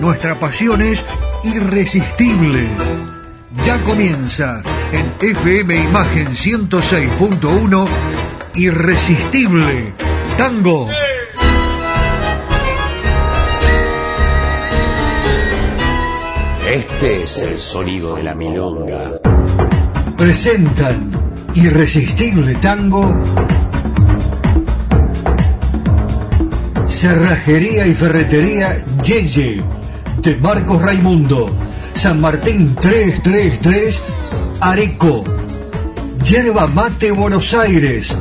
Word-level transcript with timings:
nuestra 0.00 0.38
pasión 0.38 0.82
es 0.82 1.04
irresistible. 1.44 2.66
Ya 3.64 3.80
comienza 3.82 4.62
en 4.92 5.12
FM 5.20 5.76
Imagen 5.76 6.28
106.1 6.28 7.88
Irresistible 8.54 9.94
Tango. 10.36 10.88
Este 16.68 17.22
es 17.22 17.42
el 17.42 17.58
sonido 17.58 18.16
de 18.16 18.22
la 18.22 18.34
milonga. 18.34 19.20
Presentan 20.16 21.48
Irresistible 21.54 22.56
Tango. 22.56 23.34
Cerrajería 26.88 27.86
y 27.86 27.94
Ferretería 27.94 28.84
Yeye 29.02 29.62
Marcos 30.34 30.82
Raimundo. 30.82 31.54
San 31.94 32.20
Martín 32.20 32.74
333, 32.74 34.02
Areco. 34.60 35.22
Yerba 36.22 36.66
Mate 36.66 37.12
Buenos 37.12 37.54
Aires, 37.54 38.14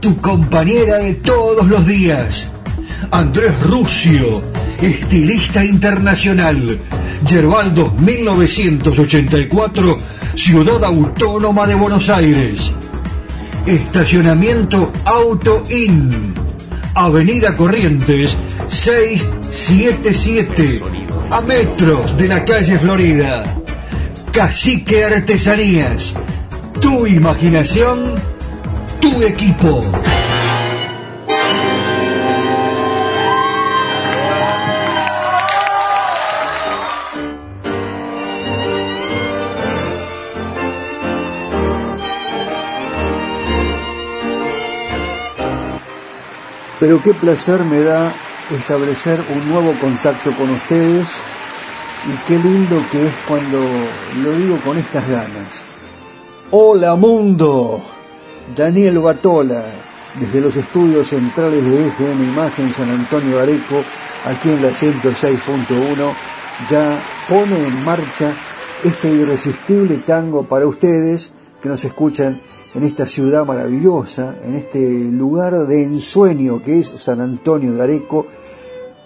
tu 0.00 0.20
compañera 0.20 0.96
de 0.98 1.14
todos 1.14 1.68
los 1.68 1.86
días. 1.86 2.50
Andrés 3.10 3.52
Rucio, 3.62 4.42
estilista 4.80 5.64
internacional. 5.64 6.80
Yerbaldo 7.28 7.90
1984, 7.90 9.98
Ciudad 10.34 10.82
Autónoma 10.82 11.66
de 11.66 11.74
Buenos 11.74 12.08
Aires. 12.08 12.72
Estacionamiento 13.66 14.90
Auto 15.04 15.62
In. 15.68 16.34
Avenida 16.94 17.56
Corrientes 17.56 18.36
677 18.68 21.01
a 21.32 21.40
metros 21.40 22.14
de 22.18 22.28
la 22.28 22.44
calle 22.44 22.78
Florida. 22.78 23.44
Cacique 24.32 25.02
Artesanías. 25.02 26.14
Tu 26.78 27.06
imaginación, 27.06 28.20
tu 29.00 29.22
equipo. 29.22 29.82
Pero 46.78 47.02
qué 47.02 47.14
placer 47.14 47.60
me 47.64 47.80
da 47.80 48.12
establecer 48.50 49.20
un 49.34 49.48
nuevo 49.48 49.72
contacto 49.80 50.32
con 50.32 50.50
ustedes 50.50 51.08
y 52.06 52.28
qué 52.28 52.38
lindo 52.38 52.82
que 52.90 53.06
es 53.06 53.12
cuando 53.28 53.58
lo 54.22 54.32
digo 54.32 54.56
con 54.64 54.76
estas 54.78 55.08
ganas. 55.08 55.64
Hola 56.50 56.96
mundo, 56.96 57.80
Daniel 58.56 58.98
Batola, 58.98 59.64
desde 60.18 60.40
los 60.40 60.56
estudios 60.56 61.08
centrales 61.08 61.64
de 61.64 61.86
FM 61.88 62.24
Imagen 62.24 62.72
San 62.72 62.90
Antonio 62.90 63.40
Areco, 63.40 63.82
aquí 64.26 64.50
en 64.50 64.62
la 64.62 64.70
106.1, 64.70 66.12
ya 66.68 66.98
pone 67.28 67.56
en 67.56 67.84
marcha 67.84 68.32
este 68.84 69.08
irresistible 69.08 69.98
tango 69.98 70.44
para 70.44 70.66
ustedes 70.66 71.32
que 71.62 71.68
nos 71.68 71.84
escuchan 71.84 72.40
en 72.74 72.84
esta 72.84 73.04
ciudad 73.06 73.44
maravillosa, 73.44 74.34
en 74.42 74.54
este 74.54 75.04
lugar 75.04 75.66
de 75.66 75.82
ensueño 75.82 76.62
que 76.62 76.78
es 76.80 76.88
San 76.88 77.20
Antonio 77.20 77.72
de 77.72 77.82
Areco, 77.82 78.26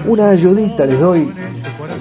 Una 0.06 0.30
ayudita 0.30 0.86
les 0.86 1.00
doy, 1.00 1.32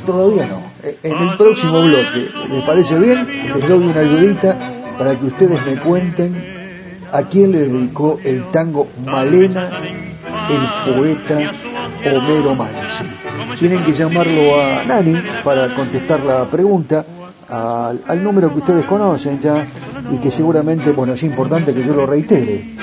todavía 0.05 0.47
no, 0.47 0.63
en 0.83 1.29
el 1.29 1.37
próximo 1.37 1.81
bloque, 1.81 2.31
¿les 2.51 2.63
parece 2.65 2.99
bien? 2.99 3.27
Les 3.55 3.69
doy 3.69 3.89
una 3.89 4.01
ayudita 4.01 4.73
para 4.99 5.19
que 5.19 5.27
ustedes 5.27 5.65
me 5.65 5.81
cuenten 5.81 6.55
a 7.13 7.23
quién 7.23 7.53
le 7.53 7.61
dedicó 7.61 8.19
el 8.23 8.51
tango 8.51 8.89
Malena 9.05 9.71
el 10.49 10.95
poeta 10.95 11.53
Homero 12.05 12.55
Mansi. 12.55 13.05
Tienen 13.59 13.85
que 13.85 13.93
llamarlo 13.93 14.61
a 14.61 14.85
Nani 14.85 15.17
para 15.43 15.75
contestar 15.75 16.25
la 16.25 16.45
pregunta 16.51 17.05
al, 17.49 18.23
número 18.23 18.51
que 18.51 18.59
ustedes 18.59 18.85
conocen 18.87 19.41
ya 19.41 19.65
y 20.11 20.19
que 20.19 20.31
seguramente, 20.31 20.91
bueno, 20.93 21.15
es 21.15 21.23
importante 21.23 21.73
que 21.73 21.85
yo 21.85 21.95
lo 21.95 22.07
reitere. 22.07 22.75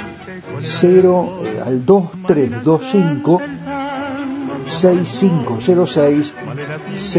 0 0.61 1.41
eh, 1.43 1.61
al 1.65 1.85
2325 1.85 3.41
6506 4.65 6.33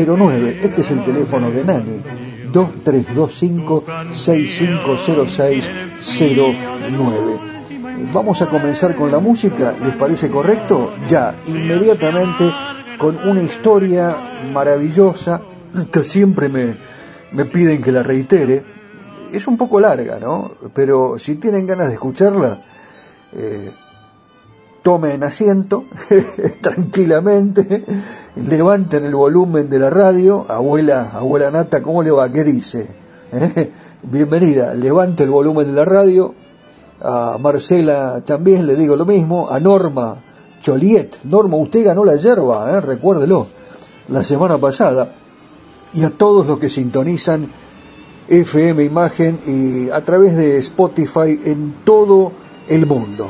09. 0.06 0.60
Este 0.62 0.80
es 0.82 0.90
el 0.90 1.04
teléfono 1.04 1.50
de 1.50 1.64
Nani. 1.64 2.02
2325 2.52 3.84
6506 4.12 5.70
09. 6.18 7.40
Vamos 8.12 8.42
a 8.42 8.48
comenzar 8.48 8.96
con 8.96 9.10
la 9.10 9.18
música, 9.18 9.74
¿les 9.82 9.94
parece 9.94 10.30
correcto? 10.30 10.94
Ya, 11.06 11.38
inmediatamente 11.46 12.52
con 12.98 13.16
una 13.16 13.42
historia 13.42 14.16
maravillosa 14.52 15.42
que 15.90 16.02
siempre 16.04 16.48
me, 16.48 16.78
me 17.32 17.44
piden 17.46 17.82
que 17.82 17.92
la 17.92 18.02
reitere. 18.02 18.64
Es 19.32 19.46
un 19.46 19.56
poco 19.56 19.80
larga, 19.80 20.18
¿no? 20.18 20.52
Pero 20.74 21.18
si 21.18 21.36
tienen 21.36 21.66
ganas 21.66 21.88
de 21.88 21.94
escucharla, 21.94 22.58
eh, 23.34 23.72
tomen 24.82 25.22
asiento 25.22 25.84
tranquilamente, 26.60 27.84
levanten 28.36 29.04
el 29.04 29.14
volumen 29.14 29.70
de 29.70 29.78
la 29.78 29.90
radio, 29.90 30.44
abuela, 30.48 31.12
abuela 31.14 31.50
Nata, 31.50 31.82
¿cómo 31.82 32.02
le 32.02 32.10
va? 32.10 32.30
¿Qué 32.30 32.44
dice? 32.44 32.86
¿Eh? 33.32 33.70
Bienvenida, 34.02 34.74
levante 34.74 35.22
el 35.22 35.30
volumen 35.30 35.68
de 35.68 35.72
la 35.72 35.84
radio, 35.84 36.34
a 37.00 37.38
Marcela 37.38 38.22
también 38.24 38.66
le 38.66 38.76
digo 38.76 38.96
lo 38.96 39.06
mismo, 39.06 39.48
a 39.50 39.60
Norma 39.60 40.16
Choliet, 40.60 41.24
Norma, 41.24 41.56
usted 41.56 41.84
ganó 41.84 42.04
la 42.04 42.16
yerba, 42.16 42.76
¿eh? 42.76 42.80
recuérdelo, 42.80 43.46
la 44.08 44.24
semana 44.24 44.58
pasada, 44.58 45.12
y 45.94 46.04
a 46.04 46.10
todos 46.10 46.46
los 46.46 46.58
que 46.58 46.68
sintonizan 46.68 47.46
FM 48.28 48.84
Imagen 48.84 49.38
y 49.46 49.90
a 49.90 50.00
través 50.02 50.36
de 50.36 50.56
Spotify 50.58 51.40
en 51.44 51.74
todo 51.84 52.32
el 52.68 52.86
mundo. 52.86 53.28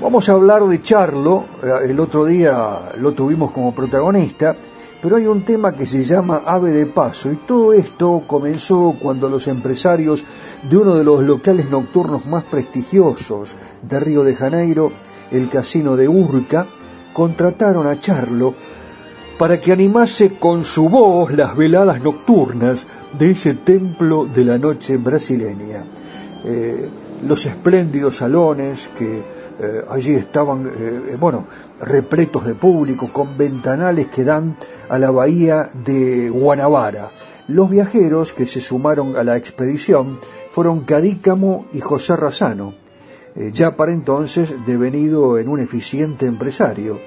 Vamos 0.00 0.28
a 0.28 0.32
hablar 0.32 0.64
de 0.64 0.82
Charlo, 0.82 1.44
eh, 1.62 1.90
el 1.90 2.00
otro 2.00 2.24
día 2.24 2.92
lo 2.98 3.12
tuvimos 3.12 3.52
como 3.52 3.74
protagonista, 3.74 4.56
pero 5.00 5.16
hay 5.16 5.26
un 5.26 5.44
tema 5.44 5.74
que 5.74 5.86
se 5.86 6.02
llama 6.02 6.42
Ave 6.46 6.72
de 6.72 6.86
Paso 6.86 7.30
y 7.30 7.36
todo 7.36 7.72
esto 7.72 8.22
comenzó 8.26 8.94
cuando 9.00 9.28
los 9.28 9.48
empresarios 9.48 10.24
de 10.68 10.76
uno 10.76 10.94
de 10.94 11.04
los 11.04 11.22
locales 11.22 11.70
nocturnos 11.70 12.26
más 12.26 12.44
prestigiosos 12.44 13.54
de 13.82 14.00
Río 14.00 14.24
de 14.24 14.34
Janeiro, 14.34 14.92
el 15.30 15.48
Casino 15.48 15.96
de 15.96 16.08
Urca, 16.08 16.66
contrataron 17.12 17.86
a 17.86 17.98
Charlo 17.98 18.54
para 19.38 19.60
que 19.60 19.72
animase 19.72 20.34
con 20.38 20.64
su 20.64 20.88
voz 20.88 21.32
las 21.32 21.56
veladas 21.56 22.00
nocturnas 22.02 22.86
de 23.18 23.32
ese 23.32 23.54
templo 23.54 24.26
de 24.26 24.44
la 24.44 24.58
noche 24.58 24.98
brasileña. 24.98 25.84
Eh, 26.44 26.88
los 27.26 27.46
espléndidos 27.46 28.16
salones 28.16 28.90
que 28.96 29.18
eh, 29.60 29.84
allí 29.90 30.14
estaban, 30.14 30.66
eh, 30.66 31.16
bueno, 31.18 31.46
repletos 31.80 32.44
de 32.44 32.54
público, 32.54 33.12
con 33.12 33.36
ventanales 33.36 34.08
que 34.08 34.24
dan 34.24 34.56
a 34.88 34.98
la 34.98 35.10
bahía 35.10 35.70
de 35.84 36.30
Guanabara. 36.30 37.10
Los 37.48 37.70
viajeros 37.70 38.32
que 38.32 38.46
se 38.46 38.60
sumaron 38.60 39.16
a 39.16 39.24
la 39.24 39.36
expedición 39.36 40.18
fueron 40.50 40.80
Cadícamo 40.80 41.66
y 41.72 41.80
José 41.80 42.16
Razano, 42.16 42.74
ya 43.34 43.76
para 43.76 43.92
entonces 43.92 44.54
devenido 44.66 45.38
en 45.38 45.48
un 45.48 45.58
eficiente 45.58 46.26
empresario. 46.26 47.00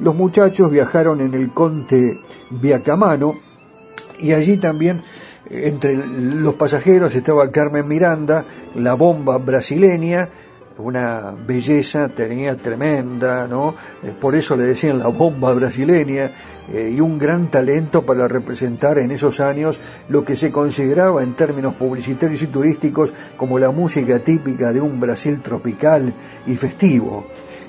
Los 0.00 0.14
muchachos 0.14 0.70
viajaron 0.70 1.20
en 1.20 1.34
el 1.34 1.52
Conte 1.52 2.18
Viacamano 2.50 3.34
y 4.20 4.32
allí 4.32 4.56
también 4.56 5.02
entre 5.50 5.96
los 5.96 6.54
pasajeros 6.54 7.14
estaba 7.14 7.50
Carmen 7.50 7.88
Miranda, 7.88 8.44
la 8.74 8.94
bomba 8.94 9.38
brasileña, 9.38 10.28
una 10.78 11.34
belleza 11.46 12.08
tenía 12.08 12.56
tremenda, 12.56 13.48
¿no? 13.48 13.74
Eh, 14.02 14.12
por 14.18 14.36
eso 14.36 14.56
le 14.56 14.64
decían 14.64 14.98
la 14.98 15.08
bomba 15.08 15.52
brasileña, 15.52 16.30
eh, 16.72 16.92
y 16.94 17.00
un 17.00 17.18
gran 17.18 17.48
talento 17.48 18.02
para 18.02 18.28
representar 18.28 18.98
en 18.98 19.10
esos 19.10 19.40
años 19.40 19.80
lo 20.08 20.24
que 20.24 20.36
se 20.36 20.52
consideraba 20.52 21.22
en 21.22 21.34
términos 21.34 21.74
publicitarios 21.74 22.42
y 22.42 22.48
turísticos 22.48 23.12
como 23.36 23.58
la 23.58 23.70
música 23.70 24.18
típica 24.18 24.72
de 24.72 24.80
un 24.80 25.00
Brasil 25.00 25.40
tropical 25.40 26.12
y 26.46 26.56
festivo. 26.56 27.26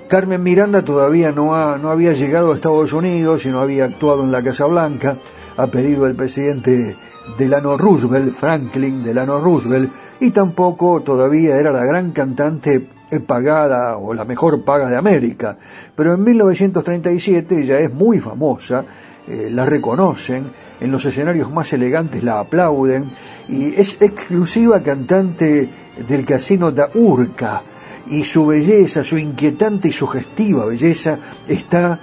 Carmen 0.09 0.43
Miranda 0.43 0.83
todavía 0.83 1.31
no, 1.31 1.55
ha, 1.55 1.77
no 1.77 1.91
había 1.91 2.13
llegado 2.13 2.51
a 2.51 2.55
Estados 2.55 2.93
Unidos 2.93 3.45
y 3.45 3.49
no 3.49 3.61
había 3.61 3.85
actuado 3.85 4.23
en 4.23 4.31
la 4.31 4.43
Casa 4.43 4.65
Blanca, 4.65 5.17
a 5.55 5.67
pedido 5.67 6.03
del 6.05 6.15
presidente 6.15 6.95
Delano 7.37 7.77
Roosevelt, 7.77 8.33
Franklin 8.33 9.03
Delano 9.03 9.39
Roosevelt, 9.39 9.91
y 10.19 10.31
tampoco 10.31 11.01
todavía 11.01 11.55
era 11.55 11.71
la 11.71 11.85
gran 11.85 12.11
cantante 12.11 12.87
pagada 13.25 13.97
o 13.97 14.13
la 14.13 14.25
mejor 14.25 14.63
paga 14.63 14.89
de 14.89 14.97
América. 14.97 15.57
Pero 15.95 16.13
en 16.13 16.23
1937 16.23 17.65
ya 17.65 17.79
es 17.79 17.93
muy 17.93 18.19
famosa, 18.19 18.85
eh, 19.27 19.49
la 19.51 19.65
reconocen, 19.65 20.45
en 20.79 20.91
los 20.91 21.05
escenarios 21.05 21.51
más 21.51 21.73
elegantes 21.73 22.23
la 22.23 22.39
aplauden 22.39 23.09
y 23.47 23.75
es 23.75 24.01
exclusiva 24.01 24.81
cantante 24.81 25.69
del 26.07 26.25
casino 26.25 26.71
da 26.71 26.89
Urca 26.93 27.63
y 28.07 28.23
su 28.23 28.45
belleza, 28.45 29.03
su 29.03 29.17
inquietante 29.17 29.89
y 29.89 29.91
sugestiva 29.91 30.65
belleza 30.65 31.19
está 31.47 31.99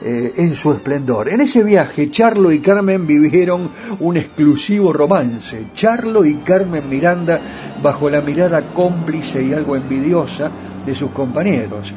eh, 0.00 0.34
en 0.36 0.54
su 0.54 0.70
esplendor. 0.70 1.28
En 1.28 1.40
ese 1.40 1.64
viaje, 1.64 2.08
Charlo 2.10 2.52
y 2.52 2.60
Carmen 2.60 3.04
vivieron 3.04 3.68
un 3.98 4.16
exclusivo 4.16 4.92
romance. 4.92 5.66
Charlo 5.74 6.24
y 6.24 6.36
Carmen 6.36 6.88
Miranda 6.88 7.40
bajo 7.82 8.08
la 8.08 8.20
mirada 8.20 8.62
cómplice 8.62 9.42
y 9.42 9.52
algo 9.52 9.74
envidiosa 9.74 10.52
de 10.86 10.94
sus 10.94 11.10
compañeros. 11.10 11.92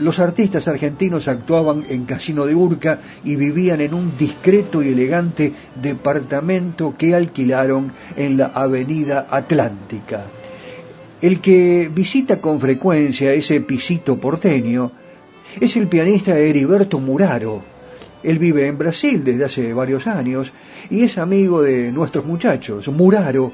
Los 0.00 0.18
artistas 0.18 0.66
argentinos 0.66 1.28
actuaban 1.28 1.84
en 1.88 2.04
Casino 2.04 2.46
de 2.46 2.56
Urca 2.56 2.98
y 3.22 3.36
vivían 3.36 3.80
en 3.80 3.94
un 3.94 4.16
discreto 4.18 4.82
y 4.82 4.88
elegante 4.88 5.52
departamento 5.80 6.96
que 6.98 7.14
alquilaron 7.14 7.92
en 8.16 8.38
la 8.38 8.46
Avenida 8.46 9.28
Atlántica. 9.30 10.24
El 11.22 11.40
que 11.40 11.88
visita 11.94 12.40
con 12.40 12.58
frecuencia 12.60 13.32
ese 13.32 13.60
pisito 13.60 14.18
porteño 14.18 14.90
es 15.58 15.76
el 15.76 15.88
pianista 15.88 16.38
Heriberto 16.38 17.00
Muraro. 17.00 17.62
Él 18.22 18.38
vive 18.38 18.66
en 18.66 18.76
Brasil 18.76 19.24
desde 19.24 19.46
hace 19.46 19.72
varios 19.72 20.06
años 20.06 20.52
y 20.90 21.04
es 21.04 21.16
amigo 21.16 21.62
de 21.62 21.90
nuestros 21.90 22.26
muchachos. 22.26 22.86
Muraro 22.88 23.52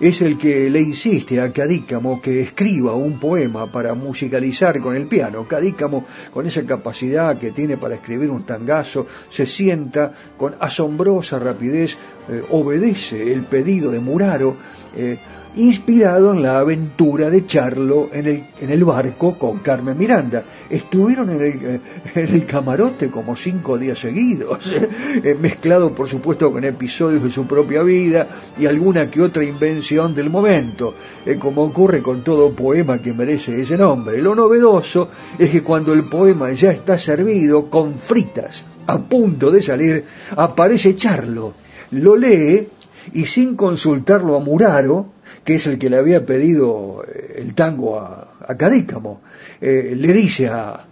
es 0.00 0.22
el 0.22 0.38
que 0.38 0.70
le 0.70 0.80
insiste 0.80 1.40
a 1.40 1.52
Cadícamo 1.52 2.22
que 2.22 2.40
escriba 2.40 2.94
un 2.94 3.18
poema 3.18 3.70
para 3.70 3.94
musicalizar 3.94 4.80
con 4.80 4.94
el 4.94 5.06
piano. 5.06 5.46
Cadícamo, 5.48 6.04
con 6.32 6.46
esa 6.46 6.64
capacidad 6.64 7.36
que 7.36 7.50
tiene 7.50 7.76
para 7.76 7.96
escribir 7.96 8.30
un 8.30 8.44
tangazo, 8.44 9.06
se 9.28 9.44
sienta 9.44 10.12
con 10.36 10.54
asombrosa 10.60 11.40
rapidez, 11.40 11.96
eh, 12.28 12.44
obedece 12.50 13.32
el 13.32 13.42
pedido 13.42 13.90
de 13.90 13.98
Muraro, 13.98 14.56
eh, 14.96 15.18
inspirado 15.56 16.32
en 16.32 16.42
la 16.42 16.58
aventura 16.58 17.30
de 17.30 17.46
Charlo 17.46 18.10
en 18.12 18.26
el, 18.26 18.44
en 18.60 18.70
el 18.70 18.84
barco 18.84 19.38
con 19.38 19.58
Carmen 19.58 19.96
Miranda. 19.96 20.44
Estuvieron 20.70 21.30
en 21.30 21.40
el, 21.40 21.46
eh, 21.46 21.80
en 22.14 22.34
el 22.34 22.46
camarote 22.46 23.10
como 23.10 23.34
cinco 23.34 23.78
días 23.78 23.98
seguidos, 23.98 24.72
eh, 25.24 25.36
mezclado 25.40 25.92
por 25.92 26.08
supuesto 26.08 26.52
con 26.52 26.64
episodios 26.64 27.22
de 27.22 27.30
su 27.30 27.46
propia 27.46 27.82
vida 27.82 28.26
y 28.58 28.66
alguna 28.66 29.10
que 29.10 29.22
otra 29.22 29.44
invención 29.44 30.14
del 30.14 30.30
momento, 30.30 30.94
eh, 31.24 31.36
como 31.38 31.62
ocurre 31.62 32.02
con 32.02 32.22
todo 32.22 32.50
poema 32.50 32.98
que 32.98 33.12
merece 33.12 33.60
ese 33.60 33.76
nombre. 33.76 34.20
Lo 34.20 34.34
novedoso 34.34 35.08
es 35.38 35.50
que 35.50 35.62
cuando 35.62 35.92
el 35.92 36.04
poema 36.04 36.52
ya 36.52 36.70
está 36.70 36.98
servido 36.98 37.68
con 37.68 37.98
fritas, 37.98 38.64
a 38.86 38.98
punto 38.98 39.50
de 39.50 39.62
salir, 39.62 40.04
aparece 40.36 40.96
Charlo, 40.96 41.54
lo 41.90 42.16
lee 42.16 42.68
y 43.12 43.26
sin 43.26 43.56
consultarlo 43.56 44.36
a 44.36 44.40
Muraro, 44.40 45.17
que 45.44 45.56
es 45.56 45.66
el 45.66 45.78
que 45.78 45.90
le 45.90 45.96
había 45.96 46.24
pedido 46.24 47.04
eh, 47.06 47.36
el 47.38 47.54
tango 47.54 47.98
a, 47.98 48.26
Cadícamo, 48.56 49.20
eh, 49.60 49.94
le 49.96 50.12
dice 50.12 50.48
a, 50.48 50.84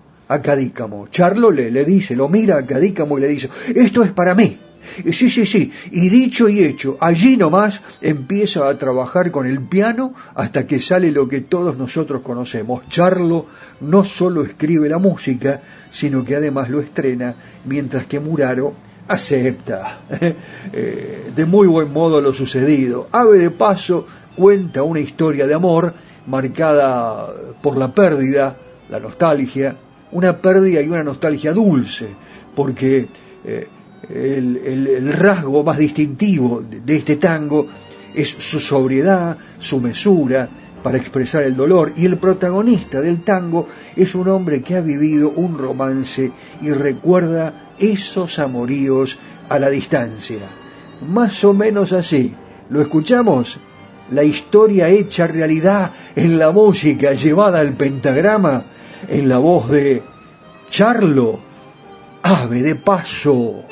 Cadícamo, 0.42 1.08
Charlo 1.08 1.50
le, 1.50 1.70
le 1.70 1.84
dice, 1.84 2.16
lo 2.16 2.28
mira 2.28 2.58
a 2.58 2.66
Cadícamo 2.66 3.18
y 3.18 3.20
le 3.20 3.28
dice, 3.28 3.48
esto 3.74 4.02
es 4.02 4.12
para 4.12 4.34
mí. 4.34 4.58
Sí, 5.12 5.30
sí, 5.30 5.46
sí. 5.46 5.72
Y 5.90 6.08
dicho 6.08 6.48
y 6.48 6.64
hecho, 6.64 6.96
allí 7.00 7.36
nomás 7.36 7.80
empieza 8.00 8.68
a 8.68 8.78
trabajar 8.78 9.30
con 9.30 9.46
el 9.46 9.60
piano 9.60 10.14
hasta 10.34 10.66
que 10.66 10.80
sale 10.80 11.10
lo 11.12 11.28
que 11.28 11.40
todos 11.40 11.76
nosotros 11.76 12.22
conocemos. 12.22 12.88
Charlo 12.88 13.46
no 13.80 14.04
solo 14.04 14.42
escribe 14.44 14.88
la 14.88 14.98
música, 14.98 15.60
sino 15.90 16.24
que 16.24 16.36
además 16.36 16.70
lo 16.70 16.80
estrena, 16.80 17.34
mientras 17.64 18.06
que 18.06 18.20
Muraro 18.20 18.74
acepta 19.08 20.00
eh, 20.72 21.30
de 21.34 21.44
muy 21.44 21.68
buen 21.68 21.92
modo 21.92 22.20
lo 22.20 22.32
sucedido. 22.32 23.08
Ave 23.12 23.38
de 23.38 23.50
paso 23.50 24.06
cuenta 24.36 24.82
una 24.82 25.00
historia 25.00 25.46
de 25.46 25.54
amor 25.54 25.92
marcada 26.26 27.26
por 27.62 27.76
la 27.76 27.92
pérdida, 27.92 28.56
la 28.88 29.00
nostalgia, 29.00 29.76
una 30.12 30.40
pérdida 30.40 30.80
y 30.82 30.88
una 30.88 31.02
nostalgia 31.02 31.52
dulce, 31.52 32.08
porque 32.54 33.08
eh, 33.44 33.68
el, 34.08 35.12
rasgo 35.12 35.64
más 35.64 35.78
distintivo 35.78 36.62
de 36.62 36.96
este 36.96 37.16
tango 37.16 37.66
es 38.14 38.28
su 38.28 38.60
sobriedad, 38.60 39.36
su 39.58 39.80
mesura 39.80 40.48
para 40.82 40.98
expresar 40.98 41.42
el 41.42 41.56
dolor, 41.56 41.92
y 41.96 42.06
el 42.06 42.16
protagonista 42.16 43.00
del 43.00 43.22
tango 43.22 43.66
es 43.96 44.14
un 44.14 44.28
hombre 44.28 44.62
que 44.62 44.76
ha 44.76 44.80
vivido 44.80 45.30
un 45.30 45.58
romance 45.58 46.30
y 46.62 46.70
recuerda 46.70 47.72
esos 47.78 48.38
amoríos 48.38 49.18
a 49.48 49.58
la 49.58 49.68
distancia. 49.68 50.48
Más 51.08 51.42
o 51.44 51.52
menos 51.52 51.92
así. 51.92 52.34
¿Lo 52.68 52.80
escuchamos? 52.80 53.58
La 54.12 54.22
historia 54.22 54.88
hecha 54.88 55.26
realidad 55.26 55.90
en 56.14 56.38
la 56.38 56.52
música 56.52 57.12
llevada 57.12 57.58
al 57.58 57.72
pentagrama 57.72 58.62
en 59.08 59.28
la 59.28 59.38
voz 59.38 59.68
de 59.70 60.02
Charlo, 60.70 61.40
ave 62.22 62.62
de 62.62 62.74
paso. 62.76 63.64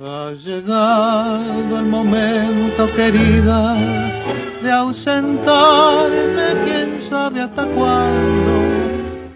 Ha 0.00 0.32
llegado 0.32 1.78
el 1.78 1.86
momento, 1.86 2.94
querida, 2.94 4.07
de 4.68 4.74
ausentarme, 4.74 6.48
quién 6.66 7.00
sabe 7.08 7.40
hasta 7.40 7.64
cuándo 7.68 8.52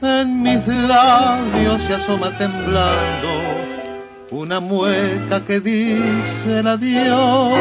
en 0.03 0.43
mis 0.43 0.67
labios 0.69 1.81
se 1.85 1.95
asoma 1.95 2.37
temblando 2.37 3.31
una 4.31 4.61
mueca 4.61 5.43
que 5.47 5.59
dice 5.61 6.63
adiós. 6.67 7.55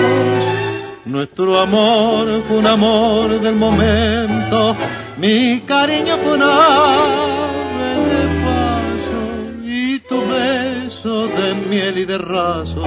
Nuestro 1.05 1.59
amor 1.61 2.43
fue 2.45 2.57
un 2.57 2.67
amor 2.67 3.39
del 3.39 3.55
momento, 3.55 4.75
mi 5.17 5.61
cariño 5.61 6.17
fue 6.17 6.33
un 6.33 6.43
ave 6.43 7.91
de 8.11 8.23
paso 8.43 9.19
y 9.63 9.99
tu 10.09 10.19
beso 10.27 11.27
de 11.27 11.53
miel 11.69 11.99
y 11.99 12.05
de 12.05 12.17
raso 12.17 12.83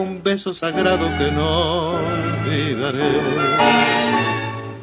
un 0.00 0.22
beso 0.22 0.54
sagrado 0.54 1.06
que 1.18 1.30
no 1.32 1.94
olvidaré. 1.94 3.20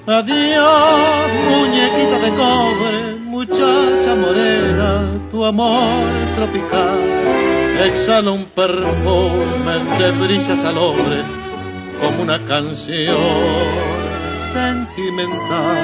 Adiós, 0.08 1.32
muñequita 1.50 2.20
de 2.20 2.30
cobre, 2.32 3.16
muchacha 3.20 4.16
morena, 4.16 4.90
tu 5.32 5.46
amor 5.46 6.06
tropical 6.36 7.00
exhala 7.82 8.32
un 8.32 8.46
perfume 8.46 9.76
de 10.00 10.12
brisas 10.12 10.64
al 10.64 10.76
como 12.00 12.22
una 12.22 12.44
canción 12.46 13.18
sentimental. 14.54 15.78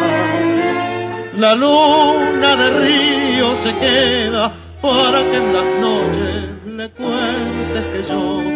La 1.38 1.56
luna 1.56 2.56
de 2.56 2.70
río 2.80 3.56
se 3.56 3.76
queda 3.78 4.52
para 4.82 5.24
que 5.24 5.38
en 5.38 5.54
las 5.54 5.66
noches 5.80 6.46
le 6.66 6.90
cuentes 6.92 7.86
que 7.92 8.04
yo 8.10 8.49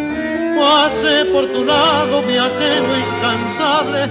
pasé 0.94 1.24
por 1.26 1.46
tu 1.46 1.64
lado, 1.64 2.22
viajero 2.22 2.96
incansable, 2.96 4.08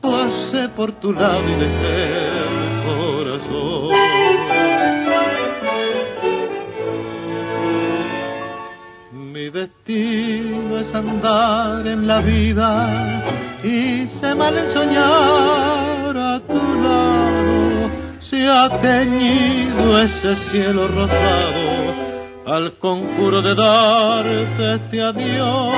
pasé 0.00 0.68
por 0.70 0.92
tu 0.92 1.12
lado 1.12 1.42
y 1.48 1.54
dejé 1.54 2.38
el 2.38 2.82
corazón. 2.86 3.90
Mi 9.12 9.50
destino 9.50 10.78
es 10.78 10.94
andar 10.94 11.86
en 11.86 12.06
la 12.06 12.20
vida 12.20 13.22
y 13.62 14.06
se 14.06 14.34
mal 14.34 14.56
en 14.56 14.70
soñar 14.70 16.16
a 16.16 16.40
tu 16.40 16.60
lado. 16.82 17.90
Se 18.20 18.48
ha 18.48 18.80
teñido 18.80 20.00
ese 20.00 20.36
cielo 20.36 20.88
rosado 20.88 21.63
al 22.46 22.74
conjuro 22.78 23.40
de 23.42 23.54
darte 23.54 24.74
este 24.74 25.02
adiós. 25.02 25.74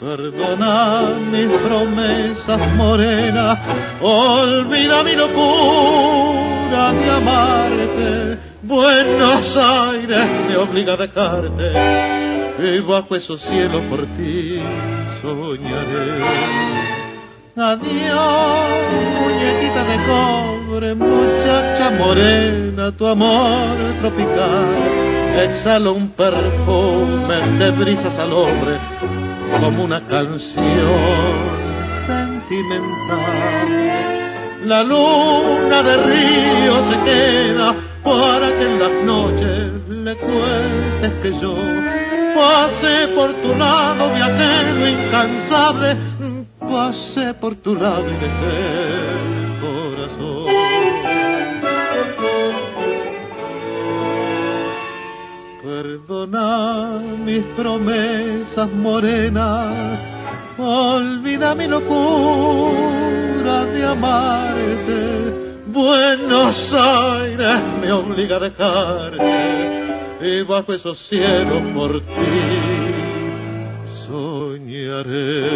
Perdona 0.00 1.14
mis 1.30 1.48
promesas 1.58 2.74
morenas, 2.74 3.58
olvida 4.00 5.04
mi 5.04 5.14
locura 5.14 6.92
de 6.92 7.10
amarte. 7.10 8.38
Buenos 8.62 9.56
Aires 9.56 10.26
me 10.48 10.56
obliga 10.56 10.94
a 10.94 10.96
dejarte 10.96 11.72
y 12.58 12.80
bajo 12.80 13.14
esos 13.14 13.40
cielos 13.40 13.82
por 13.88 14.06
ti 14.16 14.60
soñaré. 15.20 16.22
Adiós, 17.54 18.92
muñequita 19.20 19.84
de 19.84 19.96
cobre, 20.06 20.94
muchacha 20.94 21.90
morena, 21.90 22.90
tu 22.92 23.06
amor 23.06 23.76
tropical 24.00 25.21
exhala 25.36 25.90
un 25.90 26.08
perfume 26.10 27.58
de 27.58 27.70
brisas 27.70 28.18
al 28.18 28.32
hombre 28.32 28.78
como 29.60 29.84
una 29.84 30.00
canción 30.06 30.62
sentimental. 32.06 33.68
La 34.64 34.82
luna 34.82 35.82
de 35.82 35.96
río 35.96 36.82
se 36.88 36.98
queda 37.00 37.74
para 38.04 38.48
que 38.56 38.64
en 38.64 38.78
las 38.78 38.92
noches 39.04 39.88
le 39.88 40.16
cuentes 40.16 41.12
que 41.22 41.32
yo 41.40 41.54
Pasé 42.34 43.08
por 43.08 43.30
tu 43.34 43.54
lado, 43.56 44.10
viajero 44.14 44.88
incansable, 44.88 45.96
pasé 46.58 47.34
por 47.34 47.54
tu 47.56 47.74
lado 47.74 48.06
y 48.08 48.14
dejé 48.14 49.41
Perdona 55.62 56.98
mis 57.24 57.44
promesas 57.54 58.68
morenas, 58.72 60.00
olvida 60.58 61.54
mi 61.54 61.68
locura 61.68 63.64
de 63.66 63.84
amarte. 63.84 65.02
Buenos 65.66 66.74
Aires 66.74 67.60
me 67.80 67.92
obliga 67.92 68.36
a 68.36 68.40
dejarte 68.40 70.18
y 70.20 70.42
bajo 70.42 70.72
esos 70.72 70.98
cielos 70.98 71.62
por 71.74 72.00
ti 72.00 72.42
soñaré. 74.04 75.52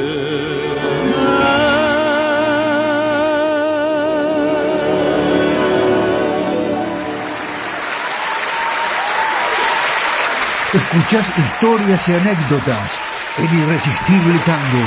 Escuchás 10.77 11.27
historias 11.39 12.07
y 12.07 12.13
anécdotas 12.13 13.01
en 13.39 13.45
Irresistible 13.45 14.39
Tango. 14.45 14.85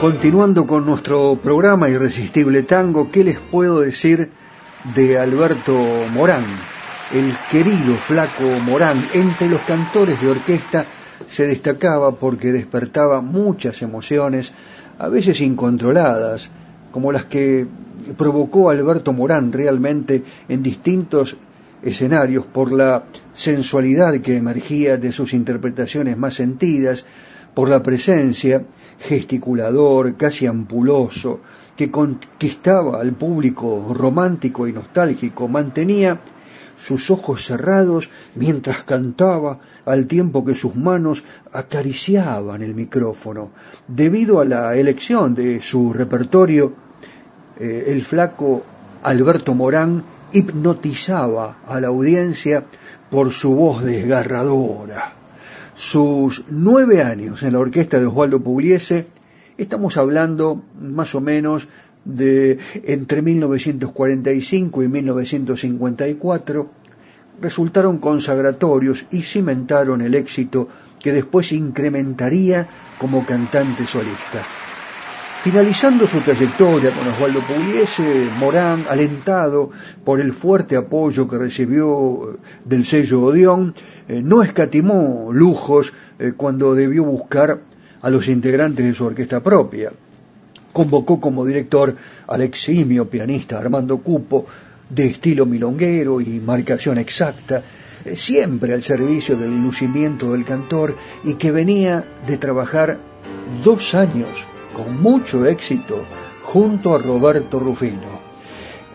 Continuando 0.00 0.66
con 0.66 0.86
nuestro 0.86 1.36
programa 1.42 1.90
Irresistible 1.90 2.62
Tango, 2.62 3.10
¿qué 3.10 3.22
les 3.22 3.38
puedo 3.38 3.80
decir 3.80 4.30
de 4.94 5.18
Alberto 5.18 5.76
Morán? 6.14 6.46
El 7.12 7.34
querido 7.50 7.96
flaco 7.96 8.44
Morán, 8.64 9.04
entre 9.12 9.50
los 9.50 9.60
cantores 9.60 10.22
de 10.22 10.30
orquesta, 10.30 10.86
se 11.28 11.46
destacaba 11.46 12.12
porque 12.12 12.50
despertaba 12.50 13.20
muchas 13.20 13.82
emociones, 13.82 14.54
a 14.98 15.08
veces 15.08 15.42
incontroladas, 15.42 16.48
como 16.90 17.12
las 17.12 17.26
que 17.26 17.66
provocó 18.16 18.70
Alberto 18.70 19.12
Morán 19.12 19.52
realmente 19.52 20.22
en 20.48 20.62
distintos 20.62 21.36
escenarios 21.82 22.44
por 22.46 22.72
la 22.72 23.04
sensualidad 23.32 24.20
que 24.20 24.36
emergía 24.36 24.96
de 24.96 25.12
sus 25.12 25.32
interpretaciones 25.32 26.16
más 26.16 26.34
sentidas, 26.34 27.04
por 27.54 27.68
la 27.68 27.82
presencia 27.82 28.64
gesticulador, 29.00 30.16
casi 30.16 30.46
ampuloso, 30.46 31.40
que 31.76 31.90
conquistaba 31.90 33.00
al 33.00 33.12
público 33.12 33.92
romántico 33.94 34.68
y 34.68 34.72
nostálgico, 34.72 35.48
mantenía 35.48 36.20
sus 36.76 37.10
ojos 37.10 37.44
cerrados 37.44 38.10
mientras 38.34 38.82
cantaba 38.84 39.60
al 39.84 40.06
tiempo 40.06 40.44
que 40.44 40.54
sus 40.54 40.74
manos 40.74 41.24
acariciaban 41.52 42.62
el 42.62 42.74
micrófono. 42.74 43.50
Debido 43.88 44.40
a 44.40 44.44
la 44.44 44.76
elección 44.76 45.34
de 45.34 45.60
su 45.60 45.92
repertorio, 45.92 46.72
eh, 47.58 47.84
el 47.88 48.02
flaco 48.02 48.62
Alberto 49.02 49.54
Morán 49.54 50.02
hipnotizaba 50.32 51.58
a 51.66 51.80
la 51.80 51.88
audiencia 51.88 52.64
por 53.10 53.30
su 53.30 53.54
voz 53.54 53.84
desgarradora 53.84 55.20
sus 55.80 56.44
nueve 56.50 57.02
años 57.02 57.42
en 57.42 57.54
la 57.54 57.58
orquesta 57.58 57.98
de 57.98 58.04
Osvaldo 58.04 58.38
Pugliese, 58.38 59.06
estamos 59.56 59.96
hablando 59.96 60.62
más 60.78 61.14
o 61.14 61.22
menos 61.22 61.68
de 62.04 62.58
entre 62.84 63.22
1945 63.22 64.82
y 64.82 64.88
1954 64.88 66.70
resultaron 67.40 67.98
consagratorios 67.98 69.06
y 69.10 69.22
cimentaron 69.22 70.00
el 70.02 70.14
éxito 70.14 70.68
que 71.00 71.12
después 71.12 71.52
incrementaría 71.52 72.68
como 72.98 73.24
cantante 73.24 73.86
solista. 73.86 74.42
Finalizando 75.42 76.06
su 76.06 76.20
trayectoria 76.20 76.90
con 76.90 77.08
Osvaldo 77.08 77.40
Pugliese, 77.40 78.28
Morán, 78.38 78.84
alentado 78.90 79.70
por 80.04 80.20
el 80.20 80.34
fuerte 80.34 80.76
apoyo 80.76 81.26
que 81.26 81.38
recibió 81.38 82.38
del 82.62 82.84
sello 82.84 83.22
Odeón, 83.22 83.72
eh, 84.06 84.20
no 84.22 84.42
escatimó 84.42 85.30
lujos 85.32 85.94
eh, 86.18 86.34
cuando 86.36 86.74
debió 86.74 87.04
buscar 87.04 87.58
a 88.02 88.10
los 88.10 88.28
integrantes 88.28 88.84
de 88.84 88.92
su 88.92 89.06
orquesta 89.06 89.42
propia. 89.42 89.92
Convocó 90.72 91.20
como 91.20 91.44
director 91.44 91.96
al 92.26 92.42
eximio 92.42 93.08
pianista 93.08 93.58
Armando 93.58 93.98
Cupo, 93.98 94.46
de 94.88 95.06
estilo 95.06 95.46
milonguero 95.46 96.20
y 96.20 96.40
marcación 96.40 96.98
exacta, 96.98 97.62
eh, 98.04 98.16
siempre 98.16 98.74
al 98.74 98.82
servicio 98.82 99.36
del 99.36 99.62
lucimiento 99.62 100.32
del 100.32 100.44
cantor 100.44 100.96
y 101.24 101.34
que 101.34 101.52
venía 101.52 102.04
de 102.26 102.38
trabajar 102.38 102.98
dos 103.64 103.94
años 103.94 104.28
con 104.76 105.00
mucho 105.00 105.46
éxito 105.46 106.04
junto 106.42 106.94
a 106.94 106.98
Roberto 106.98 107.58
Rufino. 107.58 108.30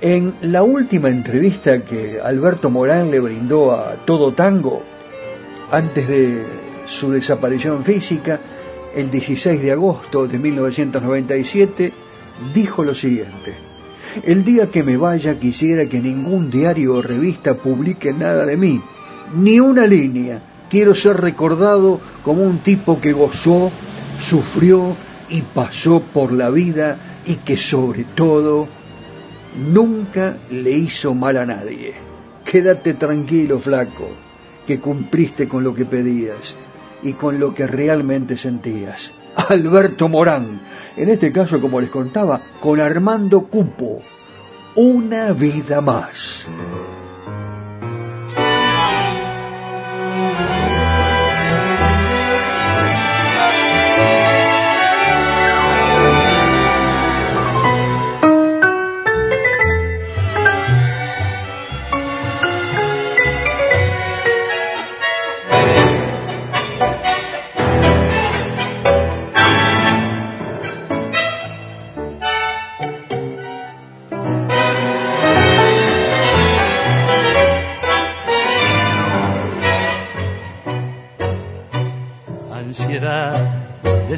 En 0.01 0.35
la 0.41 0.63
última 0.63 1.09
entrevista 1.09 1.81
que 1.81 2.19
Alberto 2.19 2.69
Morán 2.69 3.11
le 3.11 3.19
brindó 3.19 3.71
a 3.71 3.93
Todo 4.05 4.33
Tango, 4.33 4.83
antes 5.71 6.07
de 6.07 6.45
su 6.85 7.11
desaparición 7.11 7.83
física, 7.83 8.39
el 8.95 9.11
16 9.11 9.61
de 9.61 9.71
agosto 9.73 10.25
de 10.25 10.39
1997, 10.39 11.91
dijo 12.53 12.83
lo 12.83 12.95
siguiente. 12.95 13.53
El 14.23 14.45
día 14.45 14.71
que 14.71 14.83
me 14.83 14.95
vaya 14.95 15.37
quisiera 15.37 15.85
que 15.85 15.99
ningún 15.99 16.49
diario 16.49 16.95
o 16.95 17.01
revista 17.01 17.55
publique 17.55 18.13
nada 18.13 18.45
de 18.45 18.55
mí, 18.55 18.81
ni 19.35 19.59
una 19.59 19.85
línea. 19.85 20.41
Quiero 20.69 20.95
ser 20.95 21.17
recordado 21.17 21.99
como 22.23 22.43
un 22.43 22.59
tipo 22.59 23.01
que 23.01 23.11
gozó, 23.11 23.69
sufrió 24.19 24.95
y 25.29 25.41
pasó 25.41 25.99
por 25.99 26.31
la 26.31 26.49
vida 26.49 26.97
y 27.25 27.35
que 27.35 27.57
sobre 27.57 28.05
todo 28.15 28.67
nunca 29.73 30.37
le 30.49 30.71
hizo 30.71 31.13
mal 31.13 31.37
a 31.37 31.45
nadie. 31.45 31.95
Quédate 32.45 32.93
tranquilo, 32.93 33.59
flaco, 33.59 34.07
que 34.65 34.79
cumpliste 34.79 35.49
con 35.49 35.63
lo 35.65 35.75
que 35.75 35.83
pedías 35.83 36.55
y 37.05 37.13
con 37.13 37.39
lo 37.39 37.53
que 37.53 37.67
realmente 37.67 38.35
sentías. 38.35 39.13
Alberto 39.49 40.09
Morán, 40.09 40.59
en 40.97 41.09
este 41.09 41.31
caso, 41.31 41.61
como 41.61 41.79
les 41.79 41.91
contaba, 41.91 42.41
con 42.59 42.81
Armando 42.81 43.45
Cupo, 43.45 44.01
una 44.75 45.31
vida 45.31 45.81
más. 45.81 46.47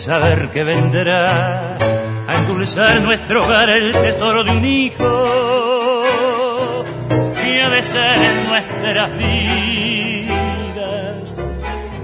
Saber 0.08 0.50
que 0.52 0.64
vendrá. 0.64 1.76
A 2.30 2.36
endulzar 2.36 3.02
nuestro 3.02 3.44
hogar 3.44 3.70
el 3.70 3.92
tesoro 3.92 4.46
de 4.46 4.52
un 4.52 4.66
hijo 4.66 6.84
que 7.42 7.62
ha 7.62 7.70
de 7.70 7.84
ser 7.84 8.18
nuestras 8.50 9.18
vidas 9.18 10.26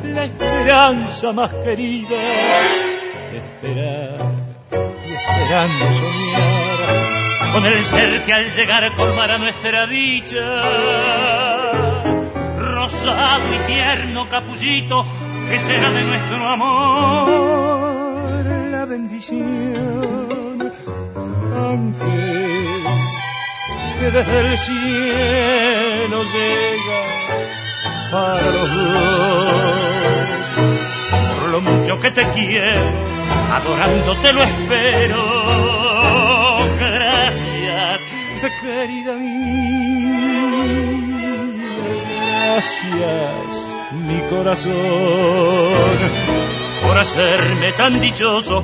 la 0.03 0.25
esperanza 0.25 1.31
más 1.33 1.51
querida 1.65 2.15
esperar 3.41 4.15
y 4.81 5.13
esperando 5.13 5.93
soñar 5.93 7.53
con 7.53 7.65
el 7.65 7.83
ser 7.83 8.23
que 8.23 8.33
al 8.33 8.49
llegar 8.49 8.91
colmará 8.95 9.37
nuestra 9.37 9.85
dicha. 9.87 10.61
Rosado 12.59 13.55
y 13.55 13.57
tierno 13.71 14.27
capullito 14.29 15.05
que 15.49 15.59
será 15.59 15.91
de 15.91 16.03
nuestro 16.03 16.47
amor 16.47 17.62
bendición, 18.93 20.57
ángel 21.71 22.83
que 23.99 24.07
desde 24.11 24.39
el 24.41 24.57
cielo 24.57 26.17
llega 26.35 27.01
para 28.11 28.47
los 28.57 28.69
dos. 28.75 30.43
Por 31.39 31.49
lo 31.53 31.59
mucho 31.61 31.93
que 32.01 32.11
te 32.11 32.23
quiero, 32.35 32.85
adorándote 33.57 34.27
lo 34.33 34.43
espero. 34.43 35.21
Gracias, 36.77 37.97
querida 38.61 39.13
mía, 39.15 40.19
gracias, 42.45 43.51
mi 44.07 44.19
corazón 44.29 45.93
por 46.83 46.97
hacerme 46.97 47.71
tan 47.73 47.99
dichoso 47.99 48.63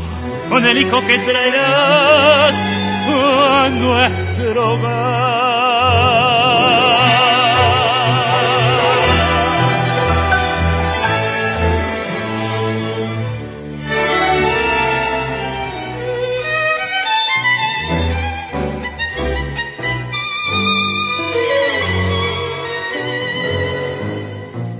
con 0.49 0.65
el 0.65 0.77
hijo 0.79 0.99
que 1.05 1.17
traerás 1.19 2.55
a 3.07 3.69
nuestro 3.69 4.73
hogar. 4.73 5.29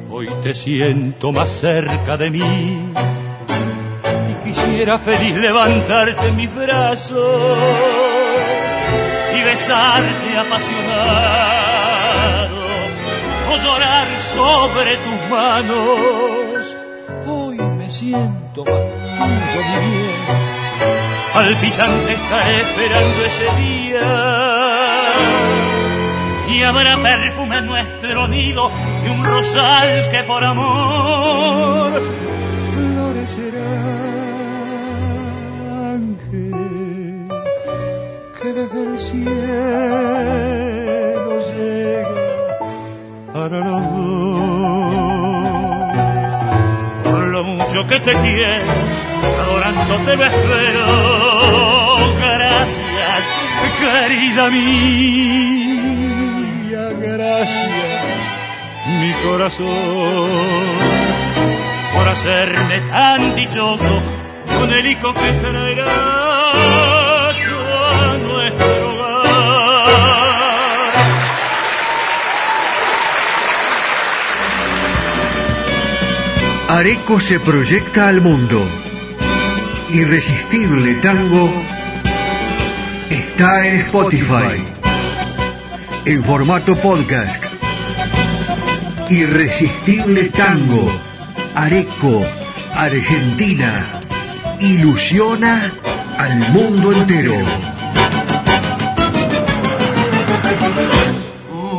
Hoy 0.09 0.27
te 0.43 0.53
siento 0.53 1.31
más 1.31 1.49
cerca 1.49 2.17
de 2.17 2.31
mí 2.31 2.43
Quisiera 4.79 4.97
feliz 4.97 5.35
levantarte 5.35 6.29
en 6.29 6.37
mis 6.37 6.55
brazos 6.55 7.19
y 9.37 9.41
besarte 9.43 10.37
apasionado 10.37 11.75
o 13.51 13.57
llorar 13.57 14.07
sobre 14.33 14.95
tus 14.95 15.29
manos. 15.29 16.77
Hoy 17.27 17.57
me 17.57 17.91
siento 17.91 18.63
más 18.63 18.79
tuyo, 19.17 19.61
mi 19.67 19.79
bien, 19.85 20.15
palpitante 21.33 22.13
estaré 22.13 22.61
esperando 22.61 23.25
ese 23.25 23.49
día. 23.61 24.07
Y 26.53 26.63
habrá 26.63 26.95
perfume 27.03 27.57
en 27.57 27.65
nuestro 27.65 28.29
nido 28.29 28.71
y 29.05 29.09
un 29.09 29.25
rosal 29.25 30.09
que 30.09 30.23
por 30.23 30.41
amor 30.45 32.28
cielo 38.99 39.29
llega 41.53 42.57
para 43.33 43.59
los 43.59 43.79
Por 47.03 47.23
lo 47.27 47.43
mucho 47.43 47.87
que 47.87 47.99
te 47.99 48.13
quiero, 48.13 48.71
adorándote 49.41 50.15
lo 50.17 50.25
espero. 50.25 50.85
Gracias, 52.19 53.23
querida 53.79 54.49
mía, 54.49 55.79
gracias, 56.99 58.21
mi 58.99 59.11
corazón, 59.23 59.67
por 61.95 62.07
hacerme 62.07 62.81
tan 62.89 63.35
dichoso 63.35 64.01
con 64.57 64.73
el 64.73 64.85
hijo 64.87 65.13
que 65.13 65.31
traerás. 65.41 67.08
Areco 76.69 77.19
se 77.19 77.39
proyecta 77.39 78.09
al 78.09 78.21
mundo. 78.21 78.61
Irresistible 79.91 80.93
tango 81.01 81.51
está 83.09 83.65
en 83.65 83.81
Spotify, 83.81 84.63
en 86.05 86.23
formato 86.23 86.75
podcast. 86.75 87.43
Irresistible 89.09 90.25
Tango, 90.25 90.91
Areco, 91.55 92.23
Argentina, 92.75 93.87
ilusiona 94.59 95.71
al 96.19 96.37
mundo 96.51 96.91
entero. 96.91 97.33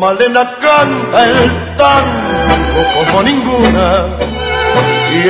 Malena 0.01 0.57
canta 0.61 1.29
el 1.29 1.77
tango 1.77 3.07
como 3.07 3.23
ninguna 3.23 4.40
y. 5.11 5.21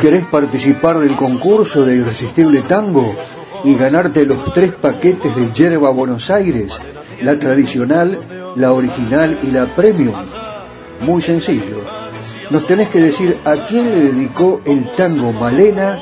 ¿Querés 0.00 0.26
participar 0.26 0.98
del 0.98 1.14
concurso 1.16 1.84
de 1.84 1.96
Irresistible 1.96 2.62
Tango 2.62 3.14
y 3.64 3.74
ganarte 3.74 4.24
los 4.24 4.52
tres 4.52 4.72
paquetes 4.72 5.34
de 5.34 5.52
Yerba 5.52 5.90
Buenos 5.90 6.30
Aires? 6.30 6.80
La 7.20 7.38
tradicional, 7.38 8.54
la 8.56 8.72
original 8.72 9.38
y 9.42 9.50
la 9.50 9.66
premium. 9.66 10.14
Muy 11.00 11.20
sencillo. 11.22 11.82
Nos 12.50 12.66
tenés 12.66 12.88
que 12.88 13.02
decir 13.02 13.38
a 13.44 13.66
quién 13.66 13.90
le 13.90 14.12
dedicó 14.12 14.60
el 14.64 14.88
tango 14.92 15.32
Malena 15.32 15.98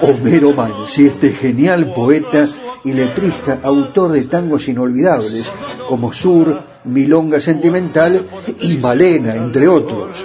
Homero 0.00 0.52
Mansi, 0.52 1.06
este 1.06 1.30
genial 1.30 1.92
poeta 1.94 2.46
y 2.86 2.92
letrista, 2.92 3.58
autor 3.64 4.12
de 4.12 4.22
tangos 4.22 4.68
inolvidables 4.68 5.50
como 5.88 6.12
Sur, 6.12 6.62
Milonga 6.84 7.40
Sentimental 7.40 8.24
y 8.60 8.76
Malena, 8.76 9.34
entre 9.34 9.66
otros. 9.66 10.24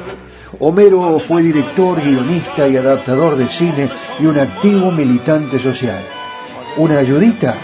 Homero 0.60 1.18
fue 1.18 1.42
director, 1.42 2.00
guionista 2.00 2.68
y 2.68 2.78
adaptador 2.78 3.36
de 3.36 3.48
cine 3.48 3.90
y 4.20 4.28
un 4.28 4.38
activo 4.38 4.92
militante 4.92 5.58
social. 5.58 6.00
¿Una 6.78 7.00
ayudita? 7.00 7.56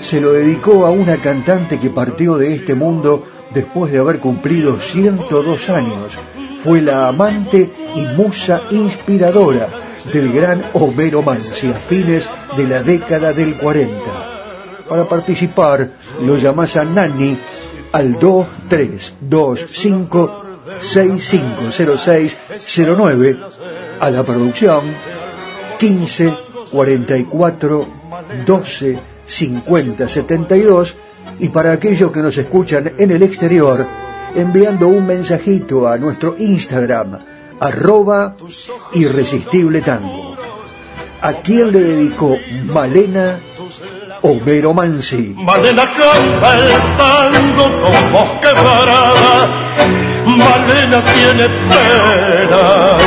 Se 0.00 0.20
lo 0.20 0.32
dedicó 0.32 0.86
a 0.86 0.90
una 0.90 1.16
cantante 1.16 1.80
que 1.80 1.90
partió 1.90 2.38
de 2.38 2.54
este 2.54 2.76
mundo 2.76 3.24
después 3.52 3.92
de 3.92 3.98
haber 3.98 4.20
cumplido 4.20 4.78
102 4.78 5.70
años. 5.70 6.12
Fue 6.60 6.80
la 6.80 7.08
amante 7.08 7.72
y 7.96 8.16
musa 8.16 8.62
inspiradora 8.70 9.68
del 10.12 10.32
gran 10.32 10.62
Homero 10.72 11.22
Mansi 11.22 11.72
de 12.56 12.66
la 12.66 12.82
década 12.82 13.32
del 13.32 13.56
40. 13.56 13.94
Para 14.88 15.04
participar, 15.04 15.90
lo 16.20 16.36
llamás 16.36 16.76
a 16.76 16.84
Nani 16.84 17.36
al 17.92 18.18
2325 18.18 20.42
650609 20.78 23.38
a 24.00 24.10
la 24.10 24.22
producción 24.22 24.82
15 25.78 26.34
44 26.70 27.86
12 28.46 28.98
50 29.24 30.08
72 30.08 30.94
y 31.38 31.48
para 31.48 31.72
aquellos 31.72 32.12
que 32.12 32.20
nos 32.20 32.36
escuchan 32.38 32.92
en 32.98 33.10
el 33.10 33.22
exterior 33.22 33.86
enviando 34.34 34.88
un 34.88 35.06
mensajito 35.06 35.88
a 35.88 35.96
nuestro 35.98 36.34
Instagram 36.38 37.18
arroba 37.60 38.34
irresistible 38.94 39.82
tango. 39.82 40.31
¿A 41.22 41.34
quién 41.34 41.70
le 41.70 41.78
dedicó 41.78 42.36
Malena 42.64 43.38
Homero 44.22 44.74
Mansi? 44.74 45.32
Malena 45.36 45.84
canta 45.84 46.58
el 46.58 46.96
tango 46.96 47.62
con 47.80 48.12
voz 48.12 48.30
quebrada. 48.40 49.62
Malena 50.26 51.00
tiene 51.14 51.48
pena 51.70 52.62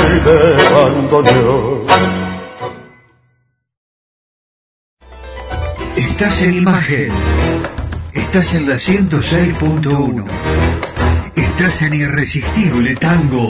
y 0.07 0.19
de 0.23 0.67
abandono. 0.67 1.85
Estás 5.97 6.41
en 6.43 6.53
imagen. 6.53 7.11
Estás 8.13 8.53
en 8.53 8.69
la 8.69 8.75
106.1. 8.75 10.25
Estás 11.35 11.81
en 11.81 11.93
Irresistible 11.95 12.95
Tango. 12.95 13.49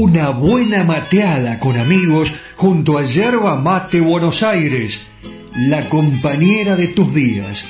Una 0.00 0.30
buena 0.30 0.84
mateada 0.84 1.58
con 1.58 1.76
amigos 1.76 2.32
junto 2.54 2.98
a 2.98 3.02
Yerba 3.02 3.56
Mate 3.56 4.00
Buenos 4.00 4.44
Aires, 4.44 5.08
la 5.56 5.82
compañera 5.88 6.76
de 6.76 6.86
tus 6.86 7.12
días. 7.12 7.64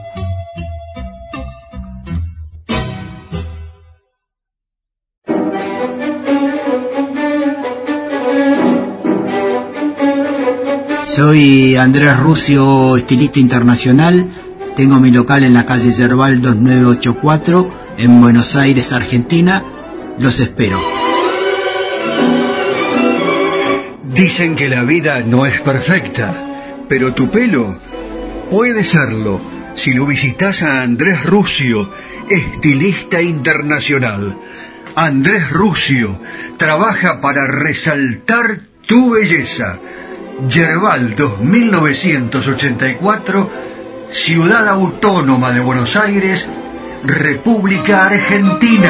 Soy 11.15 11.75
Andrés 11.75 12.17
Rucio, 12.17 12.97
estilista 12.97 13.37
internacional. 13.37 14.31
Tengo 14.75 14.99
mi 14.99 15.11
local 15.11 15.43
en 15.43 15.53
la 15.53 15.63
calle 15.63 15.91
Yerbal 15.91 16.41
2984 16.41 17.71
en 17.99 18.19
Buenos 18.19 18.55
Aires, 18.55 18.91
Argentina. 18.93 19.63
Los 20.17 20.39
espero. 20.39 20.81
Dicen 24.11 24.55
que 24.55 24.67
la 24.67 24.83
vida 24.85 25.21
no 25.21 25.45
es 25.45 25.61
perfecta, 25.61 26.33
pero 26.89 27.13
tu 27.13 27.29
pelo 27.29 27.77
puede 28.49 28.83
serlo 28.83 29.39
si 29.75 29.93
lo 29.93 30.07
visitas 30.07 30.63
a 30.63 30.81
Andrés 30.81 31.23
Rucio, 31.23 31.91
estilista 32.27 33.21
internacional. 33.21 34.35
Andrés 34.95 35.51
Rucio 35.51 36.19
trabaja 36.57 37.21
para 37.21 37.45
resaltar 37.45 38.61
tu 38.87 39.11
belleza. 39.11 39.77
Yerbal 40.47 41.15
2984, 41.15 43.49
Ciudad 44.09 44.67
Autónoma 44.67 45.51
de 45.51 45.59
Buenos 45.61 45.95
Aires, 45.95 46.49
República 47.03 48.07
Argentina. 48.07 48.89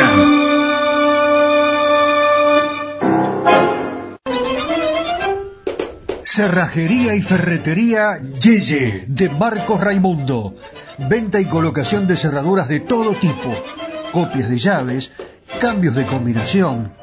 Cerrajería 6.24 7.16
y 7.16 7.22
ferretería 7.22 8.20
Yeye 8.40 9.04
de 9.08 9.30
Marcos 9.30 9.80
Raimundo. 9.80 10.56
Venta 10.98 11.40
y 11.40 11.46
colocación 11.46 12.08
de 12.08 12.18
cerraduras 12.18 12.68
de 12.68 12.80
todo 12.80 13.14
tipo, 13.14 13.54
copias 14.12 14.50
de 14.50 14.58
llaves, 14.58 15.12
cambios 15.60 15.94
de 15.96 16.06
combinación. 16.06 17.03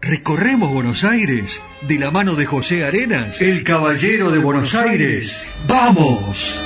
recorremos 0.00 0.72
Buenos 0.72 1.04
Aires 1.04 1.62
de 1.82 1.98
la 1.98 2.10
mano 2.10 2.34
de 2.34 2.46
José 2.46 2.84
Arenas, 2.84 3.40
el 3.42 3.64
caballero 3.64 4.30
de 4.30 4.38
Buenos 4.38 4.74
Aires. 4.74 5.50
¡Vamos! 5.66 6.60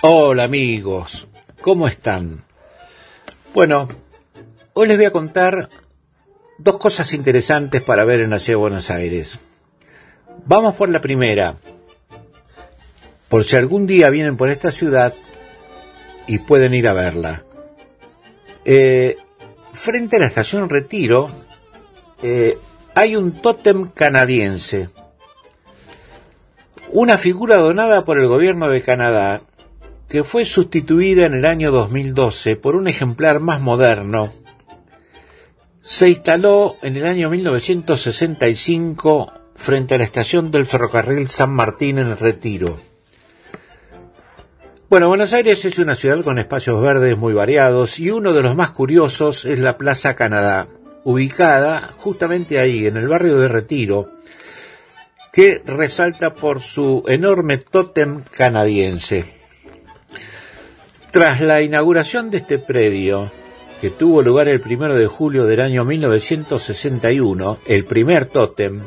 Hola 0.00 0.44
amigos, 0.44 1.26
¿cómo 1.60 1.88
están? 1.88 2.44
Bueno, 3.52 3.88
hoy 4.74 4.88
les 4.88 4.96
voy 4.96 5.06
a 5.06 5.10
contar 5.10 5.70
dos 6.58 6.78
cosas 6.78 7.12
interesantes 7.12 7.82
para 7.82 8.04
ver 8.04 8.20
en 8.20 8.30
la 8.30 8.38
ciudad 8.38 8.58
de 8.58 8.62
Buenos 8.62 8.90
Aires. 8.90 9.40
Vamos 10.46 10.76
por 10.76 10.88
la 10.88 11.00
primera. 11.00 11.56
Por 13.28 13.44
si 13.44 13.56
algún 13.56 13.86
día 13.86 14.10
vienen 14.10 14.36
por 14.36 14.48
esta 14.48 14.72
ciudad 14.72 15.14
y 16.26 16.38
pueden 16.38 16.74
ir 16.74 16.88
a 16.88 16.92
verla. 16.92 17.44
Eh, 18.64 19.16
frente 19.72 20.16
a 20.16 20.20
la 20.20 20.26
estación 20.26 20.68
Retiro 20.68 21.30
eh, 22.22 22.58
hay 22.94 23.16
un 23.16 23.40
tótem 23.40 23.90
canadiense. 23.90 24.90
Una 26.90 27.18
figura 27.18 27.56
donada 27.56 28.04
por 28.04 28.18
el 28.18 28.26
gobierno 28.26 28.68
de 28.68 28.80
Canadá 28.80 29.42
que 30.08 30.24
fue 30.24 30.46
sustituida 30.46 31.26
en 31.26 31.34
el 31.34 31.44
año 31.44 31.70
2012 31.70 32.56
por 32.56 32.76
un 32.76 32.88
ejemplar 32.88 33.40
más 33.40 33.60
moderno 33.60 34.32
se 35.88 36.10
instaló 36.10 36.76
en 36.82 36.96
el 36.96 37.06
año 37.06 37.30
1965 37.30 39.32
frente 39.54 39.94
a 39.94 39.98
la 39.98 40.04
estación 40.04 40.50
del 40.50 40.66
ferrocarril 40.66 41.28
San 41.28 41.50
Martín 41.50 41.98
en 41.98 42.16
Retiro. 42.16 42.78
Bueno, 44.90 45.08
Buenos 45.08 45.34
Aires 45.34 45.66
es 45.66 45.78
una 45.78 45.94
ciudad 45.94 46.24
con 46.24 46.38
espacios 46.38 46.80
verdes 46.80 47.18
muy 47.18 47.34
variados 47.34 48.00
y 48.00 48.10
uno 48.10 48.32
de 48.32 48.40
los 48.40 48.56
más 48.56 48.70
curiosos 48.70 49.44
es 49.44 49.58
la 49.58 49.76
Plaza 49.76 50.16
Canadá, 50.16 50.68
ubicada 51.04 51.94
justamente 51.98 52.58
ahí, 52.58 52.86
en 52.86 52.96
el 52.96 53.06
barrio 53.06 53.38
de 53.38 53.48
Retiro, 53.48 54.14
que 55.30 55.60
resalta 55.66 56.34
por 56.34 56.62
su 56.62 57.04
enorme 57.06 57.58
tótem 57.58 58.22
canadiense. 58.34 59.26
Tras 61.10 61.42
la 61.42 61.60
inauguración 61.60 62.30
de 62.30 62.38
este 62.38 62.58
predio, 62.58 63.30
que 63.82 63.90
tuvo 63.90 64.22
lugar 64.22 64.48
el 64.48 64.62
primero 64.62 64.94
de 64.94 65.06
julio 65.06 65.44
del 65.44 65.60
año 65.60 65.84
1961, 65.84 67.58
el 67.66 67.84
primer 67.84 68.24
tótem, 68.24 68.84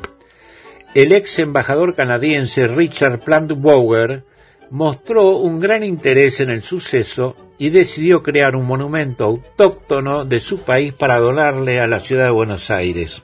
el 0.95 1.11
ex 1.11 1.37
embajador 1.37 1.93
canadiense 1.93 2.67
Richard 2.67 3.19
Plant 3.19 3.51
Bower 3.51 4.30
mostró 4.71 5.35
un 5.35 5.59
gran 5.59 5.83
interés 5.83 6.39
en 6.39 6.49
el 6.49 6.63
suceso 6.63 7.35
y 7.57 7.69
decidió 7.69 8.23
crear 8.23 8.55
un 8.55 8.65
monumento 8.65 9.25
autóctono 9.25 10.25
de 10.25 10.39
su 10.39 10.59
país 10.61 10.93
para 10.93 11.19
donarle 11.19 11.79
a 11.79 11.87
la 11.87 11.99
ciudad 11.99 12.25
de 12.25 12.31
Buenos 12.31 12.71
Aires. 12.71 13.21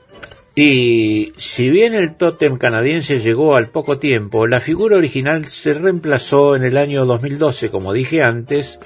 Y 0.54 1.32
si 1.36 1.70
bien 1.70 1.94
el 1.94 2.16
tótem 2.16 2.58
canadiense 2.58 3.20
llegó 3.20 3.56
al 3.56 3.70
poco 3.70 3.98
tiempo, 3.98 4.46
la 4.46 4.60
figura 4.60 4.96
original 4.96 5.46
se 5.46 5.72
reemplazó 5.72 6.54
en 6.54 6.64
el 6.64 6.76
año 6.76 7.06
2012, 7.06 7.70
como 7.70 7.92
dije 7.92 8.22
antes, 8.22 8.78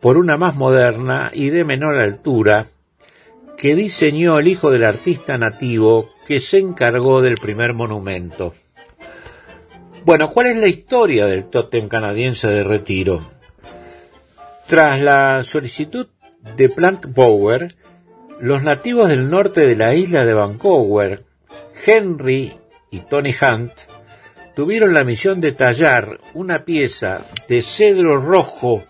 por 0.00 0.18
una 0.18 0.36
más 0.36 0.56
moderna 0.56 1.30
y 1.32 1.48
de 1.48 1.64
menor 1.64 1.96
altura 1.96 2.66
que 3.56 3.74
diseñó 3.74 4.38
el 4.38 4.48
hijo 4.48 4.70
del 4.70 4.84
artista 4.84 5.38
nativo 5.38 6.10
que 6.26 6.40
se 6.40 6.58
encargó 6.58 7.22
del 7.22 7.36
primer 7.36 7.72
monumento. 7.72 8.54
Bueno, 10.02 10.30
¿cuál 10.30 10.46
es 10.46 10.56
la 10.56 10.66
historia 10.66 11.26
del 11.26 11.44
tótem 11.44 11.86
canadiense 11.86 12.48
de 12.48 12.64
retiro? 12.64 13.30
Tras 14.66 15.02
la 15.02 15.44
solicitud 15.44 16.06
de 16.56 16.70
Plant 16.70 17.06
Bower, 17.14 17.74
los 18.40 18.62
nativos 18.64 19.10
del 19.10 19.28
norte 19.28 19.66
de 19.66 19.76
la 19.76 19.94
isla 19.94 20.24
de 20.24 20.32
Vancouver, 20.32 21.24
Henry 21.84 22.54
y 22.90 23.00
Tony 23.00 23.34
Hunt, 23.42 23.72
tuvieron 24.56 24.94
la 24.94 25.04
misión 25.04 25.42
de 25.42 25.52
tallar 25.52 26.18
una 26.32 26.64
pieza 26.64 27.20
de 27.46 27.60
cedro 27.60 28.16
rojo 28.16 28.84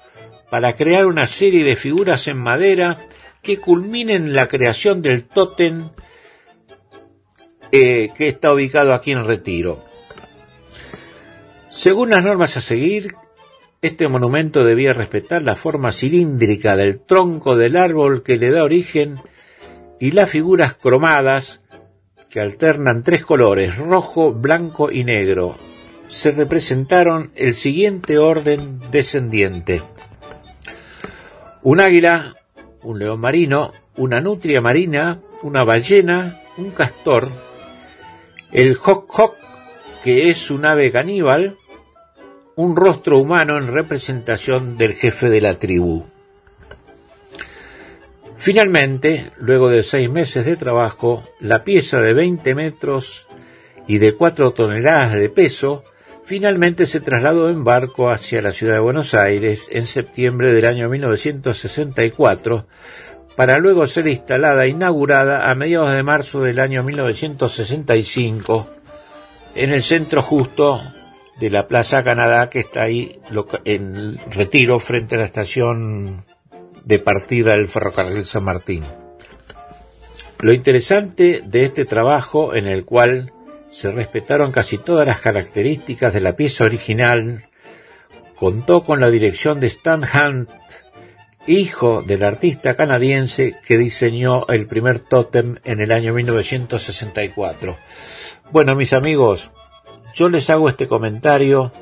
para 0.48 0.76
crear 0.76 1.06
una 1.06 1.26
serie 1.26 1.64
de 1.64 1.74
figuras 1.74 2.28
en 2.28 2.36
madera 2.36 3.00
que 3.42 3.58
culminen 3.58 4.32
la 4.32 4.46
creación 4.46 5.02
del 5.02 5.24
tótem 5.24 5.90
eh, 7.72 8.10
que 8.14 8.28
está 8.28 8.52
ubicado 8.52 8.94
aquí 8.94 9.10
en 9.10 9.26
Retiro. 9.26 9.89
Según 11.70 12.10
las 12.10 12.24
normas 12.24 12.56
a 12.56 12.60
seguir, 12.60 13.14
este 13.82 14.08
monumento 14.08 14.64
debía 14.64 14.92
respetar 14.92 15.42
la 15.42 15.56
forma 15.56 15.92
cilíndrica 15.92 16.76
del 16.76 17.00
tronco 17.00 17.56
del 17.56 17.76
árbol 17.76 18.22
que 18.22 18.36
le 18.36 18.50
da 18.50 18.64
origen 18.64 19.20
y 19.98 20.10
las 20.10 20.30
figuras 20.30 20.74
cromadas 20.74 21.60
que 22.28 22.40
alternan 22.40 23.02
tres 23.02 23.24
colores, 23.24 23.76
rojo, 23.76 24.32
blanco 24.32 24.90
y 24.90 25.04
negro. 25.04 25.56
Se 26.08 26.32
representaron 26.32 27.32
el 27.36 27.54
siguiente 27.54 28.18
orden 28.18 28.80
descendiente 28.90 29.82
un 31.62 31.80
águila, 31.80 32.36
un 32.82 32.98
león 32.98 33.20
marino, 33.20 33.72
una 33.96 34.20
nutria 34.20 34.60
marina, 34.60 35.20
una 35.42 35.64
ballena, 35.64 36.42
un 36.56 36.70
castor, 36.70 37.28
el 38.52 38.76
hoc 38.82 39.18
hoc, 39.18 39.36
que 40.02 40.30
es 40.30 40.50
un 40.50 40.64
ave 40.64 40.90
caníbal, 40.90 41.58
un 42.60 42.76
rostro 42.76 43.18
humano 43.18 43.58
en 43.58 43.72
representación 43.72 44.76
del 44.76 44.94
jefe 44.94 45.30
de 45.30 45.40
la 45.40 45.58
tribu. 45.58 46.04
Finalmente, 48.36 49.30
luego 49.38 49.68
de 49.68 49.82
seis 49.82 50.08
meses 50.08 50.46
de 50.46 50.56
trabajo, 50.56 51.22
la 51.40 51.64
pieza 51.64 52.00
de 52.00 52.14
20 52.14 52.54
metros 52.54 53.28
y 53.86 53.98
de 53.98 54.14
4 54.14 54.52
toneladas 54.52 55.12
de 55.12 55.28
peso 55.28 55.84
Finalmente 56.30 56.86
se 56.86 57.00
trasladó 57.00 57.50
en 57.50 57.64
barco 57.64 58.08
hacia 58.08 58.40
la 58.40 58.52
ciudad 58.52 58.74
de 58.74 58.78
Buenos 58.78 59.14
Aires 59.14 59.66
en 59.72 59.84
septiembre 59.84 60.52
del 60.52 60.64
año 60.64 60.88
1964 60.88 62.66
para 63.34 63.58
luego 63.58 63.84
ser 63.88 64.06
instalada 64.06 64.64
e 64.64 64.68
inaugurada 64.68 65.50
a 65.50 65.54
mediados 65.56 65.92
de 65.92 66.04
marzo 66.04 66.40
del 66.40 66.60
año 66.60 66.84
1965 66.84 68.68
en 69.56 69.70
el 69.70 69.82
centro 69.82 70.22
justo 70.22 70.80
de 71.40 71.50
la 71.50 71.66
Plaza 71.66 72.04
Canadá 72.04 72.50
que 72.50 72.60
está 72.60 72.82
ahí 72.82 73.18
en 73.64 74.18
retiro 74.30 74.78
frente 74.78 75.16
a 75.16 75.18
la 75.18 75.24
estación 75.24 76.24
de 76.84 76.98
partida 76.98 77.56
del 77.56 77.68
ferrocarril 77.68 78.24
San 78.24 78.44
Martín. 78.44 78.84
Lo 80.40 80.52
interesante 80.52 81.42
de 81.44 81.64
este 81.64 81.84
trabajo 81.84 82.54
en 82.54 82.66
el 82.66 82.84
cual 82.84 83.32
se 83.70 83.90
respetaron 83.90 84.52
casi 84.52 84.78
todas 84.78 85.06
las 85.06 85.20
características 85.20 86.12
de 86.12 86.20
la 86.20 86.36
pieza 86.36 86.64
original, 86.64 87.48
contó 88.36 88.82
con 88.82 89.00
la 89.00 89.10
dirección 89.10 89.60
de 89.60 89.68
Stan 89.68 90.02
Hunt 90.02 90.50
hijo 91.46 92.02
del 92.02 92.22
artista 92.22 92.74
canadiense 92.74 93.56
que 93.64 93.78
diseñó 93.78 94.46
el 94.48 94.66
primer 94.66 95.00
tótem 95.00 95.56
en 95.64 95.80
el 95.80 95.92
año 95.92 96.12
1964. 96.12 97.78
Bueno, 98.52 98.74
mis 98.74 98.92
amigos, 98.92 99.50
yo 100.14 100.28
les 100.28 100.50
hago 100.50 100.68
este 100.68 100.86
comentario 100.86 101.72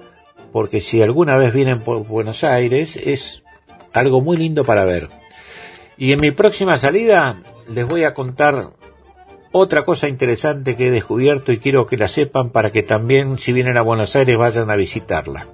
porque 0.53 0.81
si 0.81 1.03
alguna 1.03 1.37
vez 1.37 1.53
vienen 1.53 1.81
por 1.81 2.07
Buenos 2.07 2.45
Aires 2.45 2.97
es 2.97 3.43
algo 3.93 4.21
muy 4.21 4.37
lindo 4.37 4.65
para 4.65 4.85
ver. 4.85 5.09
Y 5.97 6.13
en 6.13 6.21
mi 6.21 6.31
próxima 6.31 6.79
salida 6.79 7.43
les 7.69 7.87
voy 7.87 8.05
a 8.05 8.15
contar 8.15 8.71
otra 9.53 9.85
cosa 9.85 10.09
interesante 10.09 10.77
que 10.77 10.89
he 10.89 10.91
descubierto 10.91 11.53
y 11.53 11.59
quiero 11.59 11.87
que 11.87 11.97
la 11.97 12.09
sepan 12.09 12.51
para 12.51 12.71
que 12.71 12.83
también 12.83 13.39
si 13.39 13.53
vienen 13.53 13.77
a 13.77 13.83
Buenos 13.83 14.15
Aires 14.15 14.37
vayan 14.37 14.71
a 14.71 14.77
visitarla. 14.77 15.47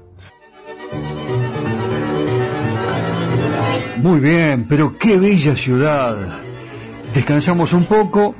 Muy 3.96 4.20
bien, 4.20 4.66
pero 4.68 4.98
qué 4.98 5.18
bella 5.18 5.56
ciudad. 5.56 6.16
Descansamos 7.14 7.72
un 7.72 7.84
poco 7.84 8.34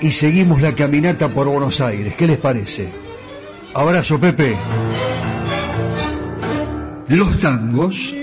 y 0.00 0.12
seguimos 0.12 0.62
la 0.62 0.74
caminata 0.74 1.28
por 1.28 1.48
Buenos 1.48 1.80
Aires. 1.80 2.14
¿Qué 2.14 2.26
les 2.26 2.38
parece? 2.38 3.09
Abrazo, 3.74 4.18
Pepe. 4.18 4.56
Los 7.08 7.38
tangos. 7.38 8.14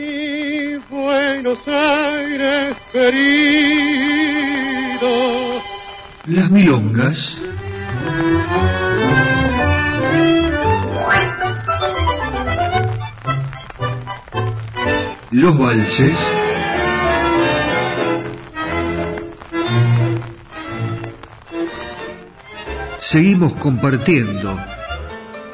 Buenos 0.90 1.60
Aires 1.68 2.76
querido. 2.92 3.48
Las 6.26 6.52
milongas. 6.52 7.38
Los 15.32 15.58
valses. 15.58 16.18
Seguimos 23.00 23.54
compartiendo 23.54 24.58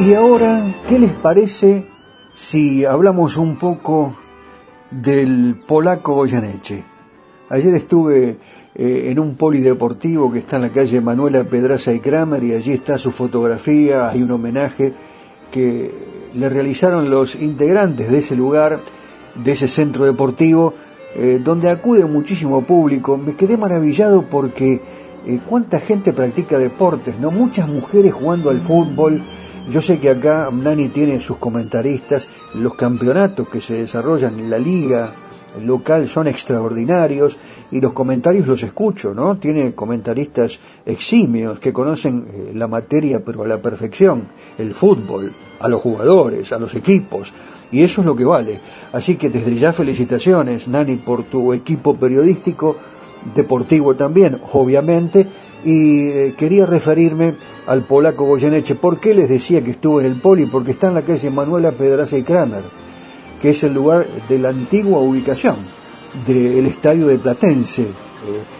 Y 0.00 0.14
ahora, 0.14 0.64
¿qué 0.88 0.98
les 0.98 1.12
parece 1.12 1.84
si 2.32 2.86
hablamos 2.86 3.36
un 3.36 3.56
poco 3.56 4.14
del 4.90 5.62
polaco 5.66 6.14
Goyeneche? 6.14 6.82
Ayer 7.50 7.74
estuve 7.74 8.38
eh, 8.74 9.08
en 9.10 9.18
un 9.18 9.34
polideportivo 9.34 10.32
que 10.32 10.38
está 10.38 10.56
en 10.56 10.62
la 10.62 10.68
calle 10.70 11.02
Manuela 11.02 11.44
Pedraza 11.44 11.92
y 11.92 12.00
Kramer 12.00 12.42
y 12.44 12.54
allí 12.54 12.72
está 12.72 12.96
su 12.96 13.10
fotografía, 13.10 14.08
hay 14.08 14.22
un 14.22 14.30
homenaje 14.30 14.94
que 15.52 15.92
le 16.32 16.48
realizaron 16.48 17.10
los 17.10 17.34
integrantes 17.34 18.10
de 18.10 18.18
ese 18.18 18.36
lugar, 18.36 18.80
de 19.34 19.52
ese 19.52 19.68
centro 19.68 20.06
deportivo, 20.06 20.72
eh, 21.14 21.42
donde 21.44 21.68
acude 21.68 22.06
muchísimo 22.06 22.62
público. 22.62 23.18
Me 23.18 23.34
quedé 23.34 23.58
maravillado 23.58 24.22
porque 24.22 24.80
eh, 25.26 25.40
cuánta 25.46 25.78
gente 25.78 26.14
practica 26.14 26.56
deportes, 26.56 27.18
¿no? 27.20 27.30
Muchas 27.30 27.68
mujeres 27.68 28.14
jugando 28.14 28.48
al 28.48 28.60
fútbol, 28.60 29.20
yo 29.68 29.82
sé 29.82 29.98
que 29.98 30.10
acá 30.10 30.48
Nani 30.50 30.88
tiene 30.88 31.20
sus 31.20 31.36
comentaristas, 31.36 32.28
los 32.54 32.74
campeonatos 32.74 33.48
que 33.48 33.60
se 33.60 33.74
desarrollan 33.74 34.38
en 34.38 34.50
la 34.50 34.58
liga 34.58 35.12
local 35.58 36.06
son 36.08 36.28
extraordinarios 36.28 37.36
y 37.70 37.80
los 37.80 37.92
comentarios 37.92 38.46
los 38.46 38.62
escucho, 38.62 39.14
¿no? 39.14 39.38
Tiene 39.38 39.74
comentaristas 39.74 40.58
eximios 40.86 41.58
que 41.58 41.72
conocen 41.72 42.26
eh, 42.28 42.52
la 42.54 42.68
materia 42.68 43.22
pero 43.24 43.42
a 43.42 43.48
la 43.48 43.60
perfección, 43.60 44.28
el 44.58 44.74
fútbol, 44.74 45.32
a 45.58 45.68
los 45.68 45.82
jugadores, 45.82 46.52
a 46.52 46.58
los 46.58 46.74
equipos, 46.74 47.32
y 47.72 47.82
eso 47.82 48.00
es 48.00 48.06
lo 48.06 48.16
que 48.16 48.24
vale. 48.24 48.60
Así 48.92 49.16
que 49.16 49.30
desde 49.30 49.54
ya 49.56 49.72
felicitaciones, 49.72 50.68
Nani, 50.68 50.96
por 50.96 51.24
tu 51.24 51.52
equipo 51.52 51.96
periodístico, 51.96 52.76
deportivo 53.34 53.94
también, 53.94 54.40
obviamente, 54.52 55.26
y 55.64 56.08
eh, 56.08 56.34
quería 56.36 56.66
referirme 56.66 57.34
al 57.66 57.82
polaco 57.82 58.24
Goyeneche. 58.24 58.74
¿Por 58.74 58.98
qué 59.00 59.14
les 59.14 59.28
decía 59.28 59.62
que 59.62 59.72
estuvo 59.72 60.00
en 60.00 60.06
el 60.06 60.20
poli? 60.20 60.46
Porque 60.46 60.72
está 60.72 60.88
en 60.88 60.94
la 60.94 61.02
calle 61.02 61.30
Manuela 61.30 61.72
Pedraza 61.72 62.16
y 62.16 62.22
Kramer, 62.22 62.62
que 63.40 63.50
es 63.50 63.62
el 63.64 63.74
lugar 63.74 64.06
de 64.28 64.38
la 64.38 64.50
antigua 64.50 65.00
ubicación 65.00 65.56
del 66.26 66.66
estadio 66.66 67.06
de 67.06 67.18
Platense, 67.18 67.82
eh, 67.82 67.88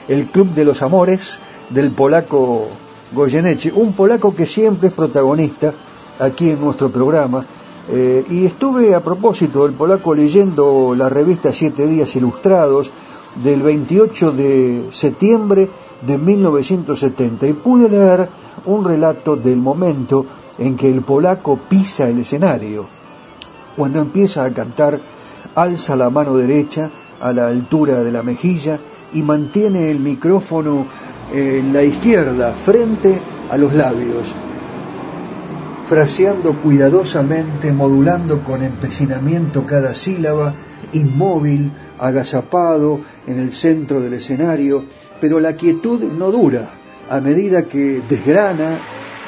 el 0.09 0.27
Club 0.27 0.53
de 0.55 0.65
los 0.65 0.83
Amores 0.83 1.39
del 1.71 1.91
polaco 1.91 2.69
Goyeneche, 3.13 3.73
un 3.73 3.93
polaco 3.93 4.35
que 4.35 4.47
siempre 4.47 4.89
es 4.89 4.95
protagonista 4.95 5.73
aquí 6.19 6.51
en 6.51 6.61
nuestro 6.61 6.91
programa. 6.91 7.45
Eh, 7.93 8.25
y 8.31 8.47
estuve 8.47 8.95
a 8.95 9.01
propósito 9.01 9.65
del 9.65 9.73
polaco 9.73 10.15
leyendo 10.15 10.95
la 10.97 11.09
revista 11.09 11.53
Siete 11.53 11.89
Días 11.89 12.15
Ilustrados 12.15 12.91
del 13.37 13.63
28 13.63 14.33
de 14.33 14.89
septiembre 14.93 15.69
de 16.07 16.19
1970 16.19 17.47
y 17.47 17.53
pude 17.53 17.89
leer 17.89 18.29
un 18.67 18.85
relato 18.85 19.37
del 19.37 19.57
momento 19.57 20.27
en 20.59 20.77
que 20.77 20.91
el 20.91 21.03
polaco 21.03 21.57
pisa 21.57 22.09
el 22.09 22.19
escenario. 22.19 22.87
Cuando 23.77 24.01
empieza 24.01 24.45
a 24.45 24.51
cantar, 24.51 25.01
alza 25.55 25.97
la 25.97 26.11
mano 26.11 26.37
derecha 26.37 26.91
a 27.21 27.33
la 27.33 27.49
altura 27.49 28.03
de 28.03 28.13
la 28.13 28.23
mejilla 28.23 28.79
y 29.13 29.23
mantiene 29.23 29.91
el 29.91 30.01
micrófono 30.01 30.85
en 31.33 31.73
la 31.73 31.83
izquierda 31.83 32.53
frente 32.53 33.19
a 33.51 33.57
los 33.57 33.73
labios, 33.73 34.27
fraseando 35.89 36.55
cuidadosamente, 36.55 37.73
modulando 37.73 38.41
con 38.41 38.63
empecinamiento 38.63 39.65
cada 39.67 39.95
sílaba, 39.95 40.55
inmóvil, 40.93 41.73
agazapado 41.99 43.01
en 43.27 43.39
el 43.39 43.53
centro 43.53 44.01
del 44.01 44.15
escenario, 44.15 44.85
pero 45.21 45.41
la 45.41 45.55
quietud 45.55 46.03
no 46.05 46.31
dura. 46.31 46.71
A 47.09 47.21
medida 47.21 47.67
que 47.67 48.01
desgrana 48.09 48.79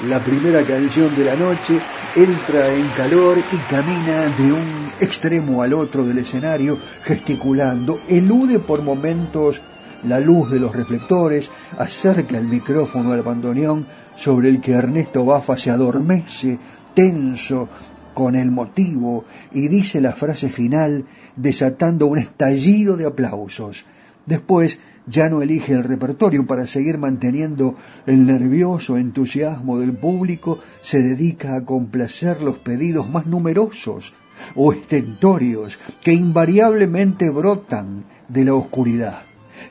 la 0.08 0.18
primera 0.20 0.62
canción 0.62 1.14
de 1.16 1.24
la 1.24 1.36
noche, 1.36 1.78
entra 2.16 2.72
en 2.74 2.88
calor 2.96 3.38
y 3.38 3.56
camina 3.70 4.26
de 4.36 4.52
un 4.52 4.90
extremo 5.00 5.62
al 5.62 5.72
otro 5.72 6.04
del 6.04 6.18
escenario, 6.18 6.78
gesticulando, 7.04 8.00
elude 8.08 8.58
por 8.58 8.82
momentos 8.82 9.60
la 10.08 10.18
luz 10.18 10.50
de 10.50 10.58
los 10.58 10.74
reflectores, 10.74 11.50
acerca 11.78 12.36
el 12.36 12.44
micrófono 12.44 13.12
al 13.12 13.22
bandoneón 13.22 13.86
sobre 14.16 14.48
el 14.48 14.60
que 14.60 14.72
Ernesto 14.72 15.24
Bafa 15.24 15.56
se 15.56 15.70
adormece, 15.70 16.58
tenso, 16.94 17.68
con 18.14 18.36
el 18.36 18.50
motivo, 18.50 19.24
y 19.52 19.68
dice 19.68 20.00
la 20.00 20.12
frase 20.12 20.48
final 20.48 21.04
desatando 21.36 22.06
un 22.06 22.18
estallido 22.18 22.96
de 22.96 23.06
aplausos. 23.06 23.84
Después 24.26 24.78
ya 25.06 25.28
no 25.28 25.42
elige 25.42 25.72
el 25.72 25.82
repertorio 25.82 26.46
para 26.46 26.66
seguir 26.66 26.96
manteniendo 26.96 27.74
el 28.06 28.24
nervioso 28.24 28.96
entusiasmo 28.96 29.78
del 29.80 29.96
público, 29.96 30.60
se 30.80 31.02
dedica 31.02 31.56
a 31.56 31.64
complacer 31.64 32.40
los 32.42 32.58
pedidos 32.58 33.10
más 33.10 33.26
numerosos 33.26 34.14
o 34.54 34.72
estentorios 34.72 35.78
que 36.02 36.12
invariablemente 36.12 37.30
brotan 37.30 38.04
de 38.28 38.44
la 38.44 38.54
oscuridad. 38.54 39.22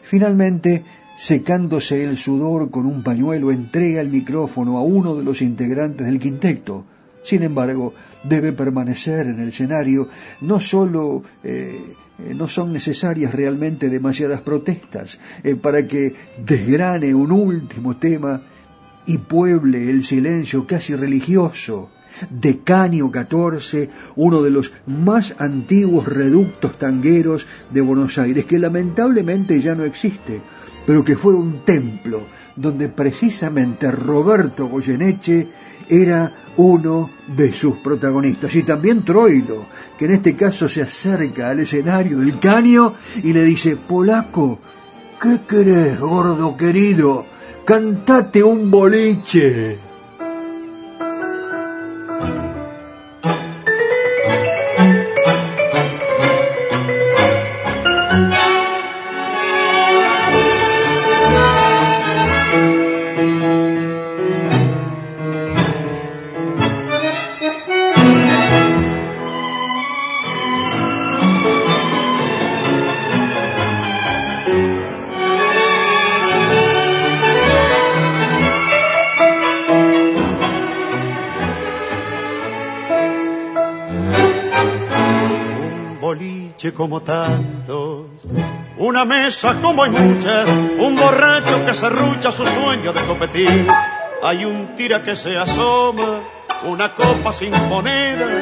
Finalmente, 0.03 0.83
secándose 1.17 2.03
el 2.03 2.17
sudor 2.17 2.69
con 2.69 2.85
un 2.85 3.03
pañuelo, 3.03 3.51
entrega 3.51 4.01
el 4.01 4.09
micrófono 4.09 4.77
a 4.77 4.81
uno 4.81 5.15
de 5.15 5.23
los 5.23 5.41
integrantes 5.41 6.07
del 6.07 6.19
quinteto. 6.19 6.85
Sin 7.23 7.43
embargo, 7.43 7.93
debe 8.23 8.51
permanecer 8.51 9.27
en 9.27 9.39
el 9.39 9.49
escenario. 9.49 10.07
No 10.41 10.59
solo 10.59 11.23
eh, 11.43 11.79
eh, 12.27 12.33
no 12.35 12.47
son 12.47 12.73
necesarias 12.73 13.33
realmente 13.33 13.89
demasiadas 13.89 14.41
protestas 14.41 15.19
eh, 15.43 15.55
para 15.55 15.87
que 15.87 16.15
desgrane 16.45 17.13
un 17.15 17.31
último 17.31 17.97
tema 17.97 18.41
y 19.05 19.17
pueble 19.17 19.89
el 19.89 20.03
silencio 20.03 20.67
casi 20.67 20.95
religioso 20.95 21.89
de 22.29 22.59
Canio 22.59 23.09
XIV, 23.11 23.89
uno 24.17 24.41
de 24.43 24.51
los 24.51 24.71
más 24.85 25.33
antiguos 25.39 26.07
reductos 26.07 26.77
tangueros 26.77 27.47
de 27.71 27.81
Buenos 27.81 28.17
Aires, 28.17 28.45
que 28.45 28.59
lamentablemente 28.59 29.59
ya 29.61 29.73
no 29.73 29.85
existe, 29.85 30.41
pero 30.85 31.03
que 31.03 31.15
fue 31.15 31.33
un 31.33 31.63
templo 31.63 32.25
donde 32.55 32.89
precisamente 32.89 33.89
Roberto 33.89 34.67
Goyeneche 34.67 35.47
era 35.91 36.31
uno 36.55 37.09
de 37.27 37.51
sus 37.51 37.75
protagonistas. 37.77 38.55
Y 38.55 38.63
también 38.63 39.03
Troilo, 39.03 39.65
que 39.97 40.05
en 40.05 40.11
este 40.11 40.37
caso 40.37 40.69
se 40.69 40.81
acerca 40.81 41.49
al 41.49 41.59
escenario 41.59 42.19
del 42.19 42.39
caño 42.39 42.93
y 43.21 43.33
le 43.33 43.43
dice, 43.43 43.75
Polaco, 43.75 44.57
¿qué 45.21 45.41
querés, 45.45 45.99
gordo 45.99 46.55
querido? 46.55 47.25
Cantate 47.65 48.41
un 48.41 48.71
boliche. 48.71 49.90
Como 86.71 87.01
tantos, 87.01 88.05
una 88.77 89.05
mesa 89.05 89.59
como 89.61 89.83
hay 89.83 89.91
muchas, 89.91 90.47
un 90.79 90.95
borracho 90.95 91.65
que 91.65 91.73
se 91.73 91.89
rucha 91.89 92.31
su 92.31 92.45
sueño 92.45 92.93
de 92.93 93.01
competir, 93.05 93.67
hay 94.23 94.45
un 94.45 94.75
tira 94.75 95.03
que 95.03 95.15
se 95.15 95.37
asoma, 95.37 96.19
una 96.63 96.93
copa 96.95 97.33
sin 97.33 97.51
moneda, 97.67 98.25
un 98.25 98.41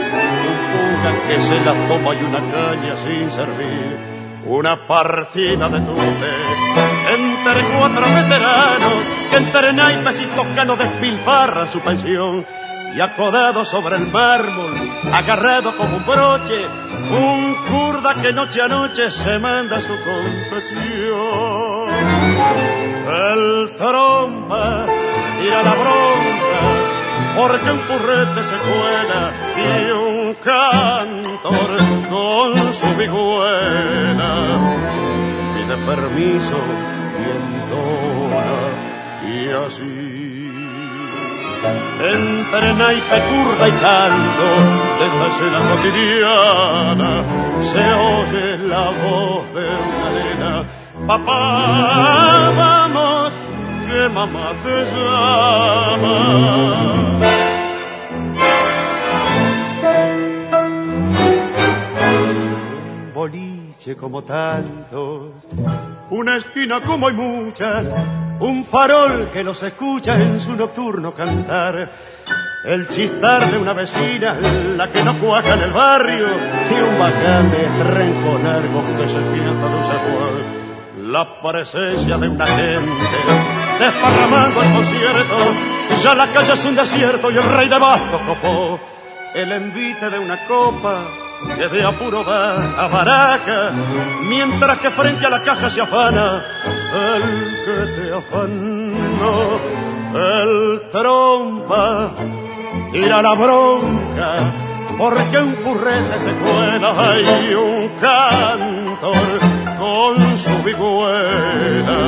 puja 0.71 1.27
que 1.27 1.41
se 1.41 1.59
la 1.61 1.73
toma 1.87 2.15
y 2.15 2.23
una 2.23 2.39
caña 2.39 2.95
sin 2.97 3.31
servir, 3.31 3.97
una 4.45 4.87
partida 4.87 5.69
de 5.69 5.81
tute 5.81 6.79
entre 7.13 7.77
cuatro 7.77 8.01
veteranos 8.01 8.93
que 9.31 9.37
entre 9.37 9.73
naipes 9.73 10.21
y 10.21 10.25
toscanos 10.25 10.77
despilfarran 10.77 11.67
su 11.67 11.79
pensión 11.79 12.45
y 12.95 13.01
acodado 13.01 13.65
sobre 13.65 13.97
el 13.97 14.07
mármol, 14.07 14.73
agarrado 15.13 15.75
como 15.77 15.97
un 15.97 16.05
broche, 16.05 16.65
un 17.11 17.55
kurda 17.69 18.15
que 18.21 18.33
noche 18.33 18.61
a 18.61 18.67
noche 18.67 19.11
se 19.11 19.39
manda 19.39 19.79
su 19.79 19.93
confesión. 20.03 21.59
El 23.07 23.71
trompa 23.75 24.85
a 25.47 25.63
la 25.63 25.73
bronca, 25.73 26.61
porque 27.37 27.71
un 27.71 27.79
currete 27.79 28.43
se 28.43 28.57
cuela 28.57 29.31
y 29.57 29.91
un 29.91 30.33
cantor 30.35 31.69
con 32.09 32.73
su 32.73 32.87
vihuela 32.97 34.33
pide 35.55 35.77
permiso 35.85 36.57
y 37.19 37.23
entona 37.39 38.49
y 39.33 39.49
así 39.65 40.18
entre 42.13 42.73
naipe, 42.73 43.17
curda 43.29 43.67
y 43.67 43.71
canto 43.71 44.47
de 44.99 45.07
la 45.51 45.59
cotidiana 45.69 47.11
se 47.61 47.83
oye 47.93 48.57
la 48.67 48.85
voz 49.01 49.43
de 49.53 49.65
una 49.67 50.07
nena. 50.15 50.53
Papá 51.07 51.41
vamos 52.55 53.31
que 53.87 54.01
mamá 54.09 54.47
te 54.63 54.75
llama 54.93 56.19
como 63.99 64.23
tantos. 64.23 65.31
Una 66.09 66.35
esquina 66.35 66.81
como 66.81 67.07
hay 67.07 67.13
muchas 67.13 67.89
un 68.39 68.63
farol 68.63 69.29
que 69.33 69.43
los 69.43 69.61
escucha 69.63 70.15
en 70.15 70.39
su 70.39 70.55
nocturno 70.55 71.13
cantar, 71.13 71.91
el 72.63 72.87
chistar 72.87 73.51
de 73.51 73.57
una 73.57 73.73
vecina, 73.73 74.37
la 74.77 74.89
que 74.91 75.03
no 75.03 75.17
cuaja 75.17 75.55
en 75.55 75.63
el 75.63 75.71
barrio, 75.71 76.27
y 76.27 76.81
un 76.81 76.99
bacán 76.99 77.51
de 77.51 77.83
renconar 77.83 78.61
que 78.61 79.07
se 79.07 79.19
de 79.19 79.49
un 79.49 79.83
sacual, 79.83 81.11
la 81.11 81.41
presencia 81.41 82.17
de 82.17 82.27
una 82.27 82.45
gente 82.45 83.17
desparramando 83.79 84.61
el 84.61 84.73
concierto, 84.73 85.37
ya 86.01 86.15
la 86.15 86.27
calle 86.27 86.53
es 86.53 86.65
un 86.65 86.75
desierto 86.75 87.31
y 87.31 87.37
el 87.37 87.43
rey 87.43 87.69
de 87.69 87.79
Vasco 87.79 88.19
copó. 88.25 88.79
El 89.33 89.51
envite 89.51 90.09
de 90.09 90.17
una 90.17 90.45
copa 90.47 91.01
que 91.47 91.67
de 91.67 91.83
apuro 91.83 92.23
va 92.23 92.83
a 92.83 92.87
baraca, 92.87 93.71
mientras 94.23 94.79
que 94.79 94.89
frente 94.89 95.25
a 95.25 95.29
la 95.29 95.43
caja 95.43 95.69
se 95.69 95.81
afana 95.81 96.43
el 96.93 97.65
que 97.65 98.01
te 98.01 98.13
afanó, 98.13 99.59
el 100.15 100.89
trompa 100.89 102.11
tira 102.91 103.21
la 103.21 103.33
bronca, 103.33 104.53
porque 104.97 105.37
un 105.37 105.53
currete 105.55 106.19
se 106.19 106.31
cuela 106.33 107.15
y 107.21 107.53
un 107.53 107.89
cantor 107.99 109.39
con 109.77 110.37
su 110.37 110.63
vigüera 110.63 111.99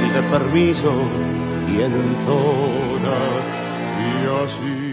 pide 0.00 0.22
permiso 0.30 0.92
y 1.68 1.80
entona 1.80 3.16
y 3.98 4.44
así 4.44 4.85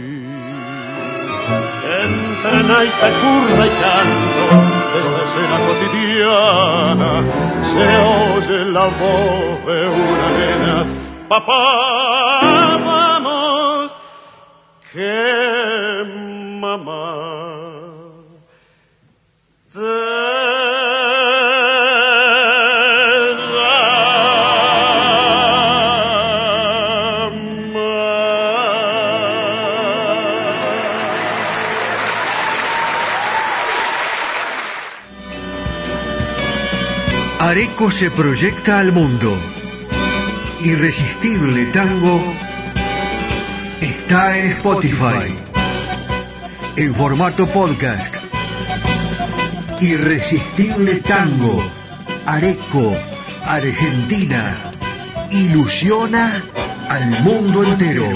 entre 2.04 2.64
naipe, 2.64 3.10
curda 3.22 3.64
y 3.66 3.74
canto 3.84 4.46
de 4.94 5.00
la 5.14 5.22
escena 5.28 5.58
cotidiana 5.68 7.12
se 7.72 7.86
oye 8.24 8.60
la 8.72 8.86
voz 8.86 9.66
de 9.66 9.80
una 9.88 10.28
nena. 10.38 10.78
Papá 11.28 11.62
vamos 12.86 13.96
que 14.92 16.04
mamá 16.60 17.14
Se 37.74 38.10
proyecta 38.10 38.80
al 38.80 38.92
mundo. 38.92 39.36
Irresistible 40.62 41.66
Tango 41.66 42.24
está 43.82 44.38
en 44.38 44.52
Spotify. 44.54 45.36
En 46.78 46.96
formato 46.96 47.46
podcast. 47.46 48.16
Irresistible 49.82 50.96
Tango. 51.02 51.62
Areco, 52.26 52.96
Argentina. 53.46 54.56
Ilusiona 55.32 56.42
al 56.90 57.22
mundo 57.22 57.64
entero. 57.64 58.08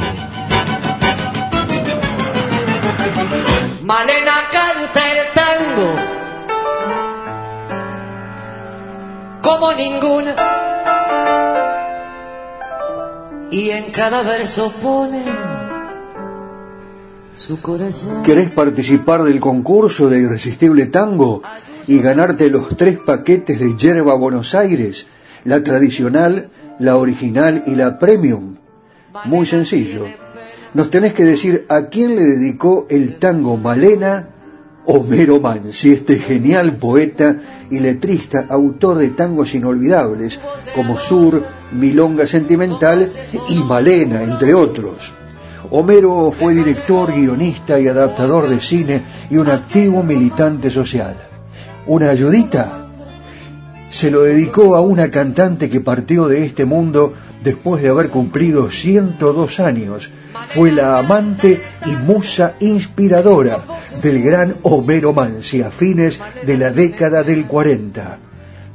Malena 3.82 4.34
canta 4.51 5.12
el 5.12 5.34
tango 5.34 6.16
como 9.48 9.72
ninguna. 9.72 10.36
Y 13.50 13.70
en 13.70 13.91
cada 13.91 14.22
verso 14.24 14.74
pone 14.84 15.24
su 17.34 17.62
corazón. 17.62 18.24
¿Querés 18.24 18.50
participar 18.50 19.24
del 19.24 19.39
concurso 19.39 20.10
de 20.10 20.20
Irresistible 20.20 20.88
Tango 20.88 21.43
y 21.88 22.00
ganarte 22.00 22.50
los 22.50 22.76
tres 22.76 23.00
paquetes 23.00 23.62
de 23.62 23.78
Yerba 23.78 24.16
Buenos 24.16 24.54
Aires? 24.54 25.08
La 25.45 25.64
tradicional, 25.64 26.50
la 26.80 26.98
original 26.98 27.64
y 27.68 27.76
la 27.76 28.00
premium. 28.00 28.58
Muy 29.24 29.45
sencillo. 29.45 30.04
Nos 30.74 30.89
tenés 30.89 31.14
que 31.14 31.24
decir 31.24 31.66
a 31.70 31.84
quién 31.84 32.18
le 32.18 32.24
dedicó 32.24 32.86
el 32.89 33.16
tango 33.16 33.56
Malena 33.56 34.28
Homero 34.89 35.41
Mansi, 35.41 35.91
este 35.91 36.17
genial 36.17 36.77
poeta 36.77 37.35
y 37.69 37.79
letrista, 37.79 38.45
autor 38.49 38.97
de 38.99 39.09
tangos 39.09 39.53
inolvidables 39.53 40.39
como 40.73 40.97
Sur, 40.97 41.43
Milonga 41.73 42.25
Sentimental 42.25 43.05
y 43.49 43.55
Malena, 43.63 44.23
entre 44.23 44.53
otros. 44.53 45.13
Homero 45.71 46.31
fue 46.31 46.53
director, 46.53 47.11
guionista 47.13 47.77
y 47.77 47.89
adaptador 47.89 48.47
de 48.47 48.61
cine 48.61 49.01
y 49.29 49.35
un 49.35 49.49
activo 49.49 50.03
militante 50.03 50.69
social. 50.69 51.17
¿Una 51.85 52.09
ayudita? 52.09 52.86
Se 53.89 54.11
lo 54.11 54.23
dedicó 54.23 54.75
a 54.75 54.81
una 54.81 55.09
cantante 55.09 55.69
que 55.69 55.79
partió 55.79 56.27
de 56.27 56.45
este 56.45 56.65
mundo 56.65 57.13
después 57.43 57.81
de 57.81 57.89
haber 57.89 58.09
cumplido 58.09 58.69
102 58.69 59.59
años. 59.59 60.11
Fue 60.49 60.71
la 60.71 60.99
amante 60.99 61.59
y 61.85 61.91
musa 61.91 62.55
inspiradora 62.59 63.63
del 64.01 64.21
gran 64.21 64.57
Homero 64.63 65.13
Mansi 65.13 65.61
a 65.61 65.71
fines 65.71 66.19
de 66.45 66.57
la 66.57 66.71
década 66.71 67.23
del 67.23 67.45
40. 67.45 68.19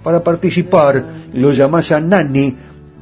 Para 0.02 0.24
participar, 0.24 1.04
lo 1.32 1.52
llamás 1.52 1.92
a 1.92 2.00
Nani 2.00 2.56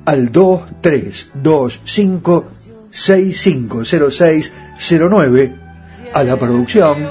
al 0.05 0.33
2325 0.33 2.49
650609 2.91 5.55
a 6.13 6.25
la 6.25 6.37
producción 6.37 7.09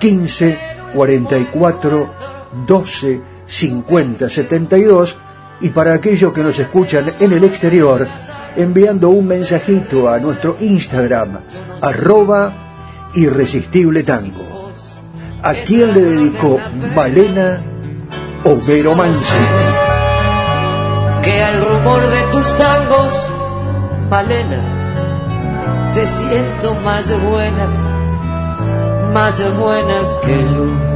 15 0.00 0.58
44 0.94 2.10
12 2.66 3.20
50 3.48 4.30
72 4.30 5.16
y 5.60 5.70
para 5.70 5.94
aquellos 5.94 6.32
que 6.32 6.42
nos 6.42 6.58
escuchan 6.58 7.12
en 7.18 7.32
el 7.32 7.42
exterior 7.42 8.06
enviando 8.56 9.08
un 9.08 9.26
mensajito 9.26 10.08
a 10.08 10.18
nuestro 10.18 10.56
Instagram 10.60 11.40
arroba 11.80 13.10
irresistible 13.14 14.04
tango 14.04 14.70
a 15.42 15.54
quién 15.54 15.94
le 15.94 16.02
dedicó 16.02 16.58
Malena 16.94 17.60
Homero 18.44 18.94
Mansi 18.94 19.34
que 21.22 21.42
al 21.42 21.64
rumor 21.64 22.00
de 22.06 22.22
tus 22.30 22.58
tangos 22.58 23.28
Malena 24.10 24.78
te 25.98 26.06
siento 26.06 26.76
más 26.84 27.08
buena, 27.08 27.66
más 29.12 29.36
buena 29.58 29.94
que 30.22 30.36
yo. 30.54 30.87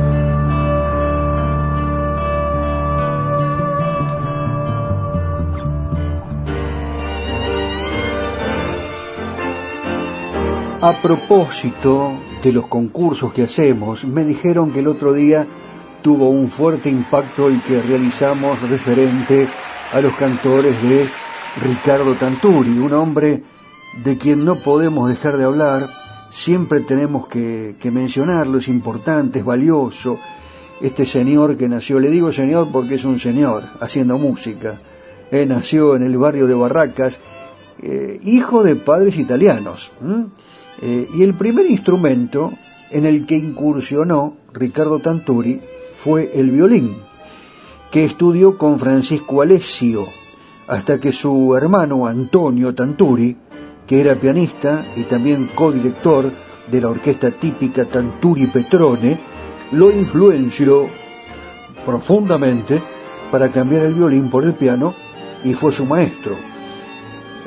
A 10.84 10.94
propósito 10.94 12.10
de 12.42 12.50
los 12.50 12.66
concursos 12.66 13.32
que 13.32 13.44
hacemos, 13.44 14.02
me 14.02 14.24
dijeron 14.24 14.72
que 14.72 14.80
el 14.80 14.88
otro 14.88 15.12
día 15.12 15.46
tuvo 16.02 16.28
un 16.28 16.50
fuerte 16.50 16.90
impacto 16.90 17.46
el 17.46 17.62
que 17.62 17.80
realizamos 17.80 18.60
referente 18.68 19.46
a 19.92 20.00
los 20.00 20.12
cantores 20.14 20.74
de 20.82 21.06
Ricardo 21.64 22.14
Tanturi, 22.14 22.70
un 22.80 22.92
hombre 22.94 23.44
de 24.02 24.18
quien 24.18 24.44
no 24.44 24.56
podemos 24.56 25.08
dejar 25.08 25.36
de 25.36 25.44
hablar, 25.44 25.88
siempre 26.30 26.80
tenemos 26.80 27.28
que, 27.28 27.76
mencionarlo, 27.92 28.58
es 28.58 28.66
importante, 28.66 29.38
es 29.38 29.44
valioso. 29.44 30.18
Este 30.80 31.06
señor 31.06 31.56
que 31.56 31.68
nació, 31.68 32.00
le 32.00 32.10
digo 32.10 32.32
señor 32.32 32.72
porque 32.72 32.96
es 32.96 33.04
un 33.04 33.20
señor 33.20 33.62
haciendo 33.78 34.18
música, 34.18 34.80
eh, 35.30 35.46
nació 35.46 35.94
en 35.94 36.02
el 36.02 36.18
barrio 36.18 36.48
de 36.48 36.54
Barracas, 36.54 37.20
eh, 37.80 38.18
hijo 38.24 38.64
de 38.64 38.74
padres 38.74 39.16
italianos. 39.16 39.92
Eh, 40.82 41.08
y 41.14 41.22
el 41.22 41.34
primer 41.34 41.66
instrumento 41.70 42.52
en 42.90 43.06
el 43.06 43.24
que 43.24 43.36
incursionó 43.36 44.36
Ricardo 44.52 44.98
Tanturi 44.98 45.60
fue 45.96 46.32
el 46.34 46.50
violín, 46.50 46.96
que 47.90 48.04
estudió 48.04 48.58
con 48.58 48.78
Francisco 48.78 49.40
Alessio, 49.40 50.06
hasta 50.66 51.00
que 51.00 51.12
su 51.12 51.54
hermano 51.56 52.06
Antonio 52.06 52.74
Tanturi 52.74 53.36
que 53.86 54.00
era 54.00 54.14
pianista 54.14 54.86
y 54.96 55.02
también 55.04 55.50
codirector 55.54 56.30
de 56.70 56.80
la 56.80 56.88
orquesta 56.88 57.30
típica 57.30 57.84
Tanturi 57.84 58.46
Petrone, 58.46 59.18
lo 59.72 59.90
influenció 59.90 60.86
profundamente 61.84 62.82
para 63.30 63.50
cambiar 63.50 63.82
el 63.82 63.94
violín 63.94 64.30
por 64.30 64.44
el 64.44 64.54
piano 64.54 64.94
y 65.44 65.54
fue 65.54 65.72
su 65.72 65.84
maestro. 65.84 66.36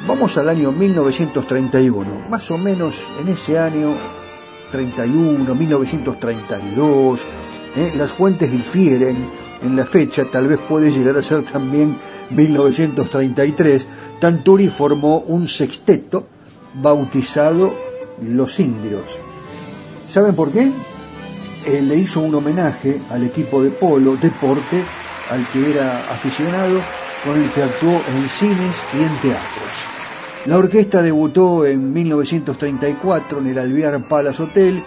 Vamos 0.07 0.37
al 0.37 0.49
año 0.49 0.71
1931, 0.71 2.29
más 2.29 2.51
o 2.51 2.57
menos 2.59 3.03
en 3.19 3.29
ese 3.29 3.57
año 3.57 3.95
31, 4.71 5.55
1932, 5.55 7.21
¿eh? 7.75 7.93
las 7.97 8.11
fuentes 8.11 8.51
difieren 8.51 9.29
en 9.63 9.75
la 9.75 9.85
fecha, 9.85 10.25
tal 10.25 10.47
vez 10.47 10.59
puede 10.59 10.91
llegar 10.91 11.17
a 11.17 11.23
ser 11.23 11.41
también 11.43 11.97
1933, 12.29 13.87
Tanturi 14.19 14.69
formó 14.69 15.19
un 15.19 15.47
sexteto 15.47 16.27
bautizado 16.75 17.73
Los 18.21 18.59
Indios. 18.59 19.19
¿Saben 20.11 20.35
por 20.35 20.51
qué? 20.51 20.69
Él 21.65 21.87
le 21.87 21.95
hizo 21.95 22.19
un 22.19 22.35
homenaje 22.35 23.01
al 23.09 23.23
equipo 23.23 23.63
de 23.63 23.71
polo, 23.71 24.17
deporte, 24.17 24.83
al 25.31 25.47
que 25.47 25.71
era 25.71 25.99
aficionado, 25.99 26.79
con 27.25 27.41
el 27.41 27.49
que 27.49 27.63
actuó 27.63 28.01
en 28.15 28.29
cines 28.29 28.75
y 28.93 29.03
en 29.03 29.15
teatros. 29.17 29.85
La 30.45 30.57
orquesta 30.57 31.01
debutó 31.01 31.65
en 31.65 31.91
1934 31.91 33.39
en 33.39 33.47
el 33.47 33.57
Alvear 33.57 34.07
Palace 34.07 34.43
Hotel 34.43 34.83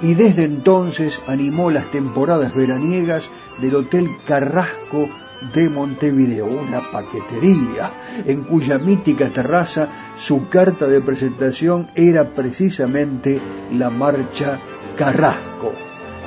y 0.00 0.14
desde 0.14 0.44
entonces 0.44 1.20
animó 1.26 1.70
las 1.70 1.90
temporadas 1.90 2.54
veraniegas 2.54 3.28
del 3.60 3.76
Hotel 3.76 4.08
Carrasco 4.26 5.08
de 5.54 5.68
Montevideo, 5.68 6.46
una 6.46 6.90
paquetería 6.90 7.90
en 8.26 8.42
cuya 8.44 8.78
mítica 8.78 9.28
terraza 9.28 9.88
su 10.16 10.48
carta 10.48 10.86
de 10.86 11.00
presentación 11.00 11.90
era 11.94 12.30
precisamente 12.30 13.40
la 13.72 13.90
marcha 13.90 14.58
Carrasco. 14.96 15.72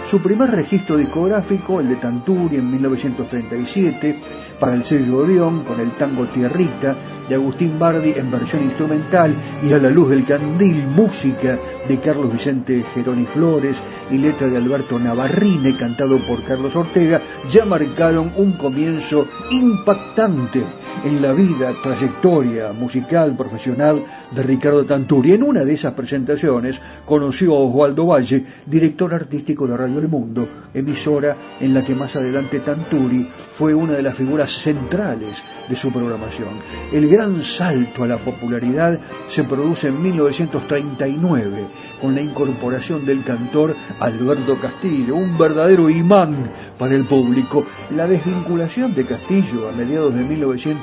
Su 0.10 0.22
primer 0.22 0.52
registro 0.52 0.98
discográfico, 0.98 1.80
el 1.80 1.90
de 1.90 1.96
Tanturi 1.96 2.58
en 2.58 2.72
1937, 2.72 4.20
para 4.60 4.76
el 4.76 4.84
sello 4.84 5.18
Odeón 5.18 5.64
con 5.64 5.80
el 5.80 5.92
tango 5.92 6.26
Tierrita 6.26 6.96
de 7.28 7.36
Agustín 7.36 7.80
Bardi 7.80 8.14
en 8.16 8.32
versión 8.32 8.64
instrumental 8.64 9.34
y 9.64 9.74
a 9.74 9.78
la 9.78 9.90
luz 9.90 10.10
del 10.10 10.26
candil 10.26 10.88
música 10.88 11.58
de 11.88 12.00
Carlos 12.00 12.32
Vicente 12.32 12.84
Geroni 12.94 13.26
Flores 13.26 13.76
y 14.12 14.18
letra 14.18 14.48
de 14.48 14.58
Alberto 14.58 15.00
Navarrine 15.00 15.76
cantado 15.78 16.18
por 16.20 16.44
Carlos 16.44 16.76
Ortega 16.76 17.22
ya 17.50 17.66
marcaron 17.66 18.32
un 18.36 18.54
comienzo 18.54 19.28
impactante 19.52 20.64
en 21.04 21.22
la 21.22 21.34
vida, 21.34 21.74
trayectoria 21.84 22.72
musical, 22.72 23.36
profesional 23.36 24.04
de 24.32 24.44
Ricardo 24.44 24.86
Tanturi. 24.86 25.34
En 25.34 25.44
una 25.44 25.64
de 25.64 25.74
esas 25.74 25.94
presentaciones 25.94 26.80
conoció 27.06 27.56
a 27.56 27.60
Osvaldo 27.60 28.06
Valle, 28.08 28.46
director 28.66 29.14
artístico 29.14 29.68
de 29.68 29.78
Radio 29.78 30.00
El 30.00 30.08
Mundo, 30.08 30.48
emisora 30.74 31.36
en 31.60 31.74
la 31.74 31.84
que 31.84 31.96
más 31.96 32.16
adelante 32.16 32.60
Tanturi 32.60 33.28
fue 33.58 33.74
una 33.74 33.94
de 33.94 34.02
las 34.02 34.16
figuras 34.16 34.52
centrales 34.52 35.44
de 35.70 35.76
su 35.76 35.92
programación. 35.92 36.50
El 36.92 37.08
gran 37.08 37.42
salto 37.44 38.04
a 38.04 38.08
la 38.08 38.18
popularidad 38.18 39.00
se 39.30 39.44
produce 39.44 39.88
en 39.88 40.02
1939 40.02 41.66
con 42.02 42.16
la 42.16 42.22
incorporación 42.22 43.06
del 43.06 43.24
cantor 43.24 43.76
Alberto 44.00 44.58
Castillo, 44.60 45.16
un 45.16 45.38
verdadero 45.38 45.90
imán 45.90 46.52
para 46.78 46.96
el 46.96 47.06
público. 47.06 47.66
La 47.96 48.08
desvinculación 48.08 48.94
de 48.94 49.06
Castillo 49.06 49.70
a 49.70 49.72
mediados 49.72 50.14
de 50.14 50.24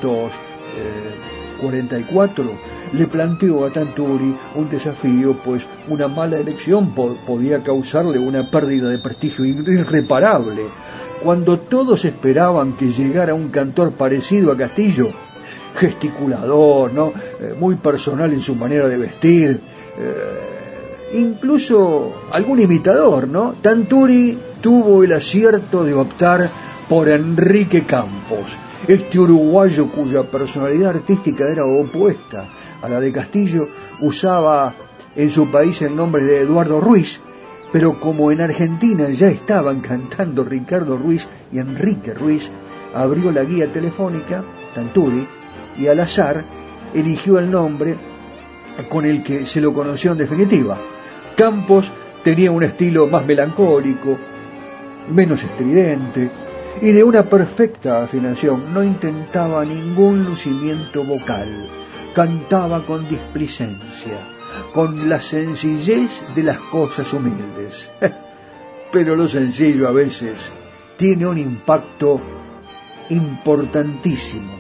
1944 0.03 2.51
le 2.93 3.07
planteó 3.07 3.65
a 3.65 3.71
Tanturi 3.71 4.37
un 4.55 4.69
desafío, 4.69 5.35
pues 5.43 5.67
una 5.89 6.09
mala 6.09 6.37
elección 6.39 6.95
podía 6.95 7.63
causarle 7.63 8.19
una 8.19 8.51
pérdida 8.51 8.91
de 8.91 8.99
prestigio 8.99 9.47
irreparable. 9.47 10.65
Cuando 11.23 11.59
todos 11.59 12.05
esperaban 12.05 12.75
que 12.75 12.91
llegara 12.91 13.33
un 13.33 13.49
cantor 13.49 13.93
parecido 13.93 14.53
a 14.53 14.57
Castillo, 14.57 15.09
gesticulador. 15.77 17.13
Eh, 17.41 17.55
muy 17.59 17.77
personal 17.77 18.33
en 18.33 18.41
su 18.41 18.55
manera 18.55 18.89
de 18.89 18.97
vestir, 18.97 19.61
eh, 19.99 21.15
incluso 21.15 22.13
algún 22.31 22.61
imitador, 22.61 23.29
¿no? 23.29 23.55
Tanturi 23.61 24.39
tuvo 24.61 25.03
el 25.03 25.13
acierto 25.13 25.85
de 25.85 25.95
optar 25.95 26.49
por 26.89 27.09
Enrique 27.09 27.85
Campos, 27.85 28.47
este 28.89 29.19
uruguayo 29.19 29.89
cuya 29.89 30.25
personalidad 30.25 30.97
artística 30.97 31.49
era 31.49 31.65
opuesta 31.65 32.49
a 32.83 32.89
la 32.89 33.01
de 33.01 33.13
Castillo, 33.13 33.69
usaba 34.01 34.75
en 35.15 35.31
su 35.31 35.51
país 35.51 35.83
el 35.83 35.95
nombre 35.95 36.25
de 36.25 36.41
Eduardo 36.41 36.81
Ruiz, 36.81 37.21
pero 37.71 38.01
como 38.01 38.33
en 38.33 38.41
Argentina 38.41 39.09
ya 39.11 39.29
estaban 39.29 39.81
cantando 39.81 40.45
Ricardo 40.45 40.97
Ruiz 40.97 41.29
y 41.53 41.59
Enrique 41.59 42.13
Ruiz, 42.13 42.51
abrió 42.95 43.31
la 43.31 43.45
guía 43.45 43.71
telefónica, 43.71 44.43
Tanturi, 44.75 45.27
y 45.79 45.87
al 45.87 46.01
azar 46.01 46.45
eligió 46.93 47.39
el 47.39 47.51
nombre 47.51 47.97
con 48.89 49.07
el 49.07 49.23
que 49.23 49.47
se 49.47 49.61
lo 49.61 49.73
conoció 49.73 50.13
en 50.13 50.19
definitiva. 50.19 50.77
Campos 51.37 51.91
tenía 52.25 52.51
un 52.51 52.63
estilo 52.63 53.07
más 53.07 53.25
melancólico, 53.25 54.19
menos 55.11 55.43
estridente 55.45 56.42
y 56.81 56.93
de 56.93 57.05
una 57.05 57.29
perfecta 57.29 58.03
afinación. 58.03 58.73
No 58.73 58.83
intentaba 58.83 59.65
ningún 59.65 60.25
lucimiento 60.25 61.05
vocal, 61.05 61.69
cantaba 62.15 62.85
con 62.85 63.09
displicencia, 63.09 64.19
con 64.73 65.09
la 65.09 65.21
sencillez 65.21 66.25
de 66.35 66.43
las 66.43 66.59
cosas 66.59 67.13
humildes. 67.13 67.91
Pero 68.93 69.17
lo 69.17 69.29
sencillo 69.29 69.89
a 69.89 69.93
veces 69.93 70.51
tiene 70.97 71.27
un 71.27 71.39
impacto 71.39 72.21
importantísimo 73.09 74.53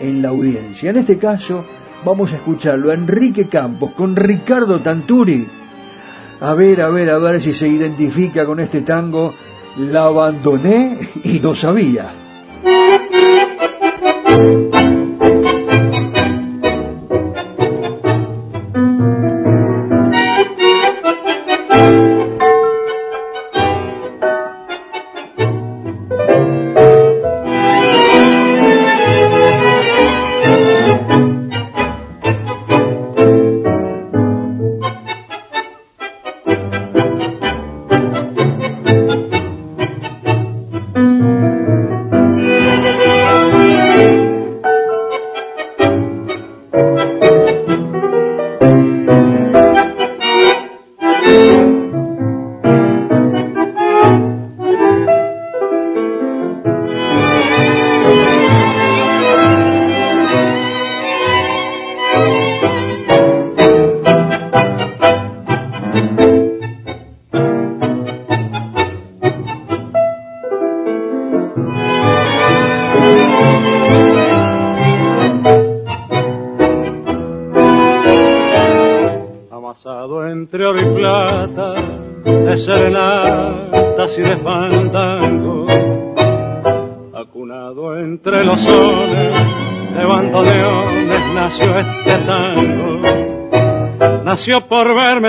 en 0.00 0.22
la 0.22 0.30
audiencia. 0.30 0.90
En 0.90 0.96
este 0.96 1.18
caso, 1.18 1.64
vamos 2.04 2.32
a 2.32 2.36
escucharlo 2.36 2.90
a 2.90 2.94
Enrique 2.94 3.48
Campos 3.48 3.92
con 3.92 4.16
Ricardo 4.16 4.80
Tanturi. 4.80 5.46
A 6.40 6.54
ver, 6.54 6.80
a 6.82 6.88
ver, 6.88 7.10
a 7.10 7.18
ver 7.18 7.40
si 7.40 7.54
se 7.54 7.68
identifica 7.68 8.44
con 8.44 8.58
este 8.58 8.82
tango. 8.82 9.34
La 9.78 10.04
abandoné 10.04 10.98
y 11.24 11.40
no 11.40 11.54
sabía. 11.54 12.10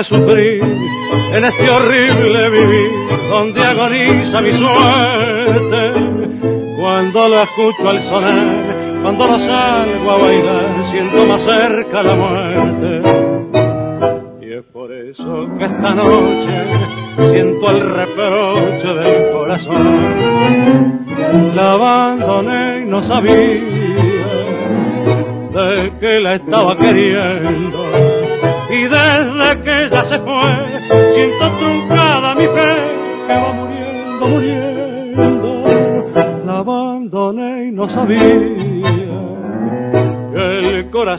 Sufrir 0.02 0.60
en 0.62 1.44
este 1.44 1.70
horrible 1.70 2.50
vivir 2.50 2.90
donde 3.28 3.64
agoniza 3.64 4.40
mi 4.40 4.52
suerte. 4.52 5.92
Cuando 6.80 7.28
lo 7.28 7.36
escucho 7.36 7.88
al 7.88 8.02
sonar, 8.02 9.02
cuando 9.02 9.26
lo 9.26 9.38
salgo 9.38 10.10
a 10.10 10.18
bailar, 10.18 10.90
siento 10.90 11.26
más 11.26 11.42
cerca 11.44 12.02
la 12.02 12.14
muerte. 12.14 13.02
Y 14.42 14.52
es 14.54 14.64
por 14.72 14.92
eso 14.92 15.46
que 15.58 15.64
esta 15.64 15.94
noche 15.94 16.33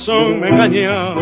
corazón 0.05 0.39
me 0.39 0.49
engañaba 0.49 1.14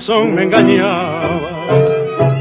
corazón 0.00 0.34
me 0.34 0.44
engañaba. 0.44 1.40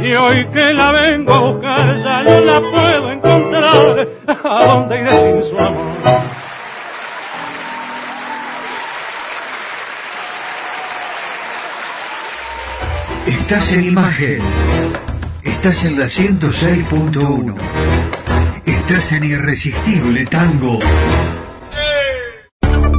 Y 0.01 0.13
hoy 0.13 0.47
que 0.53 0.73
la 0.73 0.91
vengo 0.91 1.33
a 1.33 1.51
buscar 1.51 2.03
ya 2.03 2.23
no 2.23 2.39
la 2.39 2.61
puedo 2.61 3.11
encontrar. 3.11 4.07
¿A 4.27 4.65
dónde 4.65 5.01
iré 5.01 5.13
sin 5.13 5.49
su 5.49 5.59
amor? 5.59 5.95
Estás 13.25 13.73
en 13.73 13.83
imagen. 13.83 14.41
Estás 15.43 15.83
en 15.83 15.99
la 15.99 16.05
106.1. 16.05 17.55
Estás 18.65 19.11
en 19.11 19.23
Irresistible 19.25 20.25
Tango. 20.25 20.79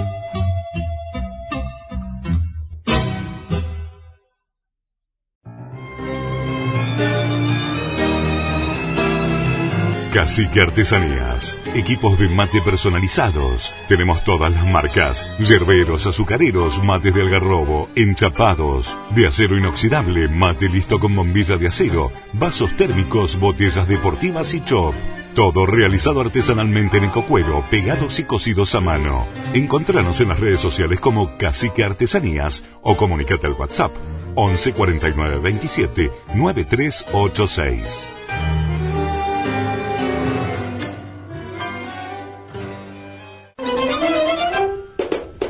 Cacique 10.17 10.61
Artesanías. 10.61 11.55
Equipos 11.75 12.17
de 12.17 12.27
mate 12.27 12.59
personalizados. 12.63 13.71
Tenemos 13.87 14.23
todas 14.23 14.51
las 14.51 14.65
marcas. 14.65 15.27
Yerberos, 15.37 16.07
azucareros, 16.07 16.83
mates 16.83 17.13
de 17.13 17.21
algarrobo, 17.21 17.87
enchapados. 17.95 18.97
De 19.11 19.27
acero 19.27 19.59
inoxidable, 19.59 20.27
mate 20.27 20.69
listo 20.69 20.99
con 20.99 21.15
bombilla 21.15 21.57
de 21.57 21.67
acero. 21.67 22.11
Vasos 22.33 22.75
térmicos, 22.75 23.39
botellas 23.39 23.87
deportivas 23.87 24.55
y 24.55 24.63
chop. 24.63 24.95
Todo 25.37 25.67
realizado 25.67 26.21
artesanalmente 26.21 26.97
en 26.97 27.03
ecocuero, 27.03 27.63
pegados 27.69 28.17
y 28.17 28.23
cosidos 28.23 28.73
a 28.73 28.81
mano. 28.81 29.27
Encontranos 29.53 30.19
en 30.19 30.29
las 30.29 30.39
redes 30.39 30.59
sociales 30.59 30.99
como 30.99 31.37
Cacique 31.37 31.83
Artesanías 31.83 32.65
o 32.81 32.97
comunícate 32.97 33.45
al 33.45 33.53
WhatsApp 33.53 33.95
11 34.33 34.73
49 34.73 35.37
27 35.37 36.11
9386. 36.33 38.09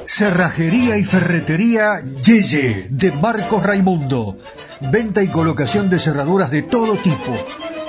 Cerrajería 0.04 0.98
y 0.98 1.06
Ferretería 1.06 2.04
Yeye 2.26 2.88
de 2.90 3.14
Marcos 3.14 3.64
Raimundo. 3.64 4.38
Venta 4.82 5.24
y 5.24 5.30
colocación 5.30 5.90
de 5.90 6.00
cerraduras 6.00 6.52
de 6.52 6.64
todo 6.64 6.98
tipo. 6.98 7.38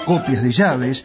Copias 0.07 0.45
de 0.45 0.53
llaves, 0.53 1.05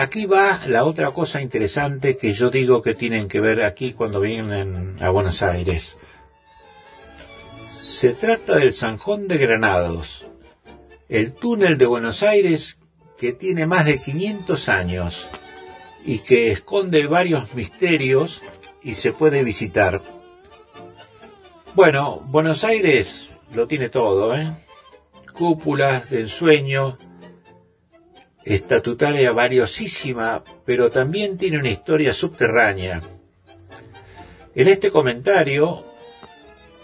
aquí 0.00 0.24
va 0.24 0.66
la 0.66 0.84
otra 0.84 1.12
cosa 1.12 1.42
interesante 1.42 2.16
que 2.16 2.32
yo 2.32 2.50
digo 2.50 2.80
que 2.80 2.94
tienen 2.94 3.28
que 3.28 3.40
ver 3.40 3.62
aquí 3.62 3.92
cuando 3.92 4.20
vienen 4.20 4.96
a 5.00 5.10
Buenos 5.10 5.42
Aires. 5.42 5.98
Se 7.78 8.14
trata 8.14 8.56
del 8.56 8.72
Zanjón 8.72 9.28
de 9.28 9.36
Granados, 9.36 10.26
el 11.08 11.32
túnel 11.32 11.76
de 11.76 11.86
Buenos 11.86 12.22
Aires 12.22 12.78
que 13.18 13.32
tiene 13.32 13.66
más 13.66 13.84
de 13.84 13.98
500 13.98 14.68
años 14.70 15.28
y 16.04 16.20
que 16.20 16.50
esconde 16.50 17.06
varios 17.06 17.54
misterios 17.54 18.42
y 18.82 18.94
se 18.94 19.12
puede 19.12 19.44
visitar. 19.44 20.02
Bueno, 21.74 22.22
Buenos 22.26 22.64
Aires 22.64 23.38
lo 23.52 23.66
tiene 23.66 23.90
todo, 23.90 24.34
¿eh? 24.34 24.50
Cúpulas 25.34 26.08
de 26.10 26.22
ensueño, 26.22 26.96
estatutaria 28.44 29.32
valiosísima, 29.32 30.44
pero 30.64 30.90
también 30.90 31.38
tiene 31.38 31.58
una 31.58 31.70
historia 31.70 32.12
subterránea. 32.12 33.02
En 34.54 34.68
este 34.68 34.90
comentario, 34.90 35.84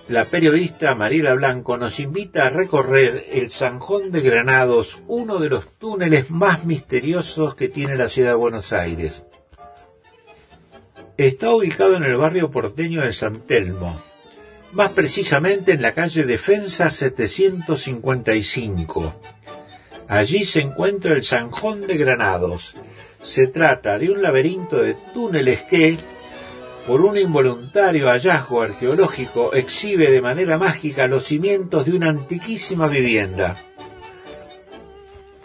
la 0.08 0.24
periodista 0.26 0.94
Mariela 0.94 1.34
Blanco 1.34 1.76
nos 1.76 1.98
invita 1.98 2.46
a 2.46 2.50
recorrer 2.50 3.26
el 3.32 3.50
Zanjón 3.50 4.12
de 4.12 4.20
Granados, 4.20 5.00
uno 5.08 5.38
de 5.38 5.48
los 5.48 5.76
túneles 5.78 6.30
más 6.30 6.64
misteriosos 6.64 7.56
que 7.56 7.68
tiene 7.68 7.96
la 7.96 8.08
ciudad 8.08 8.30
de 8.30 8.36
Buenos 8.36 8.72
Aires. 8.72 9.24
Está 11.16 11.50
ubicado 11.50 11.96
en 11.96 12.04
el 12.04 12.16
barrio 12.16 12.52
porteño 12.52 13.00
de 13.00 13.12
San 13.12 13.40
Telmo, 13.46 14.00
más 14.72 14.90
precisamente 14.90 15.72
en 15.72 15.82
la 15.82 15.92
calle 15.92 16.22
Defensa 16.24 16.88
755. 16.90 19.14
Allí 20.08 20.44
se 20.44 20.60
encuentra 20.60 21.14
el 21.14 21.24
Zanjón 21.24 21.86
de 21.86 21.96
Granados. 21.96 22.76
Se 23.20 23.48
trata 23.48 23.98
de 23.98 24.10
un 24.10 24.22
laberinto 24.22 24.76
de 24.76 24.94
túneles 25.12 25.62
que, 25.64 25.98
por 26.86 27.00
un 27.00 27.18
involuntario 27.18 28.06
hallazgo 28.08 28.62
arqueológico, 28.62 29.52
exhibe 29.52 30.10
de 30.10 30.22
manera 30.22 30.58
mágica 30.58 31.08
los 31.08 31.24
cimientos 31.24 31.86
de 31.86 31.96
una 31.96 32.08
antiquísima 32.08 32.86
vivienda. 32.86 33.65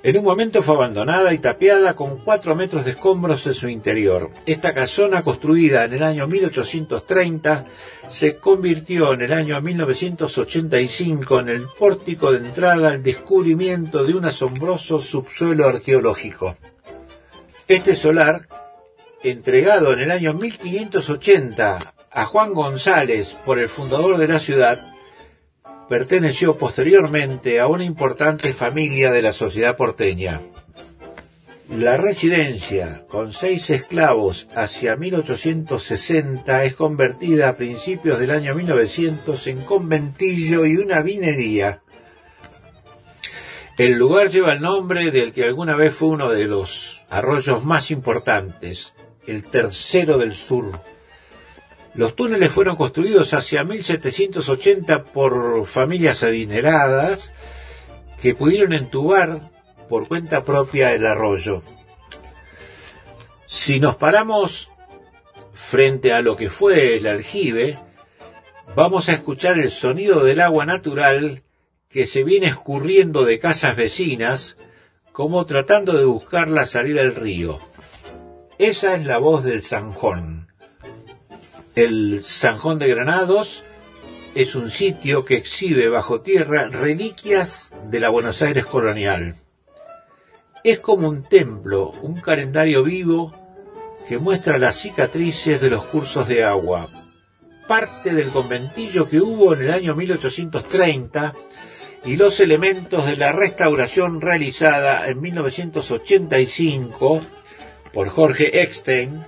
En 0.03 0.17
un 0.17 0.23
momento 0.23 0.63
fue 0.63 0.73
abandonada 0.73 1.31
y 1.31 1.37
tapiada 1.37 1.95
con 1.95 2.17
cuatro 2.23 2.55
metros 2.55 2.85
de 2.85 2.91
escombros 2.91 3.45
en 3.45 3.53
su 3.53 3.69
interior. 3.69 4.31
Esta 4.47 4.73
casona, 4.73 5.21
construida 5.21 5.85
en 5.85 5.93
el 5.93 6.01
año 6.01 6.27
1830, 6.27 7.65
se 8.07 8.37
convirtió 8.37 9.13
en 9.13 9.21
el 9.21 9.31
año 9.31 9.61
1985 9.61 11.39
en 11.41 11.49
el 11.49 11.67
pórtico 11.77 12.31
de 12.31 12.39
entrada 12.39 12.89
al 12.89 13.03
descubrimiento 13.03 14.03
de 14.03 14.15
un 14.15 14.25
asombroso 14.25 14.99
subsuelo 14.99 15.67
arqueológico. 15.67 16.55
Este 17.67 17.95
solar, 17.95 18.47
entregado 19.21 19.93
en 19.93 19.99
el 19.99 20.09
año 20.09 20.33
1580 20.33 21.93
a 22.09 22.25
Juan 22.25 22.55
González 22.55 23.35
por 23.45 23.59
el 23.59 23.69
fundador 23.69 24.17
de 24.17 24.27
la 24.27 24.39
ciudad, 24.39 24.90
perteneció 25.91 26.57
posteriormente 26.57 27.59
a 27.59 27.67
una 27.67 27.83
importante 27.83 28.53
familia 28.53 29.11
de 29.11 29.21
la 29.21 29.33
sociedad 29.33 29.75
porteña. 29.75 30.39
La 31.69 31.97
residencia, 31.97 33.05
con 33.09 33.33
seis 33.33 33.69
esclavos, 33.69 34.47
hacia 34.55 34.95
1860 34.95 36.63
es 36.63 36.75
convertida 36.75 37.49
a 37.49 37.57
principios 37.57 38.19
del 38.19 38.31
año 38.31 38.55
1900 38.55 39.47
en 39.47 39.65
conventillo 39.65 40.65
y 40.65 40.77
una 40.77 41.01
vinería. 41.01 41.81
El 43.77 43.97
lugar 43.97 44.29
lleva 44.29 44.53
el 44.53 44.61
nombre 44.61 45.11
del 45.11 45.33
que 45.33 45.43
alguna 45.43 45.75
vez 45.75 45.93
fue 45.93 46.07
uno 46.07 46.29
de 46.29 46.47
los 46.47 47.05
arroyos 47.09 47.65
más 47.65 47.91
importantes, 47.91 48.93
el 49.27 49.43
tercero 49.43 50.17
del 50.17 50.35
sur, 50.35 50.79
los 51.93 52.15
túneles 52.15 52.51
fueron 52.51 52.77
construidos 52.77 53.33
hacia 53.33 53.63
1780 53.63 55.05
por 55.05 55.65
familias 55.65 56.23
adineradas 56.23 57.33
que 58.21 58.33
pudieron 58.35 58.73
entubar 58.73 59.51
por 59.89 60.07
cuenta 60.07 60.43
propia 60.43 60.93
el 60.93 61.05
arroyo. 61.05 61.63
Si 63.45 63.79
nos 63.79 63.97
paramos 63.97 64.71
frente 65.53 66.13
a 66.13 66.21
lo 66.21 66.37
que 66.37 66.49
fue 66.49 66.95
el 66.95 67.07
aljibe, 67.07 67.77
vamos 68.75 69.09
a 69.09 69.13
escuchar 69.13 69.59
el 69.59 69.71
sonido 69.71 70.23
del 70.23 70.39
agua 70.39 70.65
natural 70.65 71.43
que 71.89 72.07
se 72.07 72.23
viene 72.23 72.47
escurriendo 72.47 73.25
de 73.25 73.39
casas 73.39 73.75
vecinas 73.75 74.57
como 75.11 75.45
tratando 75.45 75.97
de 75.97 76.05
buscar 76.05 76.47
la 76.47 76.65
salida 76.65 77.01
del 77.01 77.15
río. 77.15 77.59
Esa 78.57 78.95
es 78.95 79.05
la 79.05 79.17
voz 79.17 79.43
del 79.43 79.61
Sanjón. 79.61 80.50
El 81.75 82.21
Sanjón 82.21 82.79
de 82.79 82.89
Granados 82.89 83.63
es 84.35 84.55
un 84.55 84.69
sitio 84.69 85.23
que 85.23 85.37
exhibe 85.37 85.87
bajo 85.87 86.19
tierra 86.19 86.67
reliquias 86.67 87.71
de 87.89 88.01
la 88.01 88.09
Buenos 88.09 88.41
Aires 88.41 88.65
colonial. 88.65 89.35
Es 90.65 90.81
como 90.81 91.07
un 91.07 91.23
templo, 91.23 91.91
un 92.01 92.19
calendario 92.19 92.83
vivo 92.83 93.33
que 94.05 94.17
muestra 94.17 94.57
las 94.57 94.81
cicatrices 94.81 95.61
de 95.61 95.69
los 95.69 95.85
cursos 95.85 96.27
de 96.27 96.43
agua, 96.43 96.89
parte 97.69 98.13
del 98.13 98.31
conventillo 98.31 99.05
que 99.05 99.21
hubo 99.21 99.53
en 99.53 99.61
el 99.61 99.71
año 99.71 99.95
1830 99.95 101.33
y 102.03 102.17
los 102.17 102.37
elementos 102.41 103.05
de 103.05 103.15
la 103.15 103.31
restauración 103.31 104.19
realizada 104.19 105.07
en 105.07 105.21
1985 105.21 107.21
por 107.93 108.09
Jorge 108.09 108.61
Eckstein, 108.61 109.23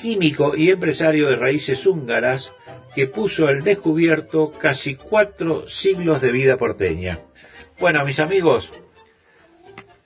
químico 0.00 0.56
y 0.56 0.70
empresario 0.70 1.28
de 1.28 1.36
raíces 1.36 1.86
húngaras, 1.86 2.52
que 2.94 3.06
puso 3.06 3.46
al 3.46 3.64
descubierto 3.64 4.52
casi 4.52 4.96
cuatro 4.96 5.66
siglos 5.66 6.20
de 6.20 6.32
vida 6.32 6.58
porteña. 6.58 7.20
Bueno, 7.80 8.04
mis 8.04 8.20
amigos, 8.20 8.70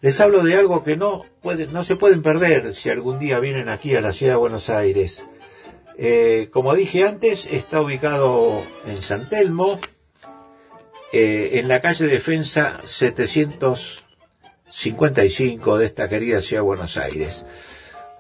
les 0.01 0.21
hablo 0.21 0.45
de 0.45 0.55
algo 0.55 0.85
que 0.85 0.97
no, 0.97 1.27
no 1.43 1.83
se 1.83 1.97
pueden 1.97 2.23
perder 2.23 2.73
si 2.75 2.91
algún 2.91 3.19
día 3.19 3.41
vienen 3.41 3.69
aquí 3.69 3.97
a 3.97 4.01
la 4.01 4.13
ciudad 4.13 4.35
de 4.35 4.39
Buenos 4.39 4.71
Aires. 4.71 5.25
Eh, 5.99 6.49
como 6.53 6.73
dije 6.75 7.03
antes, 7.05 7.49
está 7.51 7.81
ubicado 7.81 8.63
en 8.87 8.99
San 8.99 9.29
Telmo, 9.29 9.81
eh, 11.13 11.51
en 11.55 11.67
la 11.69 11.81
calle 11.81 12.07
Defensa 12.07 12.81
755 12.85 15.79
de 15.79 15.87
esta 15.87 16.09
querida 16.09 16.41
ciudad 16.43 16.63
de 16.63 16.67
Buenos 16.67 16.97
Aires. 16.99 17.45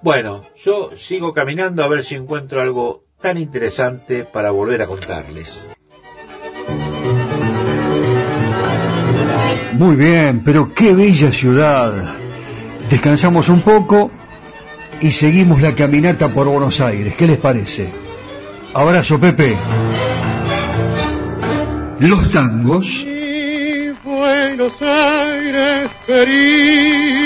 Bueno, 0.07 0.42
yo 0.54 0.90
sigo 0.94 1.32
caminando 1.32 1.82
a 1.82 1.88
ver 1.88 2.04
si 2.04 2.14
encuentro 2.14 2.61
algo 2.61 3.07
tan 3.20 3.38
interesante 3.38 4.24
para 4.24 4.52
volver 4.52 4.80
a 4.82 4.86
contarles. 4.86 5.64
Muy 9.72 9.96
bien, 9.96 10.44
pero 10.44 10.72
qué 10.72 10.94
bella 10.94 11.32
ciudad. 11.32 11.92
Descansamos 12.88 13.48
un 13.48 13.62
poco 13.62 14.12
y 15.00 15.11
seguimos 15.11 15.61
la 15.61 15.74
caminata 15.74 16.28
por 16.28 16.46
Buenos 16.46 16.80
Aires. 16.80 17.16
¿Qué 17.16 17.26
les 17.26 17.38
parece? 17.38 17.90
Abrazo, 18.74 19.18
Pepe. 19.18 19.57
Los 21.98 22.30
tangos. 22.30 23.04
Buenos 24.04 24.80
Aires 24.80 25.90
querido. 26.07 27.26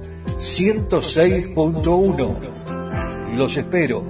106.1. 0.41 3.35
Los 3.35 3.57
espero. 3.57 4.03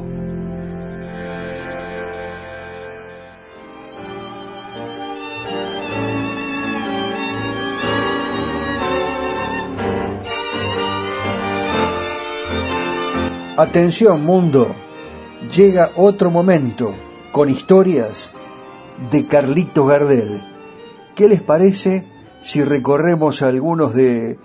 Atención 13.57 14.23
mundo, 14.23 14.73
llega 15.53 15.91
otro 15.97 16.31
momento 16.31 16.93
con 17.33 17.49
historias 17.49 18.31
de 19.11 19.27
Carlito 19.27 19.85
Gardel. 19.85 20.41
¿Qué 21.13 21.27
les 21.27 21.41
parece 21.41 22.05
si 22.41 22.63
recorremos 22.63 23.41
algunos 23.41 23.93
de 23.93 24.39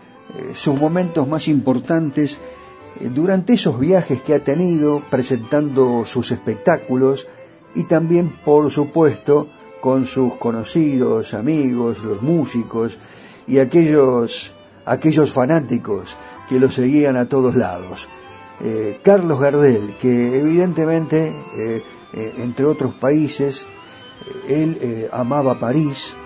sus 0.54 0.78
momentos 0.80 1.26
más 1.28 1.48
importantes 1.48 2.38
eh, 3.00 3.10
durante 3.12 3.54
esos 3.54 3.78
viajes 3.78 4.22
que 4.22 4.34
ha 4.34 4.44
tenido 4.44 5.02
presentando 5.10 6.04
sus 6.04 6.30
espectáculos 6.30 7.26
y 7.74 7.84
también, 7.84 8.32
por 8.44 8.70
supuesto, 8.70 9.48
con 9.80 10.06
sus 10.06 10.36
conocidos, 10.36 11.34
amigos, 11.34 12.02
los 12.02 12.22
músicos 12.22 12.98
y 13.46 13.58
aquellos, 13.58 14.54
aquellos 14.84 15.30
fanáticos 15.30 16.16
que 16.48 16.58
lo 16.58 16.70
seguían 16.70 17.16
a 17.16 17.26
todos 17.26 17.54
lados? 17.54 18.08
Eh, 18.60 19.00
Carlos 19.02 19.38
Gardel, 19.38 19.96
que 19.98 20.38
evidentemente 20.38 21.34
eh, 22.16 22.34
entre 22.38 22.64
otros 22.64 22.94
países. 22.94 23.66
Eh, 24.48 24.62
él 24.62 24.78
eh, 24.80 25.08
amaba 25.12 25.58
París. 25.58 26.16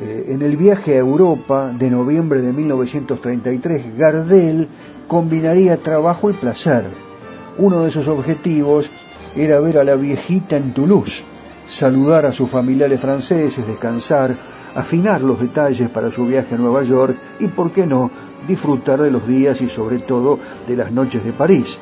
En 0.00 0.42
el 0.42 0.56
viaje 0.56 0.94
a 0.94 0.98
Europa 0.98 1.72
de 1.72 1.88
noviembre 1.88 2.40
de 2.40 2.52
1933, 2.52 3.96
Gardel 3.96 4.68
combinaría 5.06 5.76
trabajo 5.76 6.30
y 6.30 6.32
placer. 6.32 6.84
Uno 7.58 7.84
de 7.84 7.90
sus 7.90 8.08
objetivos 8.08 8.90
era 9.36 9.60
ver 9.60 9.78
a 9.78 9.84
la 9.84 9.94
viejita 9.94 10.56
en 10.56 10.72
Toulouse, 10.74 11.22
saludar 11.66 12.26
a 12.26 12.32
sus 12.32 12.50
familiares 12.50 13.00
franceses, 13.00 13.66
descansar, 13.66 14.36
afinar 14.74 15.20
los 15.20 15.40
detalles 15.40 15.88
para 15.90 16.10
su 16.10 16.26
viaje 16.26 16.56
a 16.56 16.58
Nueva 16.58 16.82
York 16.82 17.16
y, 17.38 17.48
por 17.48 17.70
qué 17.72 17.86
no, 17.86 18.10
disfrutar 18.48 19.00
de 19.00 19.10
los 19.10 19.26
días 19.26 19.62
y 19.62 19.68
sobre 19.68 19.98
todo 19.98 20.38
de 20.66 20.76
las 20.76 20.90
noches 20.90 21.24
de 21.24 21.32
París. 21.32 21.78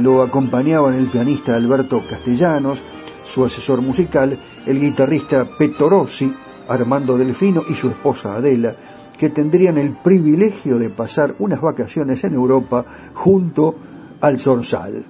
Lo 0.00 0.22
acompañaban 0.22 0.94
el 0.94 1.08
pianista 1.08 1.56
Alberto 1.56 2.02
Castellanos, 2.08 2.82
su 3.24 3.44
asesor 3.44 3.82
musical, 3.82 4.38
el 4.66 4.80
guitarrista 4.80 5.44
Peto 5.58 5.88
Rossi, 5.88 6.32
Armando 6.68 7.18
Delfino 7.18 7.62
y 7.68 7.74
su 7.74 7.88
esposa 7.88 8.36
Adela, 8.36 8.76
que 9.18 9.30
tendrían 9.30 9.78
el 9.78 9.92
privilegio 9.92 10.78
de 10.78 10.90
pasar 10.90 11.34
unas 11.38 11.60
vacaciones 11.60 12.22
en 12.24 12.34
Europa 12.34 12.84
junto 13.14 13.74
al 14.20 14.38
Zorzal. 14.38 15.04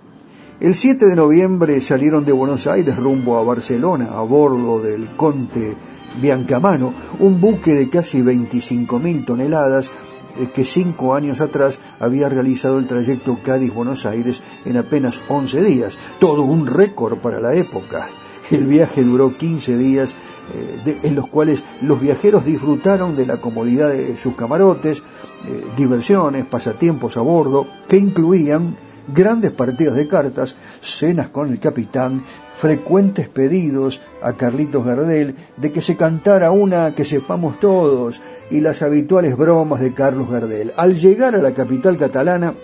El 0.60 0.74
7 0.74 1.06
de 1.06 1.14
noviembre 1.14 1.80
salieron 1.80 2.24
de 2.24 2.32
Buenos 2.32 2.66
Aires 2.66 2.96
rumbo 2.96 3.38
a 3.38 3.44
Barcelona 3.44 4.08
a 4.12 4.22
bordo 4.22 4.80
del 4.80 5.08
Conte 5.16 5.76
Biancamano, 6.20 6.92
un 7.20 7.40
buque 7.40 7.74
de 7.74 7.88
casi 7.88 8.22
25.000 8.22 9.24
toneladas 9.24 9.92
eh, 10.36 10.48
que 10.52 10.64
cinco 10.64 11.14
años 11.14 11.40
atrás 11.40 11.78
había 12.00 12.28
realizado 12.28 12.78
el 12.78 12.86
trayecto 12.86 13.38
Cádiz-Buenos 13.42 14.04
Aires 14.04 14.42
en 14.64 14.76
apenas 14.78 15.22
11 15.28 15.62
días, 15.62 15.98
todo 16.18 16.42
un 16.42 16.66
récord 16.66 17.18
para 17.18 17.40
la 17.40 17.54
época. 17.54 18.08
El 18.50 18.66
viaje 18.66 19.04
duró 19.04 19.36
15 19.36 19.76
días 19.76 20.16
eh, 20.54 21.00
en 21.02 21.14
los 21.14 21.28
cuales 21.28 21.64
los 21.82 22.00
viajeros 22.00 22.44
disfrutaron 22.44 23.16
de 23.16 23.26
la 23.26 23.38
comodidad 23.38 23.90
de 23.90 24.16
sus 24.16 24.34
camarotes, 24.34 25.02
eh, 25.46 25.64
diversiones, 25.76 26.44
pasatiempos 26.46 27.16
a 27.16 27.20
bordo, 27.20 27.66
que 27.88 27.98
incluían 27.98 28.76
grandes 29.12 29.52
partidas 29.52 29.94
de 29.94 30.08
cartas, 30.08 30.54
cenas 30.80 31.28
con 31.28 31.48
el 31.48 31.58
capitán, 31.58 32.24
frecuentes 32.54 33.28
pedidos 33.28 34.00
a 34.22 34.32
Carlitos 34.34 34.84
Gardel 34.84 35.36
de 35.56 35.72
que 35.72 35.80
se 35.80 35.96
cantara 35.96 36.50
una 36.50 36.94
que 36.94 37.04
sepamos 37.04 37.60
todos 37.60 38.20
y 38.50 38.60
las 38.60 38.82
habituales 38.82 39.36
bromas 39.36 39.80
de 39.80 39.94
Carlos 39.94 40.30
Gardel. 40.30 40.72
Al 40.76 40.94
llegar 40.94 41.34
a 41.34 41.42
la 41.42 41.54
capital 41.54 41.96
catalana, 41.96 42.54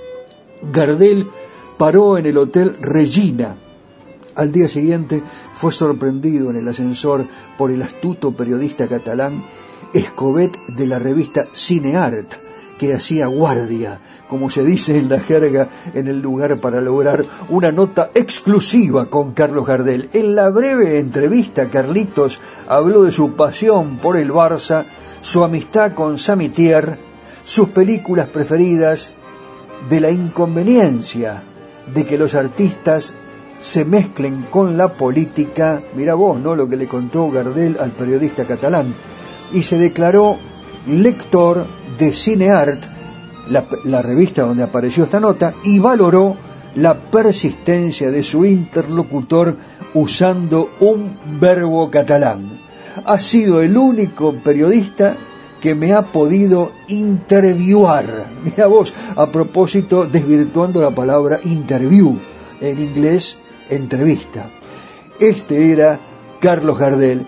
Gardel 0.72 1.28
paró 1.78 2.18
en 2.18 2.26
el 2.26 2.39
Hotel 2.39 2.76
Regina. 2.80 3.57
Al 4.35 4.51
día 4.51 4.68
siguiente 4.68 5.22
fue 5.57 5.73
sorprendido 5.73 6.51
en 6.51 6.57
el 6.57 6.69
ascensor 6.69 7.27
por 7.57 7.71
el 7.71 7.83
astuto 7.83 8.33
periodista 8.33 8.89
catalán 8.89 9.45
Escobet 9.93 10.57
de 10.77 10.87
la 10.87 10.99
revista 10.99 11.47
Cineart, 11.53 12.35
que 12.79 12.95
hacía 12.95 13.27
guardia 13.27 14.01
como 14.35 14.51
se 14.51 14.65
dice 14.65 14.99
en 14.99 15.09
la 15.09 15.21
jerga, 15.21 15.69
en 15.95 16.09
el 16.09 16.21
lugar 16.21 16.59
para 16.59 16.81
lograr 16.81 17.25
una 17.49 17.71
nota 17.71 18.11
exclusiva 18.15 19.07
con 19.11 19.33
Carlos 19.33 19.65
Gardel. 19.65 20.11
En 20.13 20.35
la 20.35 20.49
breve 20.49 20.99
entrevista, 20.99 21.69
Carlitos 21.69 22.41
habló 22.67 23.05
de 23.05 23.13
su 23.13 23.37
pasión 23.37 23.99
por 23.99 24.17
el 24.17 24.33
Barça, 24.33 24.87
su 25.21 25.45
amistad 25.45 25.93
con 25.95 26.19
Samitier, 26.19 26.99
sus 27.45 27.69
películas 27.69 28.29
preferidas, 28.29 29.15
de 29.89 30.01
la 30.01 30.11
inconveniencia 30.11 31.45
de 31.95 32.05
que 32.07 32.17
los 32.17 32.35
artistas 32.35 33.15
se 33.59 33.85
mezclen 33.85 34.47
con 34.51 34.77
la 34.77 34.89
política, 34.89 35.83
mira 35.95 36.15
vos, 36.15 36.39
¿no? 36.41 36.55
Lo 36.55 36.69
que 36.69 36.77
le 36.77 36.87
contó 36.87 37.31
Gardel 37.31 37.77
al 37.81 37.91
periodista 37.91 38.45
catalán, 38.45 38.95
y 39.53 39.63
se 39.63 39.79
declaró 39.79 40.37
lector 40.87 41.67
de 41.99 42.13
Cineart, 42.13 42.83
la, 43.51 43.65
la 43.85 44.03
revista 44.03 44.43
donde 44.43 44.63
apareció 44.63 45.05
esta 45.05 45.21
nota, 45.21 45.55
y 45.65 45.79
valoró 45.79 46.37
la 46.75 46.95
persistencia 46.95 48.11
de 48.11 48.23
su 48.23 48.45
interlocutor 48.45 49.57
usando 49.95 50.71
un 50.81 51.17
verbo 51.39 51.91
catalán. 51.91 52.61
Ha 53.05 53.19
sido 53.19 53.61
el 53.61 53.77
único 53.77 54.35
periodista 54.43 55.17
que 55.61 55.75
me 55.75 55.95
ha 55.95 56.03
podido 56.03 56.73
interviewar. 56.89 58.27
Mira 58.45 58.67
vos, 58.67 58.93
a 59.17 59.31
propósito, 59.31 60.05
desvirtuando 60.05 60.83
la 60.83 60.91
palabra 60.91 61.41
interview, 61.43 62.19
en 62.61 62.81
inglés, 62.81 63.39
entrevista. 63.71 64.51
Este 65.19 65.73
era 65.73 66.01
Carlos 66.41 66.79
Gardel. 66.79 67.27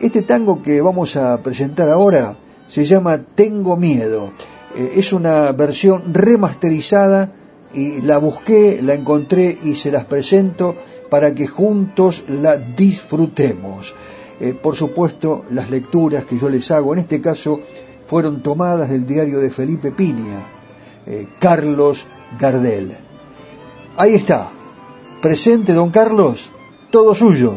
Este 0.00 0.22
tango 0.22 0.62
que 0.62 0.80
vamos 0.80 1.16
a 1.16 1.42
presentar 1.42 1.88
ahora 1.88 2.36
se 2.66 2.84
llama 2.84 3.22
Tengo 3.34 3.76
Miedo. 3.76 4.32
Eh, 4.74 4.94
es 4.96 5.12
una 5.12 5.52
versión 5.52 6.14
remasterizada 6.14 7.32
y 7.74 8.00
la 8.02 8.18
busqué, 8.18 8.80
la 8.82 8.94
encontré 8.94 9.58
y 9.62 9.74
se 9.74 9.90
las 9.90 10.04
presento 10.04 10.76
para 11.10 11.34
que 11.34 11.46
juntos 11.46 12.24
la 12.28 12.56
disfrutemos. 12.56 13.94
Eh, 14.40 14.54
por 14.54 14.76
supuesto, 14.76 15.44
las 15.50 15.70
lecturas 15.70 16.24
que 16.24 16.38
yo 16.38 16.48
les 16.48 16.70
hago, 16.70 16.92
en 16.92 17.00
este 17.00 17.20
caso, 17.20 17.60
fueron 18.06 18.42
tomadas 18.42 18.90
del 18.90 19.06
diario 19.06 19.38
de 19.40 19.50
Felipe 19.50 19.90
Piña, 19.90 20.40
eh, 21.06 21.28
Carlos 21.38 22.04
Gardel. 22.38 22.96
Ahí 23.96 24.14
está, 24.14 24.50
presente 25.22 25.72
don 25.72 25.90
Carlos, 25.90 26.50
todo 26.90 27.14
suyo. 27.14 27.54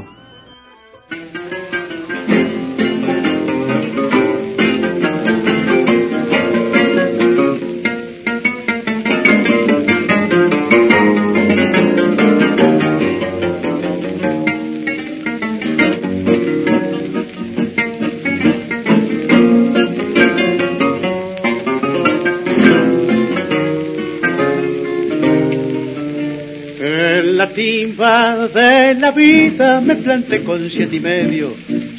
De 27.94 28.96
la 28.96 29.12
vida 29.12 29.80
me 29.80 29.96
planté 29.96 30.44
con 30.44 30.70
siete 30.70 30.96
y 30.96 31.00
medio, 31.00 31.54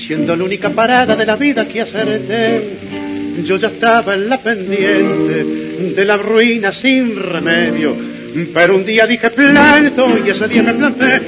siendo 0.04 0.34
la 0.34 0.44
única 0.44 0.70
parada 0.70 1.14
de 1.14 1.24
la 1.24 1.36
vida 1.36 1.66
que 1.68 1.80
acerté. 1.80 2.70
Yo 3.44 3.56
ya 3.56 3.68
estaba 3.68 4.14
en 4.14 4.28
la 4.28 4.38
pendiente 4.38 5.44
de 5.94 6.04
la 6.04 6.16
ruina 6.16 6.72
sin 6.72 7.14
remedio, 7.16 7.94
pero 8.52 8.76
un 8.76 8.84
día 8.84 9.06
dije 9.06 9.30
planto 9.30 10.18
y 10.24 10.30
ese 10.30 10.48
día 10.48 10.62
me 10.62 10.74
planté. 10.74 11.20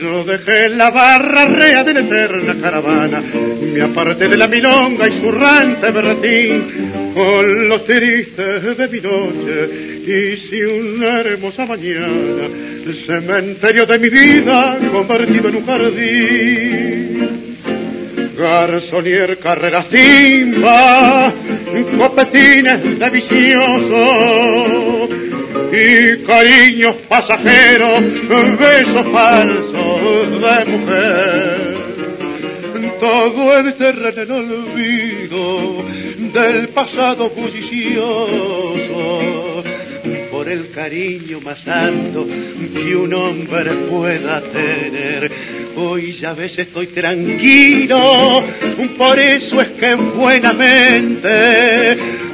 Yo 0.00 0.24
dejé 0.24 0.68
la 0.68 0.90
barra 0.90 1.46
rea 1.46 1.82
de 1.84 1.94
la 1.94 2.00
eterna 2.00 2.54
caravana, 2.60 3.22
me 3.72 3.80
aparté 3.80 4.28
de 4.28 4.36
la 4.36 4.46
milonga 4.48 5.08
y 5.08 5.20
su 5.20 5.30
rante 5.30 5.90
berretín, 5.90 7.12
con 7.14 7.68
los 7.68 7.84
tristes 7.84 8.76
de 8.76 8.88
mi 8.88 9.00
noche, 9.00 10.32
hice 10.34 10.66
una 10.66 11.20
hermosa 11.20 11.64
mañana 11.64 12.48
el 12.86 12.94
cementerio 12.94 13.86
de 13.86 13.98
mi 13.98 14.10
vida 14.10 14.78
convertido 14.92 15.48
en 15.48 15.56
un 15.56 15.66
jardín. 15.66 17.54
Garzonier, 18.36 19.38
carreras 19.38 19.88
timba, 19.88 21.32
copetines 21.96 22.98
de 22.98 23.10
vicioso 23.10 24.93
y 25.74 26.24
cariños 26.24 26.94
pasajeros, 27.08 28.00
besos 28.58 29.06
falsos 29.12 30.30
de 30.40 30.64
mujer. 30.70 31.74
Todo 33.00 33.58
el 33.58 33.74
terreno 33.74 34.22
en 34.22 34.50
olvido 34.52 35.84
del 36.32 36.68
pasado 36.68 37.30
bullicioso 37.30 38.74
el 40.54 40.70
cariño 40.70 41.40
más 41.40 41.66
alto 41.66 42.24
que 42.26 42.96
un 42.96 43.12
hombre 43.12 43.74
pueda 43.90 44.40
tener. 44.40 45.30
Hoy 45.76 46.16
ya 46.20 46.32
ves 46.34 46.56
estoy 46.56 46.86
tranquilo, 46.88 48.44
por 48.96 49.18
eso 49.18 49.60
es 49.60 49.68
que 49.72 49.94
buenamente 49.96 51.28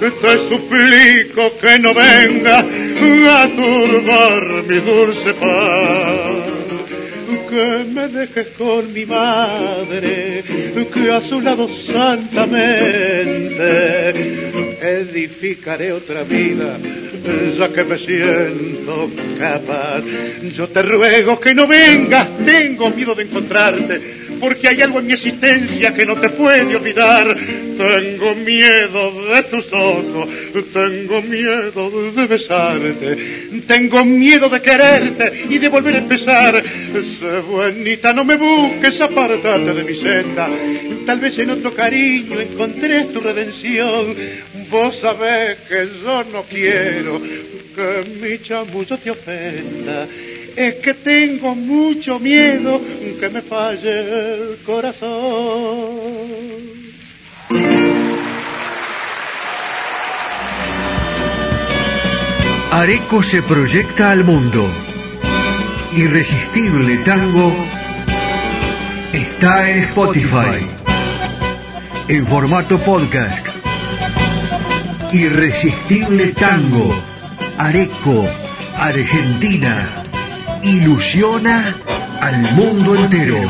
te 0.00 0.38
suplico 0.48 1.56
que 1.58 1.78
no 1.78 1.94
venga 1.94 2.66
a 3.02 3.48
turbar 3.48 4.44
mi 4.68 4.78
dulce 4.80 5.34
paz 5.34 6.50
que 7.48 7.84
me 7.84 8.06
dejes 8.08 8.48
con 8.56 8.92
mi 8.92 9.04
madre, 9.06 10.44
que 10.92 11.10
a 11.10 11.20
su 11.20 11.40
lado 11.40 11.68
santamente 11.84 12.50
edificaré 14.80 15.92
otra 15.92 16.22
vida 16.22 16.78
ya 17.58 17.68
que 17.68 17.84
me 17.84 17.98
siento 17.98 19.10
capaz. 19.38 20.02
Yo 20.54 20.68
te 20.68 20.82
ruego 20.82 21.38
que 21.40 21.54
no 21.54 21.66
vengas, 21.66 22.28
tengo 22.44 22.90
miedo 22.90 23.14
de 23.14 23.22
encontrarte, 23.24 24.00
porque 24.40 24.68
hay 24.68 24.80
algo 24.82 24.98
en 25.00 25.06
mi 25.06 25.12
existencia 25.12 25.94
que 25.94 26.06
no 26.06 26.18
te 26.20 26.30
puede 26.30 26.74
olvidar. 26.74 27.36
Tengo 27.36 28.34
miedo 28.34 29.26
de 29.26 29.42
tus 29.44 29.72
ojos, 29.72 30.28
tengo 30.72 31.22
miedo 31.22 32.10
de 32.10 32.26
besarte, 32.26 33.16
tengo 33.66 34.04
miedo 34.04 34.48
de 34.48 34.60
quererte 34.60 35.44
y 35.48 35.58
de 35.58 35.68
volver 35.68 35.94
a 35.94 35.98
empezar. 35.98 36.62
Sé 37.18 37.40
buenita, 37.40 38.12
no 38.12 38.24
me 38.24 38.36
busques, 38.36 39.00
apartate 39.00 39.74
de 39.74 39.84
mi 39.84 39.96
senda. 39.96 40.48
Tal 41.06 41.20
vez 41.20 41.38
en 41.38 41.50
otro 41.50 41.74
cariño 41.74 42.40
encontré 42.40 43.04
tu 43.06 43.20
redención. 43.20 44.14
Vos 44.70 44.98
sabés 45.00 45.58
que 45.68 45.88
yo 46.02 46.24
no 46.32 46.42
quiero 46.42 47.20
que 47.20 48.04
mi 48.20 48.38
chamullo 48.42 48.96
te 48.98 49.10
ofenda. 49.10 50.08
Es 50.60 50.74
que 50.74 50.92
tengo 50.92 51.54
mucho 51.54 52.18
miedo 52.18 52.82
que 53.18 53.30
me 53.30 53.40
falle 53.40 54.34
el 54.34 54.58
corazón. 54.58 55.08
Areco 62.72 63.22
se 63.22 63.40
proyecta 63.40 64.10
al 64.10 64.22
mundo. 64.22 64.68
Irresistible 65.96 66.98
Tango 67.06 67.54
está 69.14 69.70
en 69.70 69.84
Spotify. 69.84 70.66
En 72.06 72.26
formato 72.26 72.78
podcast. 72.80 73.46
Irresistible 75.14 76.34
Tango. 76.34 76.94
Areco, 77.56 78.28
Argentina. 78.76 79.99
Ilusiona 80.62 81.74
al 82.20 82.52
mundo 82.52 82.94
entero. 82.94 83.48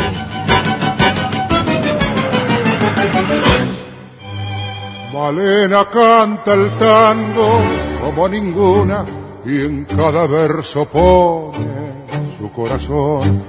Malena 5.12 5.84
canta 5.92 6.54
el 6.54 6.70
tango 6.78 7.60
como 8.00 8.28
ninguna 8.28 9.04
y 9.44 9.60
en 9.60 9.84
cada 9.86 10.26
verso 10.26 10.84
pone 10.84 12.06
su 12.38 12.50
corazón. 12.52 13.42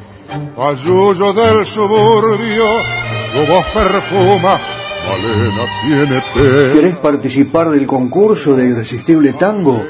Ayuyo 0.57 1.31
del 1.33 1.65
suburbio, 1.65 2.65
su 3.31 3.51
voz 3.51 3.65
perfuma. 3.67 4.59
¿Querés 6.73 6.95
participar 6.97 7.71
del 7.71 7.87
concurso 7.87 8.55
de 8.55 8.69
Irresistible 8.69 9.33
Tango 9.33 9.83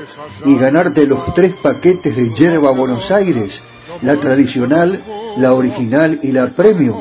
y 0.45 0.55
ganarte 0.55 1.05
los 1.05 1.33
tres 1.33 1.53
paquetes 1.53 2.15
de 2.15 2.33
Yerba 2.33 2.71
Buenos 2.71 3.11
Aires? 3.11 3.61
La 4.01 4.15
tradicional, 4.17 5.01
la 5.37 5.53
original 5.53 6.19
y 6.23 6.31
la 6.31 6.47
premium. 6.47 6.97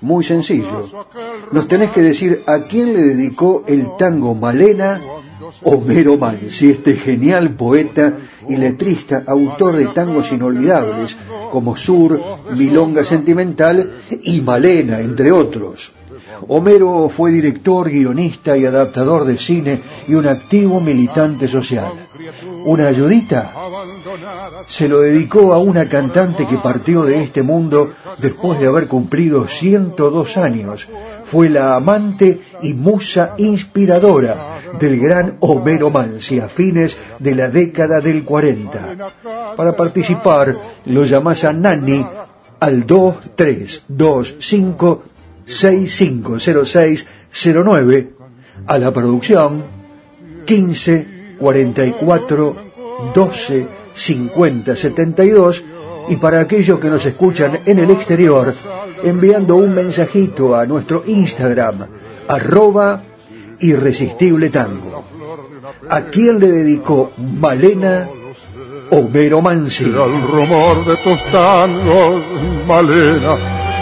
Muy 0.00 0.24
sencillo. 0.24 0.88
Nos 1.52 1.68
tenés 1.68 1.90
que 1.90 2.02
decir 2.02 2.42
a 2.46 2.60
quién 2.64 2.92
le 2.92 3.02
dedicó 3.02 3.64
el 3.66 3.96
tango 3.96 4.34
Malena 4.34 5.00
Homero 5.62 6.18
si 6.50 6.70
este 6.70 6.94
genial 6.94 7.54
poeta 7.54 8.18
y 8.48 8.56
letrista, 8.56 9.24
autor 9.26 9.76
de 9.76 9.86
tangos 9.86 10.32
inolvidables 10.32 11.16
como 11.50 11.76
Sur, 11.76 12.20
Milonga 12.56 13.04
Sentimental 13.04 13.90
y 14.22 14.40
Malena, 14.40 15.00
entre 15.00 15.32
otros. 15.32 15.92
Homero 16.48 17.08
fue 17.08 17.30
director, 17.30 17.90
guionista 17.90 18.56
y 18.56 18.66
adaptador 18.66 19.24
de 19.24 19.38
cine 19.38 19.80
y 20.08 20.14
un 20.14 20.26
activo 20.26 20.80
militante 20.80 21.48
social. 21.48 21.92
¿Una 22.64 22.88
ayudita? 22.88 23.52
se 24.66 24.88
lo 24.88 25.00
dedicó 25.00 25.54
a 25.54 25.58
una 25.58 25.88
cantante 25.88 26.46
que 26.46 26.58
partió 26.58 27.04
de 27.04 27.22
este 27.22 27.42
mundo 27.42 27.92
después 28.18 28.60
de 28.60 28.66
haber 28.66 28.88
cumplido 28.88 29.46
102 29.46 30.36
años. 30.36 30.88
Fue 31.24 31.48
la 31.48 31.76
amante 31.76 32.42
y 32.62 32.74
musa 32.74 33.34
inspiradora 33.38 34.58
del 34.78 35.00
gran 35.00 35.38
Homero 35.40 35.88
Mansi 35.90 36.40
a 36.40 36.48
fines 36.48 36.98
de 37.18 37.34
la 37.34 37.48
década 37.48 38.00
del 38.00 38.24
40. 38.24 38.96
Para 39.56 39.74
participar, 39.76 40.56
lo 40.86 41.04
llamás 41.04 41.44
a 41.44 41.52
Nani 41.52 42.06
al 42.60 42.86
2325 42.86 45.02
650609 45.46 48.10
a 48.66 48.78
la 48.78 48.92
producción 48.92 49.62
15 50.44 51.06
44 51.38 52.56
12 53.14 53.66
50 53.94 54.76
72 54.76 55.64
y 56.08 56.16
para 56.16 56.40
aquellos 56.40 56.80
que 56.80 56.88
nos 56.88 57.04
escuchan 57.06 57.60
en 57.64 57.78
el 57.78 57.90
exterior 57.90 58.54
enviando 59.02 59.56
un 59.56 59.74
mensajito 59.74 60.56
a 60.56 60.66
nuestro 60.66 61.04
Instagram 61.06 61.86
arroba 62.28 63.02
irresistible 63.60 64.50
tango. 64.50 65.04
A 65.88 66.02
quién 66.02 66.38
le 66.38 66.48
dedicó 66.48 67.12
Malena 67.16 68.08
Homero 68.90 69.40
Mansi 69.40 69.84
al 69.84 70.22
rumor 70.22 70.84
de 70.84 70.96
tus 70.96 71.22
tangos 71.30 72.22
Malena 72.66 73.36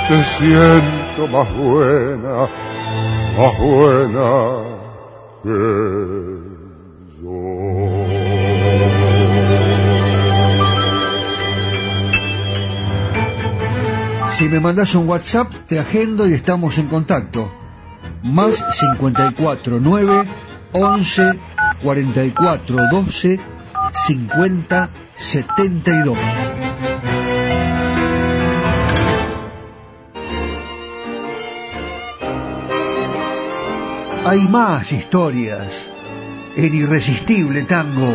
te 0.09 0.23
siento 0.25 1.00
Si 14.31 14.49
me 14.49 14.61
mandas 14.61 14.95
un 14.95 15.07
WhatsApp, 15.07 15.53
te 15.67 15.79
agendo 15.79 16.27
y 16.27 16.33
estamos 16.33 16.79
en 16.79 16.87
contacto. 16.87 17.53
Más 18.23 18.65
54 18.71 19.79
9 19.81 20.25
11 20.73 21.39
44 21.83 22.77
12 22.91 23.41
50 23.93 24.91
72. 25.17 26.19
Hay 34.31 34.47
más 34.47 34.93
historias 34.93 35.91
en 36.55 36.73
Irresistible 36.73 37.65
Tango. 37.65 38.15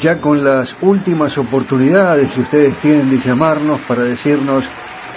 ya 0.00 0.20
con 0.20 0.44
las 0.44 0.76
últimas 0.80 1.36
oportunidades 1.38 2.30
que 2.30 2.42
ustedes 2.42 2.76
tienen 2.76 3.10
de 3.10 3.18
llamarnos 3.18 3.80
para 3.80 4.04
decirnos, 4.04 4.62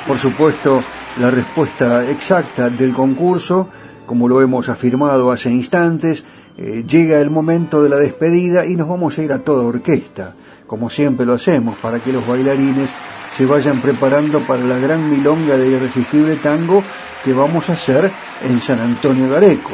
por 0.07 0.17
supuesto, 0.17 0.81
la 1.21 1.29
respuesta 1.29 2.09
exacta 2.09 2.71
del 2.71 2.93
concurso, 2.93 3.69
como 4.07 4.27
lo 4.27 4.41
hemos 4.41 4.67
afirmado 4.67 5.31
hace 5.31 5.51
instantes, 5.51 6.25
eh, 6.57 6.83
llega 6.87 7.19
el 7.19 7.29
momento 7.29 7.83
de 7.83 7.89
la 7.89 7.97
despedida 7.97 8.65
y 8.65 8.75
nos 8.75 8.87
vamos 8.87 9.15
a 9.19 9.21
ir 9.21 9.33
a 9.33 9.39
toda 9.39 9.63
orquesta, 9.65 10.33
como 10.65 10.89
siempre 10.89 11.27
lo 11.27 11.33
hacemos, 11.33 11.77
para 11.77 11.99
que 11.99 12.11
los 12.11 12.25
bailarines 12.25 12.89
se 13.35 13.45
vayan 13.45 13.81
preparando 13.81 14.39
para 14.39 14.63
la 14.63 14.77
gran 14.77 15.09
milonga 15.09 15.57
de 15.57 15.67
irresistible 15.67 16.37
tango 16.37 16.81
que 17.23 17.33
vamos 17.33 17.69
a 17.69 17.73
hacer 17.73 18.09
en 18.47 18.61
San 18.61 18.79
Antonio 18.79 19.27
de 19.29 19.37
Areco. 19.37 19.73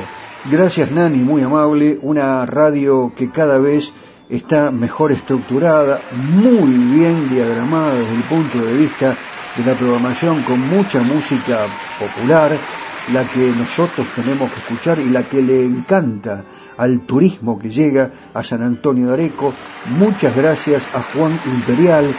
Gracias 0.49 0.89
Nani, 0.89 1.20
muy 1.20 1.43
amable, 1.43 1.99
una 2.01 2.43
radio 2.47 3.12
que 3.16 3.30
cada 3.30 3.59
vez 3.59 3.93
está 4.30 4.72
mejor 4.72 5.12
estructurada, 5.12 5.99
muy 6.34 6.72
bien 6.72 7.30
diagramada 7.30 7.93
desde 7.93 8.16
el 8.16 8.24
punto 8.24 8.62
de 8.64 8.78
vista 8.78 9.16
de 9.55 9.64
la 9.64 9.78
programación 9.78 10.41
con 10.41 10.59
mucha 10.68 11.01
música 11.01 11.59
popular, 11.99 12.51
la 13.14 13.24
que 13.26 13.51
nosotros 13.55 14.07
tenemos 14.16 14.51
que 14.51 14.59
escuchar 14.59 14.97
y 14.99 15.09
la 15.09 15.22
que 15.22 15.41
le 15.41 15.64
encanta 15.64 16.43
al 16.78 17.01
turismo 17.01 17.59
que 17.59 17.70
llega 17.70 18.09
a 18.34 18.41
San 18.41 18.64
Antonio 18.64 19.07
de 19.07 19.14
Areco. 19.14 19.53
Muchas 19.99 20.36
gracias 20.36 20.84
a 20.95 21.01
Juan 21.01 21.39
Imperial, 21.45 22.12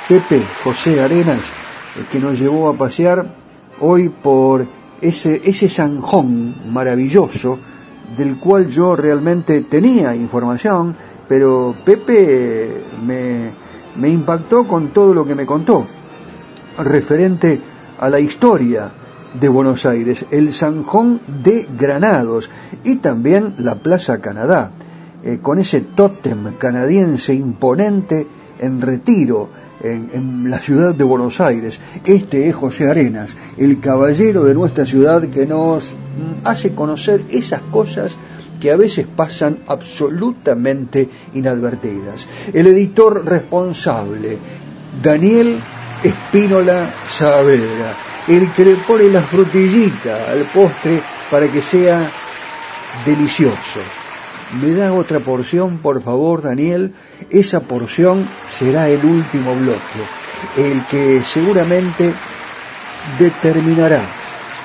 Pepe 0.09 0.43
José 0.65 1.01
Arenas, 1.01 1.39
eh, 1.97 2.05
que 2.11 2.19
nos 2.19 2.39
llevó 2.39 2.69
a 2.69 2.75
pasear 2.75 3.35
hoy 3.81 4.09
por 4.09 4.67
ese, 5.01 5.41
ese 5.45 5.69
zanjón 5.69 6.55
maravilloso 6.73 7.59
del 8.17 8.37
cual 8.39 8.69
yo 8.69 8.97
realmente 8.97 9.61
tenía 9.63 10.15
información, 10.17 10.97
pero 11.29 11.75
Pepe 11.85 12.83
me, 13.07 13.51
me 13.97 14.09
impactó 14.09 14.67
con 14.67 14.89
todo 14.89 15.15
lo 15.15 15.25
que 15.25 15.35
me 15.35 15.47
contó 15.47 15.87
referente 16.79 17.61
a 18.01 18.09
la 18.09 18.19
historia 18.19 18.91
de 19.35 19.49
Buenos 19.49 19.87
Aires, 19.87 20.25
el 20.31 20.53
Zanjón 20.53 21.21
de 21.43 21.69
Granados 21.79 22.51
y 22.85 22.97
también 22.97 23.55
la 23.59 23.77
Plaza 23.77 24.21
Canadá, 24.21 24.73
eh, 25.25 25.39
con 25.41 25.59
ese 25.59 25.81
tótem 25.81 26.57
canadiense 26.59 27.35
imponente 27.35 28.27
en 28.59 28.81
retiro, 28.81 29.49
en, 29.83 30.51
la 30.51 30.59
ciudad 30.59 30.95
de 30.95 31.05
Buenos 31.05 31.41
Aires. 31.41 31.81
Este 32.05 32.49
es 32.49 32.55
José 32.55 32.91
Arenas, 32.91 33.37
el 33.57 33.81
caballero 33.81 34.45
de 34.45 34.55
nuestra 34.55 34.85
ciudad 34.85 35.23
que 35.29 35.47
nos 35.47 35.93
mm, 35.93 36.47
hace 36.47 36.75
conocer 36.75 37.23
esas 37.31 37.63
cosas 37.63 38.17
que 38.61 38.71
a 38.71 38.77
veces 38.77 39.07
pasan 39.07 39.59
absolutamente 39.67 41.09
inadvertidas. 41.35 42.29
El 42.53 42.67
editor 42.67 43.25
responsable, 43.25 44.37
Daniel 45.03 45.59
Espínola 46.05 46.91
Saavedra, 47.09 47.95
el 48.31 48.53
que 48.53 48.65
le 48.65 48.77
pone 48.77 49.09
la 49.09 49.23
frutillita 49.23 50.31
al 50.31 50.43
postre 50.45 51.03
para 51.31 51.49
que 51.49 51.61
sea 51.61 52.09
delicioso. 53.05 53.81
¿Me 54.63 54.73
da 54.73 54.93
otra 54.93 55.19
porción, 55.19 55.79
por 55.79 56.01
favor, 56.01 56.41
Daniel? 56.41 56.93
Esa 57.29 57.59
porción 57.59 58.29
será 58.49 58.89
el 58.89 59.05
último 59.05 59.55
bloque, 59.57 60.01
el 60.57 60.81
que 60.85 61.23
seguramente 61.25 62.13
determinará 63.19 64.01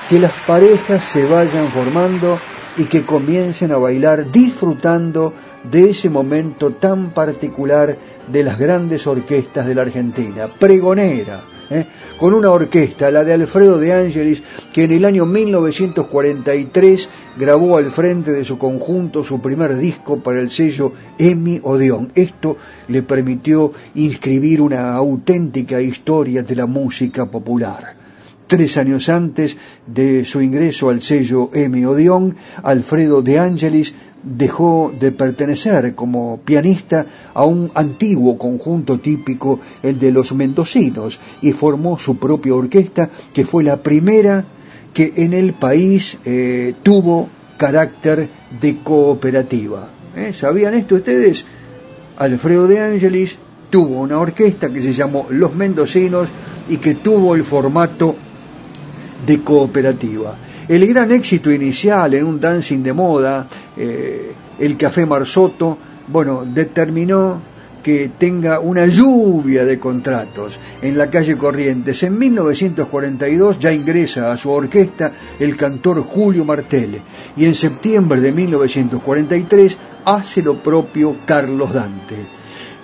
que 0.08 0.20
las 0.20 0.32
parejas 0.46 1.02
se 1.02 1.24
vayan 1.24 1.66
formando 1.68 2.38
y 2.76 2.84
que 2.84 3.02
comiencen 3.02 3.72
a 3.72 3.78
bailar 3.78 4.30
disfrutando 4.30 5.32
de 5.64 5.90
ese 5.90 6.08
momento 6.08 6.70
tan 6.70 7.10
particular 7.10 7.98
de 8.28 8.44
las 8.44 8.58
grandes 8.58 9.08
orquestas 9.08 9.66
de 9.66 9.74
la 9.74 9.82
Argentina, 9.82 10.46
pregonera, 10.46 11.40
¿eh? 11.70 11.86
con 12.18 12.34
una 12.34 12.50
orquesta, 12.50 13.10
la 13.10 13.24
de 13.24 13.34
Alfredo 13.34 13.78
de 13.78 13.92
Angelis, 13.92 14.42
que 14.72 14.84
en 14.84 14.92
el 14.92 15.04
año 15.04 15.26
1943 15.26 17.08
grabó 17.38 17.76
al 17.76 17.90
frente 17.90 18.32
de 18.32 18.44
su 18.44 18.58
conjunto 18.58 19.24
su 19.24 19.40
primer 19.40 19.76
disco 19.76 20.18
para 20.18 20.40
el 20.40 20.50
sello 20.50 20.92
Emi 21.18 21.60
Odeon. 21.62 22.12
Esto 22.14 22.56
le 22.88 23.02
permitió 23.02 23.72
inscribir 23.94 24.60
una 24.60 24.94
auténtica 24.94 25.80
historia 25.80 26.42
de 26.42 26.56
la 26.56 26.66
música 26.66 27.26
popular. 27.26 27.96
Tres 28.46 28.76
años 28.76 29.08
antes 29.08 29.56
de 29.86 30.24
su 30.24 30.40
ingreso 30.40 30.88
al 30.88 31.00
sello 31.00 31.50
Emi 31.52 31.84
Odeon, 31.84 32.36
Alfredo 32.62 33.20
de 33.20 33.40
Angelis 33.40 33.94
dejó 34.26 34.92
de 34.98 35.12
pertenecer 35.12 35.94
como 35.94 36.40
pianista 36.44 37.06
a 37.32 37.44
un 37.44 37.70
antiguo 37.74 38.36
conjunto 38.36 38.98
típico, 38.98 39.60
el 39.82 39.98
de 39.98 40.10
los 40.10 40.34
mendocinos, 40.34 41.20
y 41.42 41.52
formó 41.52 41.98
su 41.98 42.16
propia 42.16 42.54
orquesta, 42.54 43.08
que 43.32 43.44
fue 43.44 43.62
la 43.62 43.76
primera 43.82 44.44
que 44.92 45.12
en 45.16 45.32
el 45.32 45.52
país 45.52 46.18
eh, 46.24 46.74
tuvo 46.82 47.28
carácter 47.56 48.28
de 48.60 48.78
cooperativa. 48.78 49.88
¿Eh? 50.16 50.32
¿Sabían 50.32 50.74
esto 50.74 50.96
ustedes? 50.96 51.44
Alfredo 52.16 52.66
de 52.66 52.80
Angelis 52.80 53.36
tuvo 53.70 54.00
una 54.00 54.18
orquesta 54.18 54.70
que 54.70 54.80
se 54.80 54.92
llamó 54.92 55.26
Los 55.30 55.54
Mendocinos 55.54 56.28
y 56.68 56.78
que 56.78 56.94
tuvo 56.94 57.34
el 57.34 57.44
formato 57.44 58.16
de 59.26 59.40
cooperativa. 59.40 60.34
El 60.68 60.84
gran 60.86 61.12
éxito 61.12 61.52
inicial 61.52 62.14
en 62.14 62.24
un 62.24 62.40
dancing 62.40 62.82
de 62.82 62.92
moda, 62.92 63.46
eh, 63.76 64.32
el 64.58 64.76
Café 64.76 65.06
Marsotto, 65.06 65.78
bueno, 66.08 66.44
determinó 66.44 67.40
que 67.84 68.10
tenga 68.18 68.58
una 68.58 68.84
lluvia 68.86 69.64
de 69.64 69.78
contratos 69.78 70.58
en 70.82 70.98
la 70.98 71.08
calle 71.08 71.38
Corrientes. 71.38 72.02
En 72.02 72.18
1942 72.18 73.60
ya 73.60 73.72
ingresa 73.72 74.32
a 74.32 74.36
su 74.36 74.50
orquesta 74.50 75.12
el 75.38 75.56
cantor 75.56 76.02
Julio 76.02 76.44
Martel 76.44 77.00
y 77.36 77.44
en 77.44 77.54
septiembre 77.54 78.20
de 78.20 78.32
1943 78.32 79.78
hace 80.04 80.42
lo 80.42 80.60
propio 80.60 81.18
Carlos 81.24 81.72
Dante. 81.72 82.16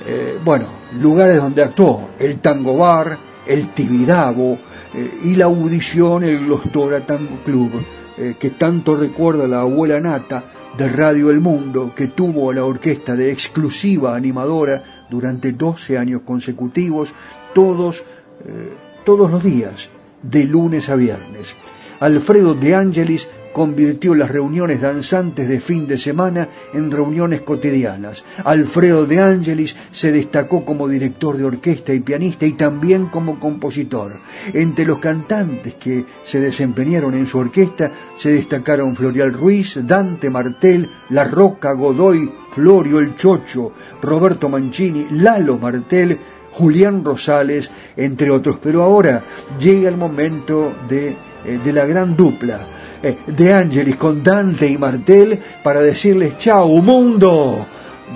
Eh, 0.06 0.38
bueno, 0.44 0.66
lugares 1.00 1.38
donde 1.38 1.64
actuó 1.64 2.10
el 2.20 2.38
Tango 2.38 2.76
Bar, 2.76 3.18
el 3.44 3.70
Tibidabo 3.70 4.56
eh, 4.94 5.20
y 5.24 5.34
la 5.36 5.46
audición 5.46 6.22
el 6.22 6.46
Lostora 6.46 7.00
Tango 7.00 7.36
Club, 7.44 7.70
eh, 8.18 8.34
que 8.38 8.50
tanto 8.50 8.94
recuerda 8.96 9.48
la 9.48 9.60
abuela 9.60 10.00
Nata 10.00 10.44
de 10.76 10.88
Radio 10.88 11.30
El 11.30 11.40
Mundo, 11.40 11.92
que 11.94 12.08
tuvo 12.08 12.52
la 12.52 12.64
orquesta 12.64 13.14
de 13.14 13.30
exclusiva 13.30 14.16
animadora 14.16 14.82
durante 15.10 15.52
12 15.52 15.98
años 15.98 16.22
consecutivos, 16.24 17.12
todos, 17.54 18.00
eh, 18.44 18.72
todos 19.04 19.30
los 19.30 19.42
días, 19.42 19.88
de 20.22 20.44
lunes 20.44 20.88
a 20.88 20.96
viernes. 20.96 21.56
Alfredo 22.00 22.54
de 22.54 22.74
Angelis 22.74 23.28
convirtió 23.52 24.14
las 24.14 24.30
reuniones 24.30 24.80
danzantes 24.80 25.48
de 25.48 25.60
fin 25.60 25.86
de 25.86 25.98
semana 25.98 26.48
en 26.72 26.90
reuniones 26.90 27.42
cotidianas. 27.42 28.24
Alfredo 28.44 29.06
de 29.06 29.20
Angelis 29.20 29.76
se 29.90 30.12
destacó 30.12 30.64
como 30.64 30.88
director 30.88 31.36
de 31.36 31.44
orquesta 31.44 31.92
y 31.92 32.00
pianista 32.00 32.46
y 32.46 32.52
también 32.52 33.06
como 33.06 33.38
compositor. 33.38 34.12
Entre 34.52 34.84
los 34.84 34.98
cantantes 34.98 35.74
que 35.74 36.04
se 36.24 36.40
desempeñaron 36.40 37.14
en 37.14 37.26
su 37.26 37.38
orquesta 37.38 37.90
se 38.16 38.32
destacaron 38.32 38.96
Florial 38.96 39.32
Ruiz, 39.32 39.78
Dante 39.86 40.30
Martel, 40.30 40.88
La 41.10 41.24
Roca, 41.24 41.72
Godoy, 41.72 42.30
Florio 42.52 42.98
el 42.98 43.16
Chocho, 43.16 43.72
Roberto 44.00 44.48
Mancini, 44.48 45.06
Lalo 45.10 45.58
Martel, 45.58 46.18
Julián 46.52 47.04
Rosales, 47.04 47.70
entre 47.96 48.30
otros. 48.30 48.58
Pero 48.62 48.82
ahora 48.82 49.22
llega 49.58 49.88
el 49.88 49.96
momento 49.96 50.72
de, 50.88 51.16
eh, 51.44 51.60
de 51.64 51.72
la 51.72 51.86
gran 51.86 52.14
dupla 52.16 52.60
eh, 53.02 53.18
de 53.26 53.52
Angelis 53.52 53.96
con 53.96 54.22
Dante 54.22 54.66
y 54.66 54.78
Martel 54.78 55.40
para 55.62 55.80
decirles 55.80 56.38
chao 56.38 56.68
mundo. 56.82 57.66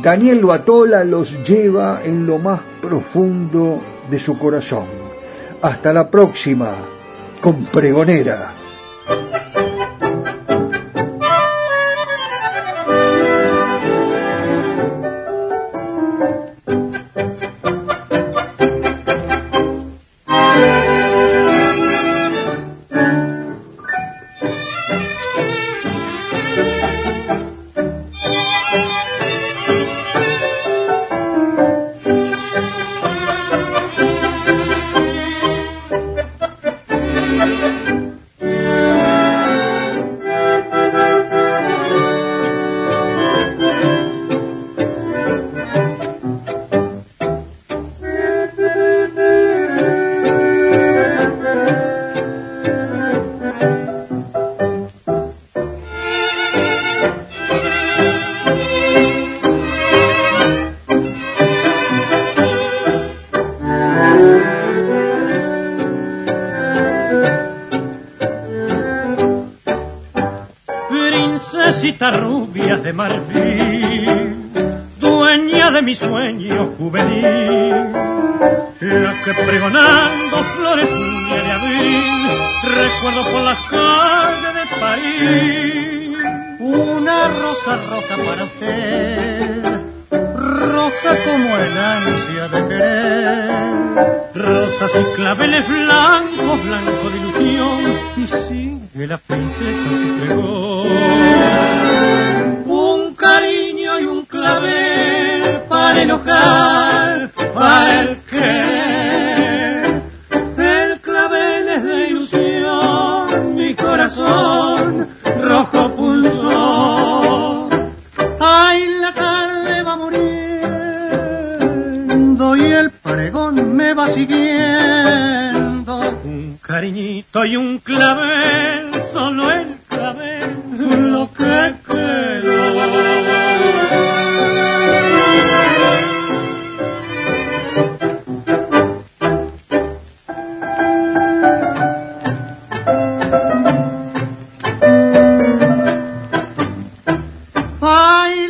Daniel 0.02 0.44
Batola 0.44 1.04
los 1.04 1.42
lleva 1.42 2.02
en 2.04 2.26
lo 2.26 2.38
más 2.38 2.60
profundo 2.80 3.80
de 4.10 4.18
su 4.18 4.38
corazón. 4.38 4.84
Hasta 5.62 5.92
la 5.92 6.10
próxima, 6.10 6.72
con 7.40 7.64
Pregonera. 7.64 8.52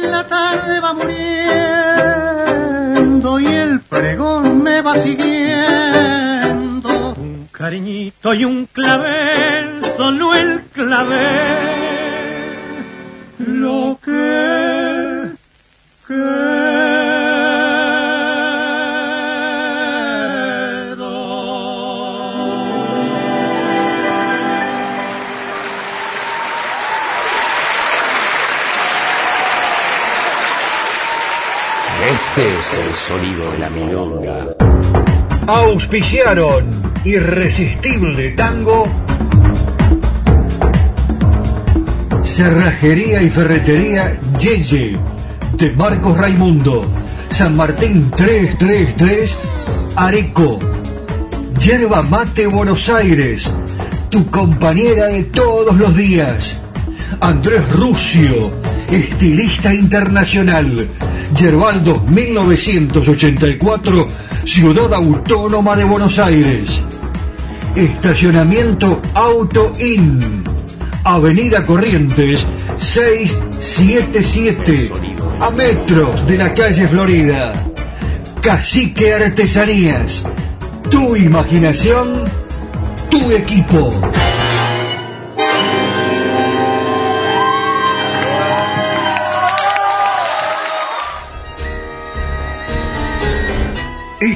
la 0.07 0.27
tarde 0.27 0.81
va 0.81 0.93
muriendo 0.93 1.41
y 3.41 3.47
el 3.47 3.81
pregón 3.81 4.63
me 4.63 4.81
va 4.83 4.97
siguiendo. 4.97 5.27
Un 7.17 7.49
cariñito 7.51 8.35
y 8.35 8.45
un 8.45 8.67
clavel, 8.67 9.85
solo 9.97 10.35
el 10.35 10.63
clavel. 10.73 11.86
Irresistible 37.03 38.33
Tango. 38.33 38.87
Cerrajería 42.25 43.23
y 43.23 43.31
Ferretería 43.31 44.21
Yeye 44.39 44.99
de 45.57 45.73
Marcos 45.73 46.19
Raimundo. 46.19 46.85
San 47.31 47.57
Martín 47.57 48.11
333 48.11 49.39
Areco. 49.97 50.59
Yerba 51.59 52.03
Mate 52.03 52.47
Buenos 52.49 52.91
Aires. 52.91 53.51
Tu 54.11 54.29
compañera 54.29 55.07
de 55.07 55.25
todos 55.25 55.75
los 55.79 55.97
días. 55.97 56.63
Andrés 57.19 57.63
Rucio, 57.73 58.53
estilista 58.91 59.73
internacional. 59.75 60.89
Yerbaldo 61.35 62.01
1984, 62.01 64.07
Ciudad 64.45 64.93
Autónoma 64.95 65.77
de 65.77 65.85
Buenos 65.85 66.19
Aires. 66.19 66.83
Estacionamiento 67.75 69.03
Auto 69.15 69.73
In. 69.79 70.45
Avenida 71.05 71.65
Corrientes 71.65 72.45
677, 72.79 74.91
a 75.41 75.51
metros 75.51 76.27
de 76.27 76.37
la 76.37 76.53
calle 76.53 76.89
Florida. 76.89 77.65
Cacique 78.43 79.15
Artesanías, 79.15 80.27
tu 80.91 81.15
imaginación, 81.15 82.25
tu 83.11 83.31
equipo. 83.31 83.93